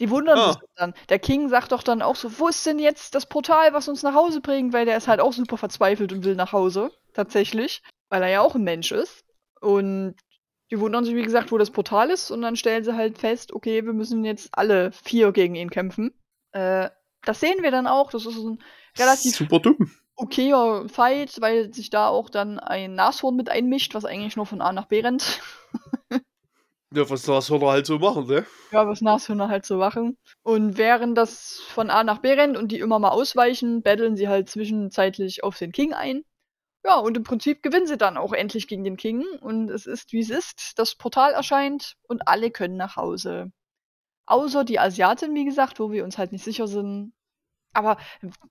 Die 0.00 0.08
wundern 0.08 0.38
Ah. 0.38 0.52
sich 0.52 0.62
dann. 0.76 0.94
Der 1.10 1.18
King 1.18 1.48
sagt 1.50 1.72
doch 1.72 1.82
dann 1.82 2.00
auch 2.00 2.16
so, 2.16 2.38
wo 2.38 2.48
ist 2.48 2.64
denn 2.64 2.78
jetzt 2.78 3.14
das 3.14 3.26
Portal, 3.26 3.74
was 3.74 3.88
uns 3.88 4.02
nach 4.02 4.14
Hause 4.14 4.40
bringt? 4.40 4.72
Weil 4.72 4.86
der 4.86 4.96
ist 4.96 5.08
halt 5.08 5.20
auch 5.20 5.34
super 5.34 5.58
verzweifelt 5.58 6.12
und 6.12 6.24
will 6.24 6.34
nach 6.36 6.52
Hause. 6.52 6.90
Tatsächlich. 7.12 7.82
Weil 8.08 8.22
er 8.22 8.30
ja 8.30 8.40
auch 8.40 8.54
ein 8.54 8.64
Mensch 8.64 8.92
ist. 8.92 9.24
Und 9.60 10.14
die 10.70 10.80
wundern 10.80 11.04
sich, 11.04 11.14
wie 11.14 11.22
gesagt, 11.22 11.52
wo 11.52 11.58
das 11.58 11.70
Portal 11.70 12.10
ist. 12.10 12.30
Und 12.30 12.42
dann 12.42 12.56
stellen 12.56 12.84
sie 12.84 12.94
halt 12.94 13.18
fest, 13.18 13.52
okay, 13.52 13.84
wir 13.84 13.92
müssen 13.92 14.24
jetzt 14.24 14.50
alle 14.52 14.92
vier 14.92 15.32
gegen 15.32 15.54
ihn 15.54 15.70
kämpfen. 15.70 16.12
Äh, 16.52 16.90
das 17.24 17.40
sehen 17.40 17.62
wir 17.62 17.70
dann 17.70 17.86
auch. 17.86 18.10
Das 18.10 18.26
ist 18.26 18.36
ein 18.36 18.62
relativ 18.98 19.34
Super 19.34 19.58
dumm. 19.60 19.90
okayer 20.16 20.88
Fight, 20.88 21.40
weil 21.40 21.72
sich 21.74 21.90
da 21.90 22.08
auch 22.08 22.30
dann 22.30 22.58
ein 22.58 22.94
Nashorn 22.94 23.36
mit 23.36 23.48
einmischt, 23.50 23.94
was 23.94 24.04
eigentlich 24.04 24.36
nur 24.36 24.46
von 24.46 24.60
A 24.60 24.72
nach 24.72 24.86
B 24.86 25.00
rennt. 25.00 25.40
Ja, 26.92 27.08
was 27.08 27.22
das 27.22 27.46
soll 27.46 27.62
er 27.62 27.70
halt 27.70 27.86
so 27.86 27.98
machen, 28.00 28.26
ne? 28.26 28.44
Ja, 28.72 28.86
was 28.88 29.00
Nashörner 29.00 29.48
halt 29.48 29.64
so 29.64 29.76
machen. 29.76 30.16
Und 30.42 30.76
während 30.76 31.16
das 31.16 31.60
von 31.68 31.88
A 31.88 32.02
nach 32.02 32.18
B 32.18 32.32
rennt 32.32 32.56
und 32.56 32.72
die 32.72 32.80
immer 32.80 32.98
mal 32.98 33.10
ausweichen, 33.10 33.82
battlen 33.82 34.16
sie 34.16 34.28
halt 34.28 34.48
zwischenzeitlich 34.48 35.44
auf 35.44 35.56
den 35.56 35.70
King 35.70 35.92
ein. 35.92 36.24
Ja, 36.84 36.96
und 36.96 37.16
im 37.16 37.24
Prinzip 37.24 37.62
gewinnen 37.62 37.86
sie 37.86 37.98
dann 37.98 38.16
auch 38.16 38.32
endlich 38.32 38.66
gegen 38.66 38.84
den 38.84 38.96
King. 38.96 39.24
Und 39.40 39.70
es 39.70 39.86
ist, 39.86 40.12
wie 40.12 40.20
es 40.20 40.30
ist. 40.30 40.78
Das 40.78 40.94
Portal 40.94 41.32
erscheint 41.32 41.96
und 42.08 42.26
alle 42.26 42.50
können 42.50 42.76
nach 42.76 42.96
Hause. 42.96 43.52
Außer 44.26 44.64
die 44.64 44.78
Asiatin, 44.78 45.34
wie 45.34 45.44
gesagt, 45.44 45.80
wo 45.80 45.90
wir 45.90 46.04
uns 46.04 46.16
halt 46.16 46.32
nicht 46.32 46.44
sicher 46.44 46.68
sind. 46.68 47.12
Aber 47.72 47.98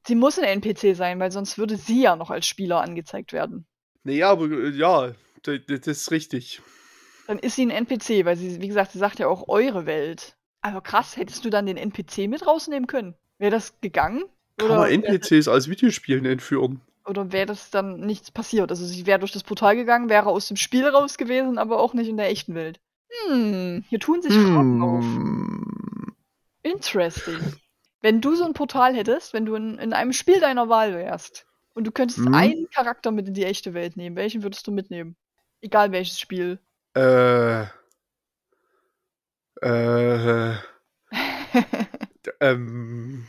sie 0.05 0.15
muss 0.15 0.37
ein 0.37 0.61
NPC 0.61 0.95
sein, 0.95 1.19
weil 1.19 1.31
sonst 1.31 1.57
würde 1.57 1.77
sie 1.77 2.01
ja 2.01 2.15
noch 2.15 2.29
als 2.29 2.45
Spieler 2.45 2.81
angezeigt 2.81 3.33
werden. 3.33 3.65
Naja, 4.03 4.29
aber 4.31 4.49
äh, 4.49 4.69
ja, 4.69 5.13
das, 5.43 5.59
das 5.67 5.87
ist 5.87 6.11
richtig. 6.11 6.61
Dann 7.27 7.39
ist 7.39 7.55
sie 7.55 7.65
ein 7.65 7.69
NPC, 7.69 8.25
weil 8.25 8.37
sie, 8.37 8.61
wie 8.61 8.67
gesagt, 8.67 8.91
sie 8.91 8.99
sagt 8.99 9.19
ja 9.19 9.27
auch 9.27 9.47
eure 9.47 9.85
Welt. 9.85 10.35
Aber 10.61 10.81
krass, 10.81 11.17
hättest 11.17 11.45
du 11.45 11.49
dann 11.49 11.65
den 11.65 11.77
NPC 11.77 12.27
mit 12.27 12.45
rausnehmen 12.45 12.87
können? 12.87 13.15
Wäre 13.37 13.51
das 13.51 13.79
gegangen? 13.81 14.23
Kann 14.57 14.69
man 14.69 14.91
NPCs 14.91 15.47
als 15.47 15.69
Videospielen 15.69 16.25
entführen? 16.25 16.81
Oder 17.09 17.31
wäre 17.31 17.47
das 17.47 17.71
dann 17.71 17.99
nichts 18.01 18.29
passiert? 18.31 18.69
Also 18.69 18.85
sie 18.85 19.05
wäre 19.07 19.19
durch 19.19 19.31
das 19.31 19.43
Portal 19.43 19.75
gegangen, 19.75 20.09
wäre 20.09 20.27
aus 20.27 20.47
dem 20.47 20.57
Spiel 20.57 20.87
raus 20.87 21.17
gewesen, 21.17 21.57
aber 21.57 21.79
auch 21.79 21.93
nicht 21.93 22.07
in 22.07 22.17
der 22.17 22.29
echten 22.29 22.53
Welt. 22.55 22.79
Hm, 23.27 23.83
hier 23.89 23.99
tun 23.99 24.21
sich 24.21 24.31
Fragen 24.31 24.81
auf. 24.83 25.03
Hm. 25.03 26.15
Interesting. 26.61 27.39
Wenn 28.01 28.21
du 28.21 28.35
so 28.35 28.45
ein 28.45 28.53
Portal 28.53 28.95
hättest, 28.95 29.33
wenn 29.33 29.45
du 29.45 29.55
in, 29.55 29.77
in 29.79 29.91
einem 29.93 30.13
Spiel 30.13 30.39
deiner 30.39 30.69
Wahl 30.69 30.93
wärst 30.93 31.47
und 31.73 31.85
du 31.87 31.91
könntest 31.91 32.19
Mhm. 32.19 32.33
einen 32.33 32.69
Charakter 32.69 33.11
mit 33.11 33.27
in 33.27 33.33
die 33.33 33.43
echte 33.45 33.73
Welt 33.73 33.97
nehmen, 33.97 34.15
welchen 34.15 34.43
würdest 34.43 34.67
du 34.67 34.71
mitnehmen? 34.71 35.15
Egal 35.61 35.91
welches 35.91 36.19
Spiel. 36.19 36.59
Äh. 36.95 37.63
Äh. 39.61 40.53
ähm. 42.39 43.25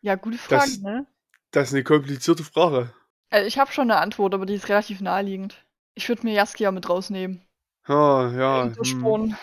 ja, 0.00 0.14
gute 0.14 0.38
Frage, 0.38 0.62
Das- 0.70 0.78
ne? 0.80 1.06
Das 1.54 1.68
ist 1.68 1.74
eine 1.74 1.84
komplizierte 1.84 2.42
Frage. 2.42 2.92
Also 3.30 3.46
ich 3.46 3.58
habe 3.58 3.70
schon 3.70 3.88
eine 3.88 4.00
Antwort, 4.00 4.34
aber 4.34 4.44
die 4.44 4.54
ist 4.54 4.68
relativ 4.68 5.00
naheliegend. 5.00 5.64
Ich 5.94 6.08
würde 6.08 6.24
mir 6.24 6.32
Jaskia 6.32 6.72
mit 6.72 6.88
rausnehmen. 6.88 7.46
Ja, 7.86 8.30
ja. 8.32 8.62
Unter 8.62 8.82
Hm. 8.82 9.36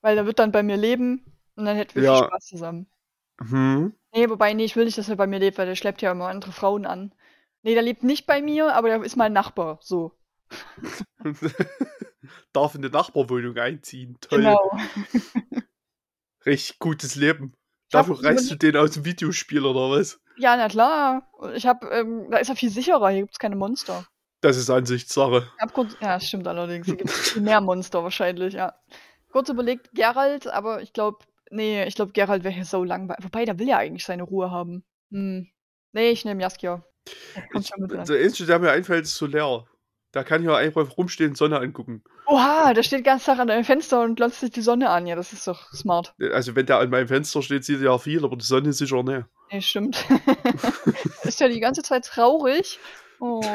Weil 0.00 0.16
er 0.16 0.26
wird 0.26 0.38
dann 0.38 0.52
bei 0.52 0.62
mir 0.62 0.76
leben 0.76 1.24
und 1.56 1.64
dann 1.64 1.76
hätten 1.76 1.96
wir 1.96 2.04
Ja. 2.04 2.18
viel 2.18 2.28
Spaß 2.28 2.46
zusammen. 2.46 2.86
Hm. 3.40 3.92
Nee, 4.14 4.30
wobei, 4.30 4.52
nee, 4.52 4.64
ich 4.64 4.76
will 4.76 4.84
nicht, 4.84 4.96
dass 4.96 5.08
er 5.08 5.16
bei 5.16 5.26
mir 5.26 5.40
lebt, 5.40 5.58
weil 5.58 5.66
der 5.66 5.74
schleppt 5.74 6.02
ja 6.02 6.12
immer 6.12 6.28
andere 6.28 6.52
Frauen 6.52 6.86
an. 6.86 7.12
Nee, 7.62 7.74
der 7.74 7.82
lebt 7.82 8.04
nicht 8.04 8.26
bei 8.26 8.40
mir, 8.40 8.72
aber 8.72 8.88
der 8.88 9.02
ist 9.02 9.16
mein 9.16 9.32
Nachbar. 9.32 9.80
So. 9.82 10.12
Darf 12.52 12.76
in 12.76 12.82
die 12.82 12.90
Nachbarwohnung 12.90 13.58
einziehen. 13.58 14.16
Toll. 14.20 14.38
Genau. 14.38 14.78
Richtig 16.46 16.78
gutes 16.78 17.16
Leben. 17.16 17.54
Dafür 17.90 18.22
reißt 18.22 18.50
du 18.50 18.56
den 18.56 18.76
aus 18.76 18.92
dem 18.92 19.04
Videospiel 19.04 19.64
oder 19.64 19.90
was? 19.96 20.20
Ja, 20.36 20.56
na 20.56 20.68
klar. 20.68 21.30
Ich 21.54 21.66
hab, 21.66 21.84
ähm, 21.84 22.30
da 22.30 22.38
ist 22.38 22.48
er 22.48 22.56
viel 22.56 22.70
sicherer. 22.70 23.08
Hier 23.10 23.22
gibt's 23.22 23.38
keine 23.38 23.56
Monster. 23.56 24.06
Das 24.40 24.56
ist 24.56 24.68
Ansichtssache. 24.70 25.48
Ich 25.56 25.62
hab 25.62 25.72
kurz, 25.72 25.96
ja, 26.00 26.14
das 26.14 26.26
stimmt 26.26 26.46
allerdings. 26.46 26.86
Hier 26.86 26.96
gibt's 26.96 27.30
viel 27.30 27.42
mehr 27.42 27.60
Monster 27.60 28.02
wahrscheinlich, 28.02 28.54
ja. 28.54 28.74
Kurz 29.30 29.48
überlegt, 29.48 29.90
Geralt, 29.94 30.46
aber 30.46 30.82
ich 30.82 30.92
glaube, 30.92 31.18
nee, 31.50 31.84
ich 31.84 31.94
glaube, 31.94 32.12
Geralt 32.12 32.44
wäre 32.44 32.54
hier 32.54 32.64
so 32.64 32.84
langweilig. 32.84 33.24
Wobei, 33.24 33.44
der 33.44 33.58
will 33.58 33.68
ja 33.68 33.78
eigentlich 33.78 34.04
seine 34.04 34.24
Ruhe 34.24 34.50
haben. 34.50 34.84
Hm. 35.10 35.48
Nee, 35.92 36.10
ich 36.10 36.24
nehme 36.24 36.42
Jaskier. 36.42 36.84
Der 37.34 37.44
Ich, 37.60 37.72
einzige, 38.24 38.46
der 38.46 38.58
mir 38.58 38.70
einfällt, 38.70 39.04
ist 39.04 39.16
Solar. 39.16 39.66
Da 40.12 40.24
kann 40.24 40.42
ich 40.42 40.48
ja 40.48 40.56
einfach 40.56 40.96
rumstehen 40.96 41.30
und 41.30 41.36
Sonne 41.36 41.58
angucken. 41.58 42.02
Oha, 42.26 42.74
der 42.74 42.82
steht 42.82 43.04
ganzen 43.04 43.26
Tag 43.26 43.38
an 43.38 43.48
deinem 43.48 43.64
Fenster 43.64 44.02
und 44.02 44.16
glotzt 44.16 44.40
sich 44.40 44.50
die 44.50 44.60
Sonne 44.60 44.90
an. 44.90 45.06
Ja, 45.06 45.14
das 45.14 45.32
ist 45.32 45.46
doch 45.46 45.72
smart. 45.72 46.14
Also 46.32 46.56
wenn 46.56 46.66
der 46.66 46.78
an 46.78 46.90
meinem 46.90 47.06
Fenster 47.06 47.40
steht, 47.40 47.64
sieht 47.64 47.78
er 47.78 47.84
ja 47.92 47.98
viel, 47.98 48.24
aber 48.24 48.36
die 48.36 48.44
Sonne 48.44 48.72
sicher 48.72 49.02
nicht. 49.04 49.26
Nee, 49.52 49.60
stimmt. 49.60 50.04
ist 51.22 51.40
ja 51.40 51.48
die 51.48 51.60
ganze 51.60 51.82
Zeit 51.82 52.04
traurig. 52.04 52.78
Oh. 53.20 53.42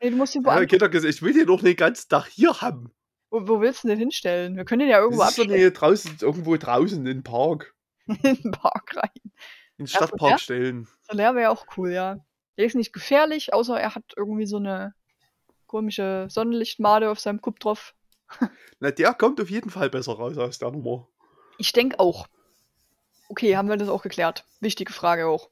Nee, 0.00 0.10
du 0.10 0.16
musst 0.16 0.36
ihn 0.36 0.44
Ja. 0.44 0.64
Kinder 0.64 0.94
ich 0.94 1.22
will 1.22 1.32
den 1.32 1.46
doch 1.46 1.60
nicht 1.60 1.76
den 1.78 1.86
ganzen 1.86 2.08
Tag 2.08 2.26
hier 2.28 2.60
haben. 2.60 2.92
Wo, 3.30 3.48
wo 3.48 3.60
willst 3.60 3.82
du 3.82 3.88
den 3.88 3.98
hinstellen? 3.98 4.56
Wir 4.56 4.64
können 4.64 4.80
den 4.80 4.88
ja 4.88 5.00
irgendwo 5.00 5.22
ist 5.22 5.28
abstellen. 5.28 5.50
nicht 5.50 5.72
draußen, 5.72 6.18
irgendwo 6.20 6.56
draußen 6.56 6.98
in 6.98 7.04
den 7.04 7.22
Park. 7.24 7.74
in 8.06 8.16
den 8.22 8.52
Park 8.52 8.94
rein. 8.96 9.10
In 9.76 9.84
den 9.84 9.86
Ja, 9.86 9.96
Stadtpark 9.96 10.30
ja. 10.30 10.38
stellen. 10.38 10.88
Solar 11.02 11.34
wäre 11.34 11.50
auch 11.50 11.66
cool, 11.76 11.90
ja. 11.90 12.18
Der 12.56 12.66
ist 12.66 12.76
nicht 12.76 12.92
gefährlich, 12.92 13.52
außer 13.52 13.78
er 13.78 13.94
hat 13.94 14.04
irgendwie 14.16 14.46
so 14.46 14.56
eine 14.58 14.94
komische 15.68 16.26
Sonnenlichtmade 16.28 17.10
auf 17.10 17.20
seinem 17.20 17.40
Kupp 17.40 17.60
drauf. 17.60 17.94
Na, 18.80 18.90
der 18.90 19.14
kommt 19.14 19.40
auf 19.40 19.50
jeden 19.50 19.70
Fall 19.70 19.88
besser 19.90 20.14
raus 20.14 20.36
aus 20.36 20.58
der 20.58 20.72
Nummer. 20.72 21.06
Ich 21.58 21.72
denke 21.72 22.00
auch. 22.00 22.26
Okay, 23.28 23.56
haben 23.56 23.68
wir 23.68 23.76
das 23.76 23.88
auch 23.88 24.02
geklärt. 24.02 24.44
Wichtige 24.60 24.92
Frage 24.92 25.28
auch. 25.28 25.50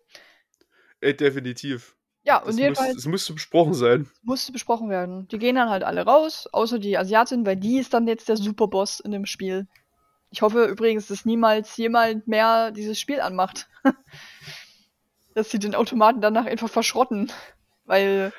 Äh, 1.01 1.15
definitiv. 1.15 1.95
Ja, 2.25 2.39
Das, 2.41 2.49
und 2.49 2.55
muss, 2.55 2.61
jedenfalls 2.61 2.95
das 2.95 3.07
musste 3.07 3.33
besprochen 3.35 3.75
sein. 3.75 4.11
musste 4.23 4.51
besprochen 4.53 4.91
werden. 4.91 5.29
Die 5.29 5.39
gehen 5.39 5.55
dann 5.55 5.71
halt 5.71 5.85
alle 5.85 6.05
raus, 6.05 6.49
außer 6.51 6.79
die 6.81 6.99
Asiatin, 6.99 7.47
weil 7.47 7.57
die 7.57 7.79
ist 7.79 7.95
dann 7.95 8.09
jetzt 8.09 8.29
der 8.29 8.37
Superboss 8.37 8.99
in 9.01 9.13
dem 9.13 9.27
Spiel. 9.27 9.69
Ich 10.31 10.43
hoffe 10.43 10.65
übrigens, 10.65 11.07
dass 11.07 11.25
niemals 11.25 11.77
jemand 11.77 12.27
mehr 12.27 12.73
dieses 12.73 12.99
Spiel 12.99 13.21
anmacht. 13.21 13.69
dass 15.35 15.51
sie 15.51 15.59
den 15.59 15.75
Automaten 15.75 16.21
danach 16.21 16.47
einfach 16.47 16.69
verschrotten. 16.71 17.31
Weil, 17.85 18.33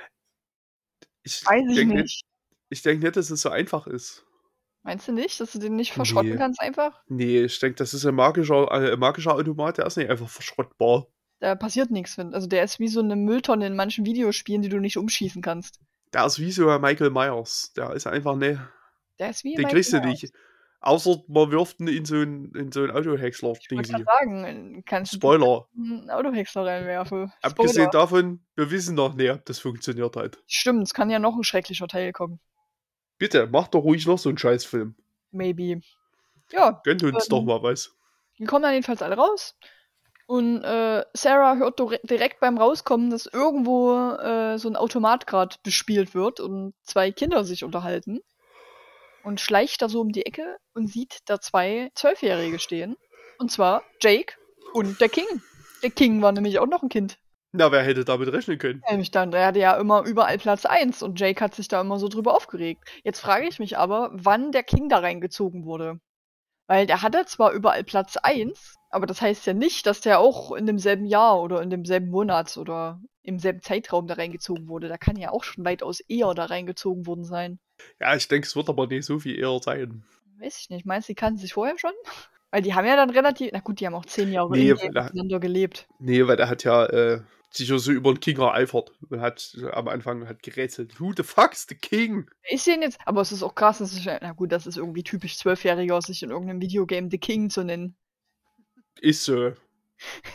Ich 1.27 1.45
weiß 1.45 1.63
ich 1.69 1.75
denke 1.75 1.95
nicht. 1.95 2.23
Ich 2.69 2.81
denke 2.81 3.03
nicht, 3.05 3.15
dass 3.17 3.29
es 3.29 3.41
so 3.41 3.49
einfach 3.49 3.87
ist. 3.87 4.25
Meinst 4.83 5.07
du 5.07 5.11
nicht, 5.11 5.39
dass 5.39 5.51
du 5.51 5.59
den 5.59 5.75
nicht 5.75 5.91
verschrotten 5.93 6.31
Nee. 6.31 6.37
kannst 6.37 6.61
einfach? 6.61 7.01
Nee, 7.07 7.43
ich 7.43 7.59
denke, 7.59 7.75
das 7.75 7.93
ist 7.93 8.05
ein 8.05 8.15
magischer, 8.15 8.71
äh, 8.71 8.93
ein 8.93 8.99
magischer 8.99 9.33
Automat, 9.35 9.77
der 9.77 9.85
ist 9.85 9.97
nicht 9.97 10.09
einfach 10.09 10.29
verschrottbar. 10.29 11.07
Da 11.39 11.55
passiert 11.55 11.91
nichts. 11.91 12.17
Also 12.17 12.47
der 12.47 12.63
ist 12.63 12.79
wie 12.79 12.87
so 12.87 12.99
eine 13.01 13.15
Mülltonne 13.15 13.67
in 13.67 13.75
manchen 13.75 14.05
Videospielen, 14.05 14.61
die 14.61 14.69
du 14.69 14.79
nicht 14.79 14.97
umschießen 14.97 15.41
kannst. 15.41 15.79
Der 16.13 16.25
ist 16.25 16.39
wie 16.39 16.51
so 16.51 16.69
ein 16.69 16.81
Michael 16.81 17.09
Myers. 17.11 17.73
Der 17.75 17.91
ist 17.93 18.07
einfach 18.07 18.35
ne. 18.35 18.67
Der 19.19 19.29
ist 19.29 19.43
wie 19.43 19.51
Den 19.55 19.57
Michael 19.63 19.73
kriegst 19.75 19.93
du 19.93 19.97
Myers. 19.97 20.07
nicht. 20.23 20.33
Außer 20.79 21.23
man 21.27 21.51
wirft 21.51 21.79
ihn 21.79 21.87
in 21.87 22.05
so 22.05 22.15
ein, 22.15 22.51
in 22.55 22.71
so 22.71 22.83
ein 22.83 22.91
Autohäcksler. 22.91 23.53
Ich 23.59 23.67
gerade 23.67 24.03
sagen, 24.03 24.83
kannst 24.85 25.13
du 25.13 25.17
Spoiler. 25.17 25.67
einen 25.75 26.09
Autohäcksler 26.11 26.65
reinwerfen. 26.65 27.33
Abgesehen 27.41 27.87
Spoiler. 27.87 27.89
davon, 27.89 28.45
wir 28.55 28.69
wissen 28.69 28.95
noch 28.95 29.15
nicht, 29.15 29.31
ob 29.31 29.43
das 29.45 29.59
funktioniert 29.59 30.15
hat. 30.15 30.37
Stimmt, 30.45 30.83
es 30.83 30.93
kann 30.93 31.09
ja 31.09 31.17
noch 31.19 31.35
ein 31.35 31.43
schrecklicher 31.43 31.87
Teil 31.87 32.13
kommen. 32.13 32.39
Bitte, 33.17 33.47
mach 33.51 33.67
doch 33.69 33.81
ruhig 33.83 34.05
noch 34.05 34.19
so 34.19 34.29
einen 34.29 34.37
Scheißfilm. 34.37 34.95
Maybe. 35.31 35.81
Ja, 36.51 36.79
Gönnt 36.83 37.01
uns 37.03 37.25
Ähm, 37.25 37.29
doch 37.29 37.43
mal 37.43 37.63
was. 37.63 37.91
die 38.37 38.45
kommen 38.45 38.61
dann 38.63 38.73
jedenfalls 38.73 39.01
alle 39.01 39.15
raus. 39.17 39.57
Und 40.27 40.61
äh, 40.63 41.03
Sarah 41.13 41.55
hört 41.55 41.79
dire- 41.79 41.99
direkt 42.03 42.39
beim 42.39 42.57
Rauskommen, 42.57 43.09
dass 43.09 43.25
irgendwo 43.25 43.93
äh, 44.19 44.57
so 44.59 44.69
ein 44.69 44.75
Automat 44.75 45.25
gerade 45.25 45.55
bespielt 45.63 46.13
wird 46.13 46.39
und 46.39 46.75
zwei 46.83 47.11
Kinder 47.11 47.43
sich 47.45 47.63
unterhalten. 47.63 48.19
Und 49.27 49.41
schleicht 49.41 49.81
da 49.81 49.89
so 49.89 49.99
um 49.99 50.13
die 50.13 50.25
Ecke 50.25 50.55
und 50.73 50.87
sieht 50.87 51.17
da 51.25 51.41
zwei 51.41 51.91
Zwölfjährige 51.95 52.59
stehen. 52.59 52.95
Und 53.39 53.51
zwar 53.51 53.83
Jake 54.01 54.35
und 54.71 55.01
der 55.01 55.09
King. 55.09 55.25
Der 55.83 55.89
King 55.89 56.21
war 56.21 56.31
nämlich 56.31 56.59
auch 56.59 56.65
noch 56.65 56.81
ein 56.81 56.87
Kind. 56.87 57.19
Na, 57.51 57.69
wer 57.69 57.83
hätte 57.83 58.05
damit 58.05 58.31
rechnen 58.31 58.57
können? 58.57 58.81
Nämlich 58.89 59.11
dann, 59.11 59.31
der 59.31 59.47
hatte 59.47 59.59
ja 59.59 59.75
immer 59.75 60.05
überall 60.05 60.37
Platz 60.37 60.65
1 60.65 61.03
und 61.03 61.19
Jake 61.19 61.43
hat 61.43 61.55
sich 61.55 61.67
da 61.67 61.81
immer 61.81 61.99
so 61.99 62.07
drüber 62.07 62.37
aufgeregt. 62.37 62.89
Jetzt 63.03 63.19
frage 63.19 63.49
ich 63.49 63.59
mich 63.59 63.77
aber, 63.77 64.11
wann 64.13 64.53
der 64.53 64.63
King 64.63 64.87
da 64.87 64.99
reingezogen 64.99 65.65
wurde. 65.65 65.99
Weil 66.67 66.87
der 66.87 67.01
hatte 67.01 67.25
zwar 67.25 67.51
überall 67.51 67.83
Platz 67.83 68.15
1, 68.15 68.76
aber 68.89 69.05
das 69.05 69.21
heißt 69.21 69.45
ja 69.45 69.53
nicht, 69.53 69.85
dass 69.85 70.01
der 70.01 70.19
auch 70.19 70.51
in 70.53 70.65
demselben 70.65 71.05
Jahr 71.05 71.41
oder 71.41 71.61
in 71.61 71.69
demselben 71.69 72.09
Monat 72.09 72.57
oder 72.57 73.01
im 73.21 73.39
selben 73.39 73.61
Zeitraum 73.61 74.07
da 74.07 74.15
reingezogen 74.15 74.67
wurde. 74.67 74.87
Da 74.87 74.97
kann 74.97 75.17
ja 75.17 75.31
auch 75.31 75.43
schon 75.43 75.65
weitaus 75.65 75.99
eher 75.99 76.33
da 76.33 76.45
reingezogen 76.45 77.05
worden 77.05 77.25
sein. 77.25 77.59
Ja, 77.99 78.15
ich 78.15 78.27
denke, 78.27 78.47
es 78.47 78.55
wird 78.55 78.69
aber 78.69 78.87
nicht 78.87 79.05
so 79.05 79.19
viel 79.19 79.37
eher 79.37 79.59
sein. 79.61 80.03
Weiß 80.39 80.59
ich 80.59 80.69
nicht. 80.69 80.85
Meinst 80.85 81.09
du, 81.09 81.11
die 81.11 81.15
kannten 81.15 81.39
sich 81.39 81.53
vorher 81.53 81.77
schon? 81.77 81.91
Weil 82.51 82.61
die 82.61 82.73
haben 82.73 82.87
ja 82.87 82.95
dann 82.95 83.09
relativ, 83.09 83.49
na 83.51 83.59
gut, 83.59 83.81
die 83.81 83.85
haben 83.85 83.95
auch 83.95 84.05
zehn 84.05 84.31
Jahre 84.31 84.51
Nee, 84.51 84.73
miteinander 84.73 85.41
gelebt. 85.41 85.85
Nee, 85.99 86.25
weil 86.25 86.37
der 86.37 86.47
hat 86.47 86.63
ja 86.63 86.85
äh, 86.85 87.21
sich 87.49 87.67
ja 87.67 87.77
so 87.77 87.91
über 87.91 88.13
den 88.13 88.21
King 88.21 88.39
ereifert 88.39 88.93
und 89.09 89.19
hat 89.19 89.57
am 89.73 89.89
Anfang 89.89 90.29
hat 90.29 90.41
gerätselt. 90.43 90.97
Who 90.97 91.11
the 91.11 91.23
fuck's 91.23 91.65
the 91.67 91.75
King? 91.75 92.29
Ich 92.49 92.63
sehe 92.63 92.75
ihn 92.75 92.81
jetzt, 92.81 92.99
aber 93.05 93.19
es 93.19 93.33
ist 93.33 93.43
auch 93.43 93.53
krass, 93.53 93.79
dass 93.79 93.97
ich, 93.97 94.05
na 94.05 94.31
gut, 94.31 94.53
das 94.53 94.65
ist 94.65 94.77
irgendwie 94.77 95.03
typisch 95.03 95.37
Zwölfjähriger, 95.37 96.01
sich 96.01 96.23
in 96.23 96.29
irgendeinem 96.29 96.61
Videogame 96.61 97.09
The 97.11 97.17
King 97.17 97.49
zu 97.49 97.65
nennen. 97.65 97.97
Ist 99.01 99.23
so. 99.23 99.53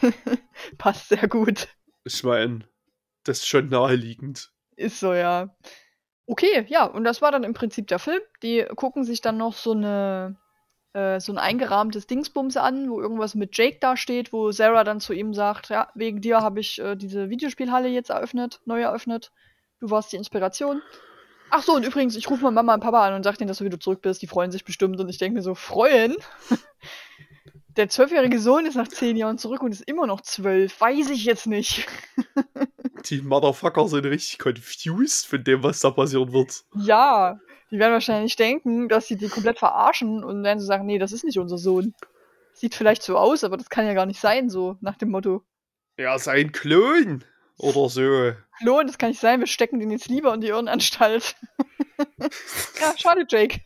Passt 0.79 1.09
sehr 1.09 1.29
gut. 1.29 1.68
Ich 2.05 2.25
meine, 2.25 2.61
das 3.25 3.38
ist 3.38 3.48
schon 3.48 3.68
naheliegend. 3.68 4.51
Ist 4.77 5.01
so, 5.01 5.14
ja. 5.14 5.55
Okay, 6.27 6.64
ja, 6.68 6.85
und 6.85 7.05
das 7.05 7.22
war 7.22 7.33
dann 7.33 7.44
im 7.44 7.55
Prinzip 7.55 7.87
der 7.88 7.98
Film. 7.98 8.20
Die 8.42 8.64
gucken 8.75 9.05
sich 9.05 9.20
dann 9.20 9.37
noch 9.37 9.55
so 9.55 9.72
eine 9.72 10.37
äh, 10.94 11.20
so 11.20 11.33
ein 11.33 11.38
eingerahmtes 11.38 12.07
Dingsbums 12.07 12.57
an, 12.57 12.90
wo 12.90 13.01
irgendwas 13.01 13.35
mit 13.35 13.57
Jake 13.57 13.79
da 13.81 13.96
steht, 13.96 14.33
wo 14.33 14.53
Sarah 14.53 14.85
dann 14.85 15.01
zu 15.01 15.12
ihm 15.12 15.33
sagt, 15.33 15.70
ja, 15.70 15.88
wegen 15.94 16.20
dir 16.20 16.40
habe 16.40 16.61
ich 16.61 16.79
äh, 16.81 16.96
diese 16.96 17.31
Videospielhalle 17.31 17.88
jetzt 17.88 18.11
eröffnet, 18.11 18.61
neu 18.66 18.83
eröffnet. 18.83 19.33
Du 19.81 19.90
warst 19.90 20.12
die 20.12 20.16
Inspiration. 20.16 20.83
Ach 21.51 21.62
so, 21.62 21.75
und 21.75 21.85
übrigens, 21.85 22.16
ich 22.16 22.31
rufe 22.31 22.44
mal 22.44 22.51
Mama 22.51 22.75
und 22.75 22.81
Papa 22.81 23.07
an 23.07 23.14
und 23.14 23.25
sag 23.25 23.37
denen, 23.37 23.48
dass 23.48 23.59
du 23.59 23.64
wieder 23.64 23.81
zurück 23.81 24.01
bist. 24.03 24.22
Die 24.22 24.27
freuen 24.27 24.51
sich 24.51 24.64
bestimmt. 24.64 24.98
Und 25.01 25.09
ich 25.09 25.18
denke 25.18 25.37
mir 25.37 25.42
so, 25.42 25.55
freuen? 25.55 26.16
Der 27.77 27.89
zwölfjährige 27.89 28.39
Sohn 28.39 28.67
ist 28.67 28.75
nach 28.75 28.89
zehn 28.89 29.17
Jahren 29.17 29.39
zurück 29.39 29.63
und 29.63 29.73
ist 29.73 29.89
immer 29.89 30.07
noch 30.07 30.21
zwölf. 30.21 30.79
Weiß 30.81 31.09
ich 31.11 31.25
jetzt 31.25 31.47
nicht. 31.47 31.87
Die 33.07 33.23
Motherfucker 33.23 33.89
sind 33.89 34.05
richtig 34.05 34.39
confused 34.39 35.27
von 35.27 35.43
dem, 35.43 35.63
was 35.63 35.81
da 35.81 35.91
passieren 35.91 36.33
wird. 36.33 36.65
Ja, 36.77 37.41
die 37.71 37.79
werden 37.79 37.95
wahrscheinlich 37.95 38.37
denken, 38.37 38.89
dass 38.89 39.09
sie 39.09 39.17
die 39.17 39.29
komplett 39.29 39.59
verarschen 39.59 40.23
und 40.23 40.44
werden 40.44 40.61
so 40.61 40.67
sagen, 40.67 40.87
nee, 40.87 40.99
das 40.99 41.11
ist 41.11 41.25
nicht 41.25 41.38
unser 41.38 41.59
Sohn. 41.59 41.94
Sieht 42.53 42.75
vielleicht 42.75 43.03
so 43.03 43.17
aus, 43.17 43.44
aber 43.44 43.57
das 43.57 43.71
kann 43.71 43.87
ja 43.87 43.94
gar 43.94 44.07
nicht 44.07 44.21
sein, 44.21 44.51
so 44.51 44.77
nach 44.81 44.96
dem 44.96 45.11
Motto. 45.11 45.42
Ja, 45.96 46.19
sein 46.19 46.53
Klon 46.53 47.25
oder 47.57 47.88
so. 47.88 48.35
Klon, 48.59 48.87
das 48.87 48.99
kann 48.99 49.09
nicht 49.09 49.21
sein, 49.21 49.40
wir 49.40 49.46
stecken 49.46 49.81
den 49.81 49.90
jetzt 49.90 50.09
lieber 50.09 50.35
in 50.35 50.42
die 50.42 50.49
Irrenanstalt. 50.49 51.35
ja, 52.81 52.92
schade, 52.96 53.25
Jake. 53.29 53.63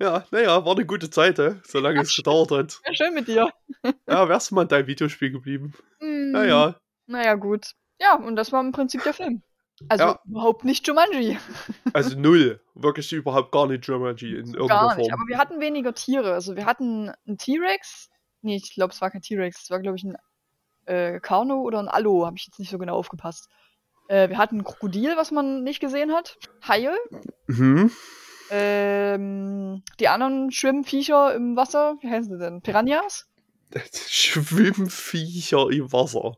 Ja, 0.00 0.24
naja, 0.30 0.64
war 0.64 0.72
eine 0.74 0.84
gute 0.86 1.08
Zeit, 1.10 1.38
hä? 1.38 1.56
solange 1.64 2.00
es 2.02 2.14
gedauert 2.14 2.50
hat. 2.50 2.80
Ja, 2.86 2.94
schön 2.94 3.14
mit 3.14 3.28
dir. 3.28 3.50
Ja, 4.08 4.28
wärst 4.28 4.50
du 4.50 4.54
mal 4.54 4.62
in 4.62 4.68
deinem 4.68 4.86
Videospiel 4.86 5.30
geblieben. 5.30 5.72
Hm, 6.00 6.32
Naja, 6.32 6.76
Naja, 7.06 7.34
gut. 7.34 7.72
Ja, 8.00 8.16
und 8.16 8.36
das 8.36 8.52
war 8.52 8.60
im 8.60 8.72
Prinzip 8.72 9.02
der 9.04 9.14
Film. 9.14 9.42
Also 9.88 10.04
Ja. 10.04 10.20
überhaupt 10.26 10.64
nicht 10.64 10.86
Jumanji. 10.86 11.38
also 11.92 12.18
null. 12.18 12.60
Wirklich 12.74 13.12
überhaupt 13.12 13.52
gar 13.52 13.66
nicht 13.66 13.86
Jumanji 13.86 14.34
in 14.34 14.54
irgendeiner 14.54 14.68
Gar 14.88 14.96
nicht. 14.96 15.08
Form. 15.10 15.20
Aber 15.20 15.28
wir 15.28 15.38
hatten 15.38 15.60
weniger 15.60 15.94
Tiere. 15.94 16.32
Also 16.34 16.56
wir 16.56 16.66
hatten 16.66 17.12
einen 17.26 17.38
T-Rex. 17.38 18.08
Nee, 18.42 18.56
ich 18.56 18.74
glaube, 18.74 18.92
es 18.92 19.00
war 19.00 19.10
kein 19.10 19.22
T-Rex. 19.22 19.64
Es 19.64 19.70
war, 19.70 19.80
glaube 19.80 19.96
ich, 19.98 20.04
ein 20.04 20.16
äh, 20.86 21.20
oder 21.52 21.78
ein 21.78 21.88
Allo. 21.88 22.26
Habe 22.26 22.36
ich 22.38 22.46
jetzt 22.46 22.58
nicht 22.58 22.70
so 22.70 22.78
genau 22.78 22.96
aufgepasst. 22.96 23.48
Äh, 24.08 24.28
wir 24.28 24.38
hatten 24.38 24.58
ein 24.58 24.64
Krokodil, 24.64 25.16
was 25.16 25.30
man 25.30 25.62
nicht 25.62 25.80
gesehen 25.80 26.12
hat. 26.12 26.38
Haie. 26.66 26.96
Mhm. 27.48 27.90
Ähm, 28.50 29.82
die 30.00 30.08
anderen 30.08 30.50
Schwimmviecher 30.50 31.34
im 31.34 31.56
Wasser. 31.56 31.96
Wie 32.00 32.10
heißen 32.10 32.30
sie 32.32 32.38
denn? 32.44 32.60
Piranhas? 32.62 33.28
Schwimmviecher 34.08 35.70
im 35.70 35.92
Wasser. 35.92 36.36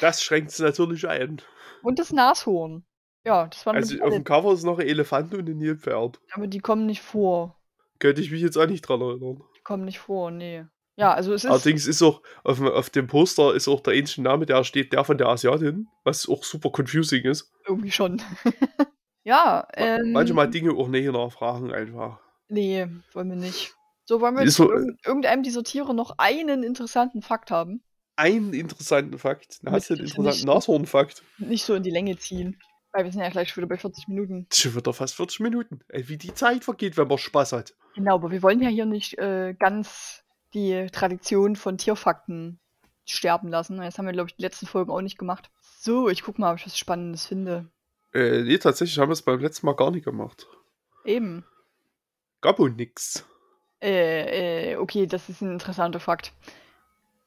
Das 0.00 0.22
schränkt 0.22 0.50
es 0.50 0.58
natürlich 0.58 1.06
ein. 1.08 1.40
Und 1.82 1.98
das 1.98 2.12
Nashorn. 2.12 2.84
Ja, 3.24 3.46
das 3.48 3.66
waren 3.66 3.76
Also 3.76 4.00
auf 4.02 4.12
dem 4.12 4.24
Cover 4.24 4.52
ist 4.52 4.64
noch 4.64 4.78
ein 4.78 4.86
Elefant 4.86 5.34
und 5.34 5.48
ein 5.48 5.58
Nilpferd. 5.58 6.20
Aber 6.32 6.46
die 6.46 6.60
kommen 6.60 6.86
nicht 6.86 7.02
vor. 7.02 7.56
Könnte 7.98 8.20
ich 8.20 8.30
mich 8.30 8.42
jetzt 8.42 8.56
auch 8.56 8.66
nicht 8.66 8.82
dran 8.82 9.00
erinnern. 9.00 9.42
Die 9.56 9.62
kommen 9.62 9.84
nicht 9.84 9.98
vor, 9.98 10.30
nee. 10.30 10.64
Ja, 10.96 11.12
also 11.12 11.32
es 11.34 11.44
ist. 11.44 11.50
Allerdings 11.50 11.86
ist 11.86 12.02
auch 12.02 12.22
auf, 12.44 12.58
dem- 12.58 12.68
auf 12.68 12.90
dem 12.90 13.06
Poster 13.06 13.54
ist 13.54 13.68
auch 13.68 13.80
der 13.80 13.94
ähnliche 13.94 14.22
Name, 14.22 14.46
der 14.46 14.64
steht 14.64 14.92
der 14.92 15.04
von 15.04 15.18
der 15.18 15.28
Asiatin, 15.28 15.88
was 16.04 16.28
auch 16.28 16.42
super 16.44 16.70
confusing 16.74 17.24
ist. 17.24 17.52
Irgendwie 17.66 17.90
schon. 17.90 18.22
ja, 19.26 19.66
ähm. 19.74 20.12
Manchmal 20.12 20.48
Dinge 20.48 20.72
auch 20.72 20.88
näher 20.88 21.10
nachfragen 21.12 21.72
einfach. 21.72 22.20
Nee, 22.48 22.86
wollen 23.12 23.28
wir 23.30 23.36
nicht. 23.36 23.74
So, 24.04 24.20
wollen 24.20 24.36
wir 24.36 24.44
jetzt 24.44 24.54
so, 24.54 24.66
von 24.68 24.76
irgend- 24.76 25.06
irgendeinem 25.06 25.42
dieser 25.42 25.64
Tiere 25.64 25.92
noch 25.94 26.14
einen 26.18 26.62
interessanten 26.62 27.22
Fakt 27.22 27.50
haben? 27.50 27.82
Einen 28.14 28.54
interessanten 28.54 29.18
Fakt. 29.18 29.58
Da 29.62 29.72
hast 29.72 29.90
du 29.90 29.94
Bitte 29.94 30.04
interessanten 30.04 30.30
nicht. 30.30 30.46
Nashorn-Fakt. 30.46 31.22
Nicht 31.38 31.64
so 31.64 31.74
in 31.74 31.82
die 31.82 31.90
Länge 31.90 32.16
ziehen. 32.16 32.58
Weil 32.92 33.04
wir 33.04 33.10
sind 33.12 33.20
ja 33.20 33.28
gleich 33.28 33.50
schon 33.50 33.62
wieder 33.62 33.68
bei 33.68 33.78
40 33.78 34.06
Minuten. 34.08 34.46
Schon 34.52 34.74
wieder 34.76 34.92
fast 34.94 35.16
40 35.16 35.40
Minuten. 35.40 35.80
Ey, 35.88 36.08
wie 36.08 36.16
die 36.16 36.32
Zeit 36.32 36.62
vergeht, 36.64 36.96
wenn 36.96 37.08
man 37.08 37.18
Spaß 37.18 37.52
hat. 37.52 37.74
Genau, 37.96 38.14
aber 38.14 38.30
wir 38.30 38.42
wollen 38.42 38.62
ja 38.62 38.68
hier 38.70 38.86
nicht 38.86 39.18
äh, 39.18 39.54
ganz 39.58 40.22
die 40.54 40.86
Tradition 40.92 41.56
von 41.56 41.76
Tierfakten 41.76 42.60
sterben 43.04 43.48
lassen. 43.48 43.76
Das 43.78 43.98
haben 43.98 44.06
wir, 44.06 44.12
glaube 44.12 44.30
ich, 44.30 44.36
die 44.36 44.42
letzten 44.42 44.66
Folgen 44.66 44.92
auch 44.92 45.02
nicht 45.02 45.18
gemacht. 45.18 45.50
So, 45.80 46.08
ich 46.08 46.22
guck 46.22 46.38
mal, 46.38 46.52
ob 46.52 46.58
ich 46.60 46.66
was 46.66 46.78
Spannendes 46.78 47.26
finde. 47.26 47.70
Äh, 48.16 48.44
nee, 48.44 48.56
tatsächlich 48.56 48.98
haben 48.98 49.10
wir 49.10 49.12
es 49.12 49.20
beim 49.20 49.40
letzten 49.40 49.66
Mal 49.66 49.74
gar 49.74 49.90
nicht 49.90 50.04
gemacht. 50.04 50.46
Eben. 51.04 51.44
Gab 52.40 52.58
wohl 52.58 52.70
nix. 52.70 53.26
Äh, 53.82 54.72
äh, 54.72 54.76
okay, 54.76 55.06
das 55.06 55.28
ist 55.28 55.42
ein 55.42 55.52
interessanter 55.52 56.00
Fakt. 56.00 56.32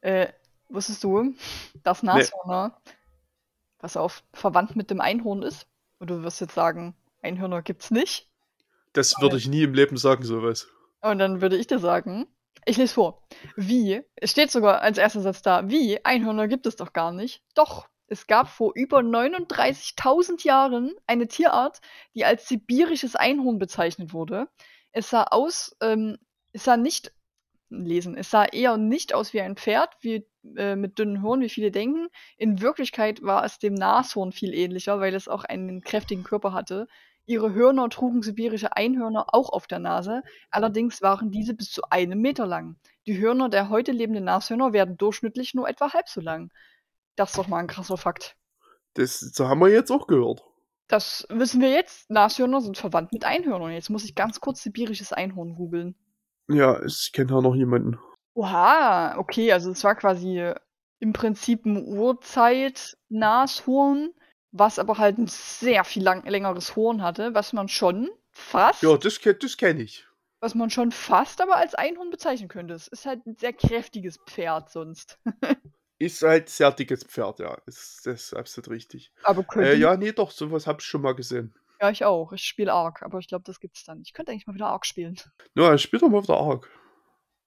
Äh, 0.02 0.30
wusstest 0.68 1.04
du, 1.04 1.36
dass 1.84 2.02
Nashörner, 2.02 2.82
pass 3.78 3.98
auf, 3.98 4.24
verwandt 4.34 4.76
mit 4.76 4.90
dem 4.90 5.00
Einhorn 5.00 5.44
ist? 5.44 5.68
Und 6.00 6.10
du 6.10 6.24
wirst 6.24 6.42
jetzt 6.42 6.56
sagen, 6.56 6.96
Einhörner 7.22 7.62
gibt's 7.62 7.92
nicht. 7.92 8.28
Das 8.94 9.22
würde 9.22 9.38
ich 9.38 9.48
nie 9.48 9.62
im 9.62 9.76
Leben 9.76 9.98
sagen, 9.98 10.24
sowas. 10.24 10.70
Und 11.02 11.20
dann 11.20 11.40
würde 11.40 11.58
ich 11.58 11.68
dir 11.68 11.78
sagen, 11.78 12.26
ich 12.66 12.78
lese 12.78 12.96
vor. 12.96 13.22
Wie, 13.56 14.02
es 14.16 14.32
steht 14.32 14.50
sogar 14.50 14.82
als 14.82 14.98
erster 14.98 15.22
Satz 15.22 15.44
da, 15.44 15.70
wie, 15.70 16.04
Einhörner 16.04 16.48
gibt 16.48 16.66
es 16.66 16.78
doch 16.78 16.94
gar 16.94 17.12
nicht. 17.12 17.44
Doch, 17.54 17.88
es 18.10 18.28
gab 18.28 18.50
vor 18.50 18.72
über 18.76 19.00
39.000 19.00 20.46
Jahren 20.46 20.94
eine 21.08 21.28
Tierart, 21.28 21.80
die 22.16 22.26
als 22.26 22.48
sibirisches 22.48 23.16
Einhorn 23.16 23.60
bezeichnet 23.60 24.14
wurde. 24.14 24.48
Es 24.92 25.10
sah 25.10 25.24
aus, 25.24 25.76
ähm, 25.82 26.18
es 26.52 26.64
sah 26.64 26.78
nicht, 26.78 27.14
lesen, 27.70 28.18
es 28.18 28.32
sah 28.32 28.46
eher 28.46 28.78
nicht 28.78 29.14
aus 29.14 29.34
wie 29.34 29.42
ein 29.42 29.56
Pferd, 29.56 29.96
wie, 30.02 30.26
äh, 30.58 30.76
mit 30.76 30.98
dünnen 30.98 31.22
Hörnern, 31.22 31.42
wie 31.42 31.50
viele 31.50 31.72
denken. 31.72 32.08
In 32.38 32.62
Wirklichkeit 32.62 33.22
war 33.22 33.46
es 33.46 33.60
dem 33.60 33.76
Nashorn 33.76 34.32
viel 34.32 34.54
ähnlicher, 34.54 35.00
weil 35.00 35.14
es 35.14 35.28
auch 35.28 35.44
einen 35.44 35.82
kräftigen 35.82 36.24
Körper 36.24 36.54
hatte. 36.54 36.88
Ihre 37.28 37.54
Hörner 37.54 37.90
trugen 37.90 38.24
sibirische 38.24 38.76
Einhörner 38.76 39.36
auch 39.36 39.50
auf 39.50 39.68
der 39.68 39.78
Nase, 39.78 40.24
allerdings 40.50 41.04
waren 41.04 41.30
diese 41.30 41.54
bis 41.54 41.70
zu 41.70 41.84
einem 41.92 42.20
Meter 42.22 42.48
lang. 42.48 42.78
Die 43.06 43.20
Hörner 43.20 43.50
der 43.50 43.70
heute 43.70 43.92
lebenden 43.92 44.24
Nashörner 44.24 44.74
werden 44.74 44.98
durchschnittlich 44.98 45.54
nur 45.54 45.70
etwa 45.70 45.94
halb 45.94 46.10
so 46.10 46.22
lang. 46.22 46.52
Das 47.20 47.32
ist 47.32 47.38
doch 47.38 47.48
mal 47.48 47.58
ein 47.58 47.68
krasser 47.68 47.98
Fakt. 47.98 48.38
Das, 48.94 49.20
das 49.20 49.38
haben 49.46 49.60
wir 49.60 49.68
jetzt 49.68 49.92
auch 49.92 50.08
gehört. 50.08 50.42
Das 50.88 51.28
wissen 51.30 51.60
wir 51.62 51.70
jetzt. 51.70 52.10
Nashörner 52.10 52.62
sind 52.62 52.78
verwandt 52.78 53.12
mit 53.12 53.26
Einhörnern. 53.26 53.72
Jetzt 53.72 53.90
muss 53.90 54.06
ich 54.06 54.16
ganz 54.16 54.40
kurz 54.40 54.64
sibirisches 54.64 55.12
Einhorn 55.12 55.56
googeln. 55.56 55.96
Ja, 56.48 56.82
ich 56.84 57.12
kenne 57.12 57.28
da 57.28 57.42
noch 57.42 57.56
jemanden. 57.56 58.00
Oha, 58.36 59.18
okay, 59.18 59.52
also 59.52 59.72
es 59.72 59.84
war 59.84 59.96
quasi 59.96 60.54
im 61.00 61.12
Prinzip 61.14 61.66
ein 61.66 61.84
Urzeit-Nashorn, 61.86 64.12
was 64.52 64.80
aber 64.80 64.98
halt 64.98 65.18
ein 65.18 65.28
sehr 65.28 65.84
viel 65.84 66.04
lang, 66.04 66.26
längeres 66.26 66.78
Horn 66.78 67.04
hatte, 67.04 67.34
was 67.34 67.52
man 67.54 67.68
schon 67.68 68.10
fast, 68.32 68.82
Ja, 68.82 68.96
das, 68.98 69.20
das 69.20 69.58
kenne 69.58 69.82
ich. 69.84 70.08
was 70.40 70.56
man 70.56 70.70
schon 70.70 70.92
fast 70.92 71.42
aber 71.42 71.58
als 71.58 71.76
Einhorn 71.76 72.12
bezeichnen 72.12 72.48
könnte. 72.48 72.76
Es 72.76 72.88
ist 72.88 73.06
halt 73.06 73.28
ein 73.28 73.36
sehr 73.36 73.52
kräftiges 73.54 74.20
Pferd 74.26 74.72
sonst. 74.72 75.20
Ist 76.00 76.22
halt 76.22 76.50
sehr 76.50 76.72
dickes 76.72 77.04
Pferd, 77.04 77.40
ja. 77.40 77.58
Ist, 77.66 78.06
das 78.06 78.24
ist 78.24 78.34
absolut 78.34 78.70
richtig. 78.70 79.12
Aber 79.24 79.44
könnte 79.44 79.72
Äh, 79.72 79.76
ja, 79.76 79.98
nee, 79.98 80.14
doch, 80.14 80.32
sowas 80.32 80.66
habe 80.66 80.80
ich 80.80 80.86
schon 80.88 81.02
mal 81.02 81.14
gesehen. 81.14 81.54
ja, 81.82 81.90
ich 81.90 82.06
auch. 82.06 82.32
Ich 82.32 82.44
spiele 82.44 82.74
Ark, 82.74 83.02
aber 83.04 83.20
ich 83.20 83.28
glaube, 83.28 83.44
das 83.46 83.60
gibt's 83.60 83.84
dann. 83.84 84.02
Ich 84.02 84.14
könnte 84.14 84.32
eigentlich 84.32 84.48
mal 84.48 84.56
wieder 84.56 84.68
Ark 84.68 84.86
spielen. 84.86 85.16
Ja, 85.56 85.78
spiel 85.78 86.00
doch 86.00 86.10
mal 86.10 86.24
wieder 86.24 86.38
Ark. 86.38 86.70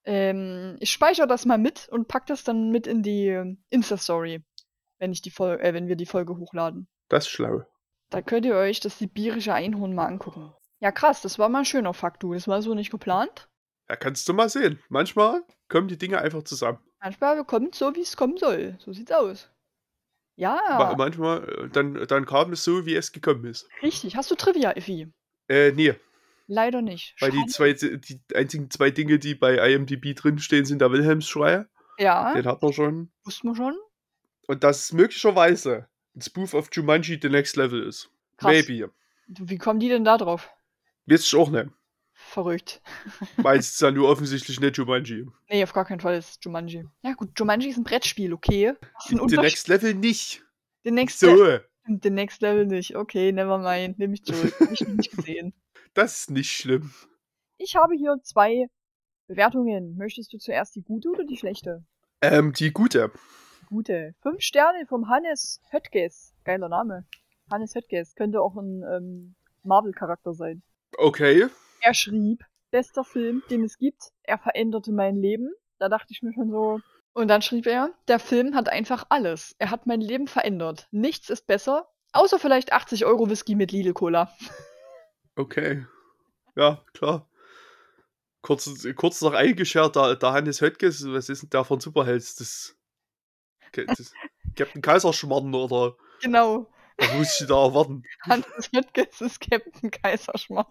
Ähm, 0.04 0.76
ich 0.80 0.90
speichere 0.90 1.26
das 1.26 1.46
mal 1.46 1.58
mit 1.58 1.88
und 1.88 2.08
pack 2.08 2.26
das 2.26 2.44
dann 2.44 2.70
mit 2.70 2.86
in 2.86 3.02
die 3.02 3.28
ähm, 3.28 3.62
Insta-Story, 3.70 4.44
wenn 4.98 5.12
ich 5.12 5.22
die 5.22 5.30
Fol 5.30 5.58
äh, 5.60 5.72
wenn 5.72 5.88
wir 5.88 5.96
die 5.96 6.06
Folge 6.06 6.36
hochladen. 6.36 6.88
Das 7.08 7.24
ist 7.24 7.30
schlau. 7.30 7.62
Da 8.10 8.20
könnt 8.20 8.44
ihr 8.44 8.56
euch 8.56 8.80
das 8.80 8.98
sibirische 8.98 9.54
Einhorn 9.54 9.94
mal 9.94 10.06
angucken. 10.06 10.52
Ja, 10.80 10.90
krass, 10.92 11.22
das 11.22 11.38
war 11.38 11.48
mal 11.48 11.60
ein 11.60 11.64
schöner 11.64 11.94
Fakt, 11.94 12.22
du. 12.22 12.34
Das 12.34 12.48
war 12.48 12.60
so 12.60 12.74
nicht 12.74 12.90
geplant. 12.90 13.48
Ja, 13.88 13.96
kannst 13.96 14.28
du 14.28 14.34
mal 14.34 14.48
sehen. 14.48 14.82
Manchmal 14.88 15.42
kommen 15.68 15.88
die 15.88 15.96
Dinge 15.96 16.20
einfach 16.20 16.42
zusammen. 16.42 16.80
Manchmal 17.02 17.44
kommt 17.44 17.74
so, 17.74 17.94
wie 17.94 18.00
es 18.00 18.16
kommen 18.16 18.36
soll. 18.38 18.76
So 18.78 18.92
sieht's 18.92 19.10
aus. 19.12 19.48
Ma- 20.36 20.56
Ja, 20.90 20.94
Manchmal, 20.96 21.46
äh, 21.48 21.68
dann, 21.68 21.94
dann 22.06 22.24
kam 22.26 22.52
es 22.52 22.64
so, 22.64 22.86
wie 22.86 22.94
es 22.94 23.12
gekommen 23.12 23.44
ist. 23.44 23.68
richtig. 23.82 24.16
Hast 24.16 24.30
du 24.30 24.34
Trivia, 24.34 24.70
Effi? 24.72 25.08
Äh, 25.48 25.72
nee, 25.72 25.94
Leider 26.46 26.80
nicht. 26.82 27.14
weil 27.20 27.30
die 27.30 27.38
Schade. 27.50 27.50
zwei, 27.50 27.72
die 27.98 28.20
einzigen 28.34 28.70
zwei 28.70 28.90
Dinge, 28.90 29.18
die 29.18 29.34
bei 29.34 29.54
IMDb 29.72 30.14
drinstehen, 30.14 30.64
sind 30.64 30.80
der 30.80 30.90
Wilhelmsschrei. 30.92 31.66
Ja, 31.98 32.32
Den 32.34 32.46
hat 32.46 32.62
man 32.62 32.72
schon. 32.72 33.12
wussten 33.24 33.48
wir 33.48 33.56
schon. 33.56 33.76
Und 34.48 34.64
dass 34.64 34.92
möglicherweise 34.92 35.88
ein 36.16 36.20
Spoof 36.22 36.54
of 36.54 36.68
Jumanji 36.72 37.18
the 37.20 37.28
next 37.28 37.56
level 37.56 37.82
ist. 37.86 38.10
Krass. 38.38 38.52
Maybe. 38.52 38.90
Wie 39.28 39.58
kommen 39.58 39.80
die 39.80 39.88
denn 39.88 40.04
da 40.04 40.18
drauf? 40.18 40.50
Wisst 41.06 41.26
ich 41.26 41.36
auch 41.38 41.50
nicht. 41.50 41.68
Verrückt. 42.32 42.80
Es 43.44 43.72
ist 43.72 43.80
ja 43.80 43.90
nur 43.90 44.08
offensichtlich 44.08 44.58
nicht 44.58 44.78
Jumanji. 44.78 45.26
Nee, 45.50 45.62
auf 45.62 45.72
gar 45.74 45.84
keinen 45.84 46.00
Fall 46.00 46.16
ist 46.16 46.42
Jumanji. 46.42 46.84
Ja 47.02 47.12
gut, 47.12 47.38
Jumanji 47.38 47.68
ist 47.68 47.76
ein 47.76 47.84
Brettspiel, 47.84 48.32
okay. 48.32 48.74
Ein 49.10 49.28
The 49.28 49.36
next 49.36 49.68
level 49.68 49.92
nicht. 49.94 50.42
The 50.84 50.90
next, 50.90 51.20
So, 51.20 51.60
The 51.86 52.10
next 52.10 52.40
Level 52.42 52.66
nicht. 52.66 52.96
Okay, 52.96 53.32
never 53.32 53.58
mind. 53.58 53.98
Nehme 53.98 54.14
ich 54.14 54.24
zurück. 54.24 54.54
Hab 54.60 54.70
ich 54.70 54.86
nicht 54.86 55.14
gesehen. 55.14 55.52
das 55.94 56.20
ist 56.20 56.30
nicht 56.30 56.50
schlimm. 56.50 56.92
Ich 57.58 57.76
habe 57.76 57.94
hier 57.94 58.16
zwei 58.22 58.66
Bewertungen. 59.26 59.96
Möchtest 59.96 60.32
du 60.32 60.38
zuerst 60.38 60.74
die 60.76 60.82
gute 60.82 61.10
oder 61.10 61.24
die 61.24 61.36
schlechte? 61.36 61.84
Ähm, 62.20 62.52
die 62.52 62.72
gute. 62.72 63.10
Die 63.62 63.66
gute. 63.66 64.14
Fünf 64.22 64.40
Sterne 64.40 64.86
vom 64.86 65.08
Hannes 65.08 65.60
Höttges. 65.70 66.34
Geiler 66.44 66.68
Name. 66.68 67.04
Hannes 67.50 67.74
Höttges. 67.74 68.14
Könnte 68.14 68.40
auch 68.40 68.56
ein 68.56 68.82
ähm, 68.84 69.34
Marvel-Charakter 69.64 70.32
sein. 70.34 70.62
Okay. 70.98 71.48
Er 71.84 71.94
schrieb, 71.94 72.44
bester 72.70 73.04
Film, 73.04 73.42
den 73.50 73.64
es 73.64 73.76
gibt. 73.76 74.12
Er 74.22 74.38
veränderte 74.38 74.92
mein 74.92 75.16
Leben. 75.16 75.50
Da 75.78 75.88
dachte 75.88 76.08
ich 76.12 76.22
mir 76.22 76.32
schon 76.32 76.50
so. 76.50 76.80
Und 77.12 77.26
dann 77.28 77.42
schrieb 77.42 77.66
er, 77.66 77.92
der 78.08 78.20
Film 78.20 78.54
hat 78.54 78.68
einfach 78.68 79.04
alles. 79.08 79.54
Er 79.58 79.70
hat 79.70 79.86
mein 79.86 80.00
Leben 80.00 80.28
verändert. 80.28 80.86
Nichts 80.92 81.28
ist 81.28 81.46
besser, 81.46 81.88
außer 82.12 82.38
vielleicht 82.38 82.72
80 82.72 83.04
Euro 83.04 83.28
Whisky 83.28 83.54
mit 83.56 83.72
Lidl 83.72 83.92
Cola. 83.92 84.32
Okay. 85.36 85.84
Ja, 86.56 86.84
klar. 86.94 87.28
Kurz, 88.42 88.68
kurz 88.96 89.20
noch 89.22 89.34
eingeschert, 89.34 89.96
da, 89.96 90.14
der 90.14 90.32
Hannes 90.32 90.60
Höttges, 90.60 91.04
was 91.06 91.28
ist 91.28 91.42
denn 91.42 91.50
der 91.50 91.64
von 91.64 91.80
Superhelds? 91.80 92.36
Das, 92.36 92.76
das 93.74 94.12
Captain 94.56 94.82
Kaiserschmarrn 94.82 95.54
oder 95.54 95.96
Genau. 96.20 96.66
was 96.98 97.12
muss 97.14 97.40
ich 97.40 97.46
da 97.46 97.64
erwarten? 97.64 98.02
Hannes 98.22 98.70
Höttges 98.74 99.20
ist 99.20 99.40
Captain 99.40 99.90
Kaiserschmarrn. 99.90 100.66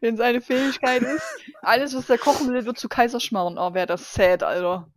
Wenn 0.00 0.16
seine 0.16 0.40
Fähigkeit 0.40 1.02
ist, 1.02 1.22
alles, 1.62 1.94
was 1.94 2.08
er 2.10 2.18
kochen 2.18 2.52
will, 2.52 2.64
wird 2.66 2.78
zu 2.78 2.88
Kaiserschmarrn. 2.88 3.58
Oh, 3.58 3.74
wäre 3.74 3.86
das 3.86 4.12
sad, 4.14 4.42
Alter. 4.42 4.88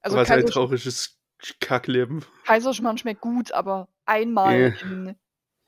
Also 0.00 0.16
was 0.16 0.30
ein 0.30 0.46
trauriges 0.46 1.18
Kackleben. 1.60 2.24
Kaiserschmarrn 2.44 2.98
schmeckt 2.98 3.20
gut, 3.20 3.52
aber 3.52 3.88
einmal 4.06 4.54
Äh. 4.54 4.72
in 4.82 5.16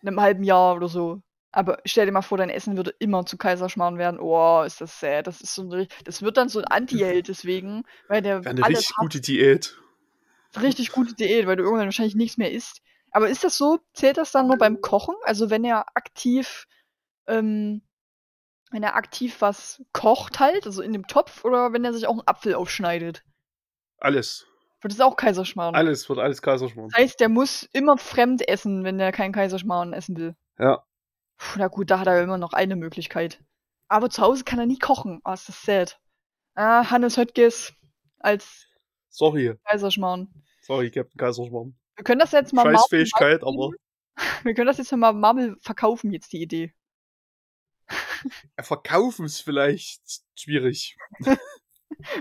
einem 0.03 0.21
halben 0.21 0.43
Jahr 0.45 0.75
oder 0.77 0.89
so. 0.89 1.23
Aber 1.53 1.79
stell 1.85 2.07
dir 2.07 2.13
mal 2.13 2.23
vor, 2.23 2.39
dein 2.39 2.49
Essen 2.51 2.77
würde 2.77 2.95
immer 3.01 3.27
zu 3.27 3.37
Kaiserschmarrn 3.37 3.99
werden. 3.99 4.21
Oh, 4.21 4.63
ist 4.63 4.81
das 4.81 5.01
sad. 5.01 5.27
Das 5.27 5.41
ist 5.41 5.55
so 5.55 5.63
ein, 5.69 5.89
das 6.05 6.23
wird 6.23 6.37
dann 6.37 6.49
so 6.49 6.61
ein 6.61 6.65
Anti-Held 6.65 7.27
deswegen, 7.29 7.85
weil 8.09 8.23
der 8.23 8.45
Wäre 8.45 8.51
eine 8.55 8.67
richtig 8.69 8.91
hat. 8.91 8.97
gute 9.03 9.21
Diät. 9.21 9.77
richtig 10.61 10.93
gute 10.93 11.15
Diät, 11.15 11.47
weil 11.47 11.57
du 11.57 11.65
irgendwann 11.65 11.87
wahrscheinlich 11.87 12.15
nichts 12.15 12.37
mehr 12.37 12.53
isst. 12.53 12.83
Aber 13.13 13.29
ist 13.29 13.43
das 13.43 13.57
so? 13.57 13.81
Zählt 13.95 14.17
das 14.17 14.31
dann 14.31 14.47
nur 14.47 14.59
beim 14.59 14.81
Kochen? 14.81 15.17
Also 15.25 15.51
wenn 15.51 15.65
er 15.65 15.87
aktiv, 15.97 16.67
ähm, 17.27 17.83
wenn 18.71 18.83
er 18.83 18.95
aktiv 18.95 19.41
was 19.41 19.83
kocht 19.93 20.41
halt, 20.41 20.67
also 20.67 20.83
in 20.83 20.93
dem 20.93 21.07
Topf, 21.07 21.45
oder 21.45 21.73
wenn 21.73 21.85
er 21.85 21.93
sich 21.93 22.07
auch 22.07 22.13
einen 22.13 22.27
Apfel 22.27 22.55
aufschneidet? 22.55 23.25
Alles. 23.99 24.47
Wird 24.81 24.95
das 24.95 25.01
auch 25.01 25.17
Kaiserschmarrn? 25.17 25.75
Alles 25.75 26.09
wird 26.09 26.19
alles 26.19 26.41
Kaiserschmarrn. 26.41 26.89
Das 26.89 26.99
heißt, 26.99 27.21
der 27.21 27.29
muss 27.29 27.69
immer 27.73 27.99
fremd 27.99 28.49
essen, 28.49 28.83
wenn 28.85 28.99
er 28.99 29.13
keinen 29.13 29.33
Kaiserschmarrn 29.33 29.93
essen 29.93 30.17
will. 30.17 30.37
Ja. 30.59 30.85
Puh, 31.37 31.59
na 31.59 31.69
gut, 31.69 31.91
da 31.91 31.99
hat 31.99 32.07
er 32.07 32.23
immer 32.23 32.39
noch 32.39 32.53
eine 32.55 32.77
Möglichkeit. 32.77 33.43
Aber 33.89 34.09
zu 34.09 34.23
Hause 34.23 34.45
kann 34.45 34.59
er 34.59 34.67
nie 34.67 34.79
kochen. 34.79 35.21
Ah, 35.25 35.35
ist 35.35 35.49
das 35.49 35.63
sad. 35.63 36.01
Ah, 36.55 36.91
Hannes 36.91 37.17
Höttges 37.17 37.75
als 38.19 38.69
Sorry. 39.09 39.57
Kaiserschmarrn. 39.65 40.29
Sorry, 40.63 40.91
Captain 40.91 41.19
Kaiserschmarrn. 41.19 41.77
Wir 41.97 42.05
können 42.05 42.21
das 42.21 42.33
jetzt 42.33 42.53
mal 42.53 42.65
Marvel 42.65 42.79
Scheißfähigkeit, 42.79 43.43
aber. 43.43 43.71
Wir 44.45 44.55
können 44.55 44.67
das 44.67 44.79
jetzt 44.79 44.93
mal 44.93 45.13
Marvel 45.13 45.57
verkaufen, 45.61 46.13
jetzt 46.13 46.33
die 46.33 46.43
Idee. 46.43 46.73
Ja, 48.57 48.63
verkaufen 48.63 49.27
ist 49.27 49.41
vielleicht 49.41 50.03
schwierig. 50.35 50.97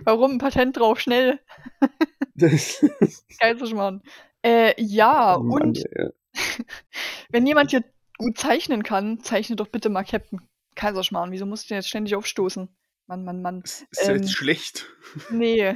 Warum? 0.04 0.38
Patent 0.38 0.78
drauf, 0.78 1.00
schnell. 1.00 1.40
Das, 2.36 2.86
Geisterschmarrn. 3.40 4.02
Äh, 4.46 4.74
ja, 4.82 5.36
Oh 5.36 5.44
Mann, 5.44 5.62
und 5.62 5.86
ey. 5.92 6.10
wenn 7.30 7.46
jemand 7.46 7.72
hier 7.72 7.84
gut 8.18 8.38
zeichnen 8.38 8.84
kann, 8.84 9.20
zeichne 9.20 9.58
doch 9.58 9.68
bitte 9.68 9.90
mal 9.90 10.06
Captain 10.06 10.40
Kaiserschmarrn. 10.76 11.34
Wieso 11.34 11.46
muss 11.46 11.64
ich 11.64 11.68
denn 11.68 11.76
jetzt 11.76 11.90
ständig 11.90 12.16
aufstoßen? 12.16 12.70
Mann, 13.08 13.26
Mann, 13.26 13.42
Mann. 13.42 13.62
ist 13.66 13.86
ist 13.92 14.04
ja 14.08 14.14
Ähm, 14.14 14.22
jetzt 14.22 14.32
schlecht. 14.32 14.86
Nee. 15.30 15.76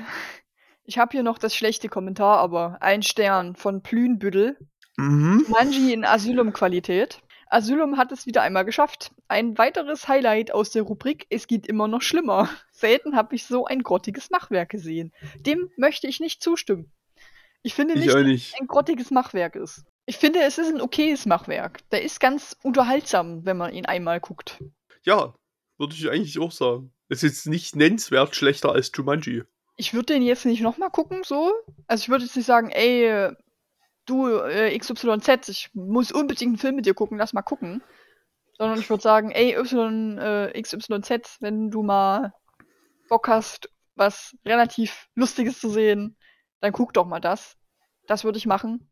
Ich 0.85 0.97
habe 0.97 1.11
hier 1.11 1.23
noch 1.23 1.37
das 1.37 1.53
schlechte 1.53 1.89
Kommentar, 1.89 2.37
aber 2.37 2.77
ein 2.81 3.03
Stern 3.03 3.57
von 3.57 3.81
Plünbüttel. 3.81 4.57
Mhm. 4.95 5.45
Manji 5.49 5.91
in 5.91 6.05
Asylum-Qualität. 6.05 7.22
Asylum 7.53 7.97
hat 7.97 8.11
es 8.11 8.25
wieder 8.25 8.41
einmal 8.41 8.65
geschafft. 8.65 9.11
Ein 9.27 9.57
weiteres 9.57 10.07
Highlight 10.07 10.51
aus 10.51 10.71
der 10.71 10.81
Rubrik 10.83 11.27
Es 11.29 11.47
geht 11.47 11.67
immer 11.67 11.87
noch 11.87 12.01
schlimmer. 12.01 12.49
Selten 12.71 13.15
habe 13.15 13.35
ich 13.35 13.45
so 13.45 13.65
ein 13.65 13.83
grottiges 13.83 14.31
Machwerk 14.31 14.69
gesehen. 14.69 15.13
Dem 15.39 15.69
möchte 15.77 16.07
ich 16.07 16.19
nicht 16.19 16.41
zustimmen. 16.41 16.91
Ich 17.61 17.75
finde 17.75 17.93
Ich 17.93 18.01
nicht, 18.01 18.13
dass 18.13 18.23
nicht. 18.23 18.53
es 18.55 18.59
ein 18.59 18.67
grottiges 18.67 19.11
Machwerk 19.11 19.55
ist. 19.55 19.85
Ich 20.05 20.17
finde, 20.17 20.41
es 20.41 20.57
ist 20.57 20.73
ein 20.73 20.81
okayes 20.81 21.25
Machwerk. 21.25 21.79
Der 21.91 22.01
ist 22.01 22.19
ganz 22.19 22.57
unterhaltsam, 22.63 23.45
wenn 23.45 23.55
man 23.57 23.73
ihn 23.73 23.85
einmal 23.85 24.19
guckt. 24.19 24.61
Ja, 25.03 25.33
würde 25.77 25.93
ich 25.95 26.09
eigentlich 26.09 26.39
auch 26.39 26.51
sagen. 26.51 26.91
Es 27.07 27.23
ist 27.23 27.45
nicht 27.45 27.75
nennenswert 27.75 28.35
schlechter 28.35 28.71
als 28.71 28.91
Jumanji. 28.95 29.43
Ich 29.77 29.93
würde 29.93 30.13
den 30.13 30.23
jetzt 30.23 30.45
nicht 30.45 30.61
nochmal 30.61 30.89
gucken, 30.89 31.21
so. 31.23 31.53
Also 31.87 32.01
ich 32.01 32.09
würde 32.09 32.25
jetzt 32.25 32.35
nicht 32.35 32.45
sagen, 32.45 32.69
ey, 32.69 33.31
du 34.05 34.37
äh, 34.37 34.77
XYZ, 34.77 35.49
ich 35.49 35.69
muss 35.73 36.11
unbedingt 36.11 36.49
einen 36.49 36.57
Film 36.57 36.75
mit 36.75 36.85
dir 36.85 36.93
gucken, 36.93 37.17
lass 37.17 37.33
mal 37.33 37.41
gucken. 37.41 37.81
Sondern 38.57 38.79
ich 38.79 38.89
würde 38.89 39.01
sagen, 39.01 39.31
ey, 39.31 39.55
y, 39.57 40.17
äh, 40.19 40.61
XYZ, 40.61 41.37
wenn 41.39 41.71
du 41.71 41.81
mal 41.81 42.33
Bock 43.09 43.27
hast, 43.27 43.69
was 43.95 44.35
relativ 44.45 45.07
Lustiges 45.15 45.59
zu 45.59 45.69
sehen, 45.69 46.17
dann 46.61 46.71
guck 46.71 46.93
doch 46.93 47.05
mal 47.05 47.19
das. 47.19 47.57
Das 48.07 48.23
würde 48.23 48.37
ich 48.37 48.45
machen. 48.45 48.89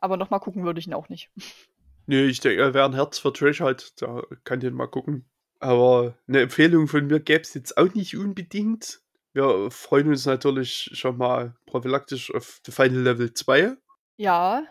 Aber 0.00 0.16
nochmal 0.16 0.40
gucken 0.40 0.64
würde 0.64 0.80
ich 0.80 0.86
ihn 0.86 0.94
auch 0.94 1.08
nicht. 1.08 1.30
Nee, 2.06 2.24
ich 2.24 2.40
denke, 2.40 2.60
er 2.60 2.74
wäre 2.74 2.84
ein 2.84 2.94
Herz 2.94 3.20
für 3.20 3.32
Trash 3.32 3.60
halt. 3.60 4.02
Da 4.02 4.22
kann 4.42 4.58
den 4.58 4.74
mal 4.74 4.88
gucken. 4.88 5.24
Aber 5.60 6.18
eine 6.26 6.40
Empfehlung 6.40 6.88
von 6.88 7.06
mir 7.06 7.20
gäbe 7.20 7.42
es 7.42 7.54
jetzt 7.54 7.78
auch 7.78 7.94
nicht 7.94 8.16
unbedingt. 8.16 9.00
Wir 9.34 9.70
freuen 9.70 10.08
uns 10.08 10.26
natürlich 10.26 10.90
schon 10.94 11.16
mal 11.16 11.54
prophylaktisch 11.64 12.34
auf 12.34 12.60
The 12.66 12.72
Final 12.72 13.02
Level 13.02 13.32
2, 13.32 13.76
Ja, 14.22 14.62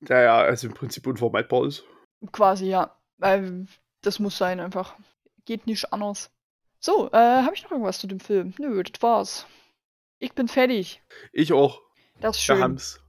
der 0.00 0.22
ja 0.22 0.38
also 0.38 0.68
im 0.68 0.74
Prinzip 0.74 1.06
unvermeidbar 1.06 1.66
ist. 1.66 1.84
quasi 2.32 2.66
ja. 2.66 2.96
Weil 3.18 3.66
das 4.02 4.18
muss 4.18 4.38
sein 4.38 4.60
einfach. 4.60 4.94
Geht 5.44 5.66
nicht 5.66 5.92
anders. 5.92 6.30
So, 6.78 7.10
äh, 7.12 7.16
habe 7.16 7.54
ich 7.54 7.64
noch 7.64 7.72
irgendwas 7.72 7.98
zu 7.98 8.06
dem 8.06 8.20
Film? 8.20 8.54
Nö, 8.58 8.82
das 8.82 9.02
war's. 9.02 9.46
Ich 10.20 10.32
bin 10.34 10.48
fertig. 10.48 11.02
Ich 11.32 11.52
auch. 11.52 11.82
Das 12.20 12.36
ist 12.38 12.48
Wir 12.48 12.54
schön. 12.54 12.62
haben's 12.62 13.00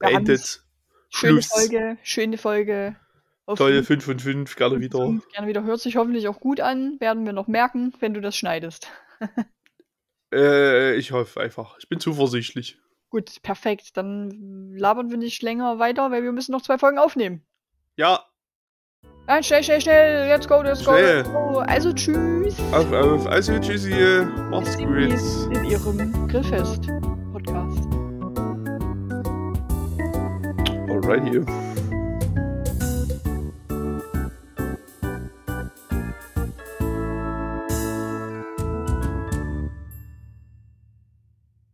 Wir 0.00 0.08
beendet. 0.08 0.38
haben's. 0.38 0.66
Schöne 1.10 1.42
Schluss. 1.42 1.46
Folge, 1.60 1.98
schöne 2.02 2.38
Folge. 2.38 2.96
Auf 3.44 3.58
Tolle 3.58 3.74
jeden 3.74 3.86
5 3.86 4.04
von 4.04 4.18
5, 4.18 4.56
gerne 4.56 4.80
wieder. 4.80 4.98
Fall 4.98 5.20
Gerne 5.32 5.46
wieder. 5.48 5.62
Hört 5.62 5.80
sich 5.80 5.96
hoffentlich 5.96 6.26
auch 6.26 6.40
gut 6.40 6.60
an. 6.60 6.98
Werden 6.98 7.24
wir 7.26 7.32
noch 7.32 7.46
merken, 7.46 7.92
wenn 8.00 8.14
du 8.14 8.20
das 8.20 8.36
schneidest. 8.36 8.88
Äh, 10.34 10.96
ich 10.96 11.12
hoffe 11.12 11.40
einfach. 11.40 11.78
Ich 11.78 11.88
bin 11.88 12.00
zuversichtlich. 12.00 12.80
Gut, 13.10 13.42
perfekt. 13.42 13.96
Dann 13.96 14.72
labern 14.76 15.10
wir 15.10 15.16
nicht 15.18 15.42
länger 15.42 15.78
weiter, 15.78 16.10
weil 16.10 16.22
wir 16.22 16.32
müssen 16.32 16.52
noch 16.52 16.62
zwei 16.62 16.78
Folgen 16.78 16.98
aufnehmen. 16.98 17.46
Ja, 17.96 18.24
Nein, 19.28 19.42
schnell, 19.42 19.62
schnell, 19.64 19.80
schnell. 19.80 20.28
Let's 20.28 20.46
go, 20.46 20.62
let's 20.62 20.84
go, 20.84 20.92
Schnell. 20.92 21.16
let's 21.16 21.28
go. 21.30 21.58
Also 21.66 21.92
tschüss. 21.92 22.56
auf, 22.72 22.92
auf. 22.92 23.26
Also, 23.26 23.58
tschüssi. 23.58 24.24
Macht's 24.50 24.76
gut. 24.78 24.86
in 24.86 25.64
ihrem 25.64 26.28
Grillfest-Podcast. 26.28 27.88
Alrighty. 30.88 31.44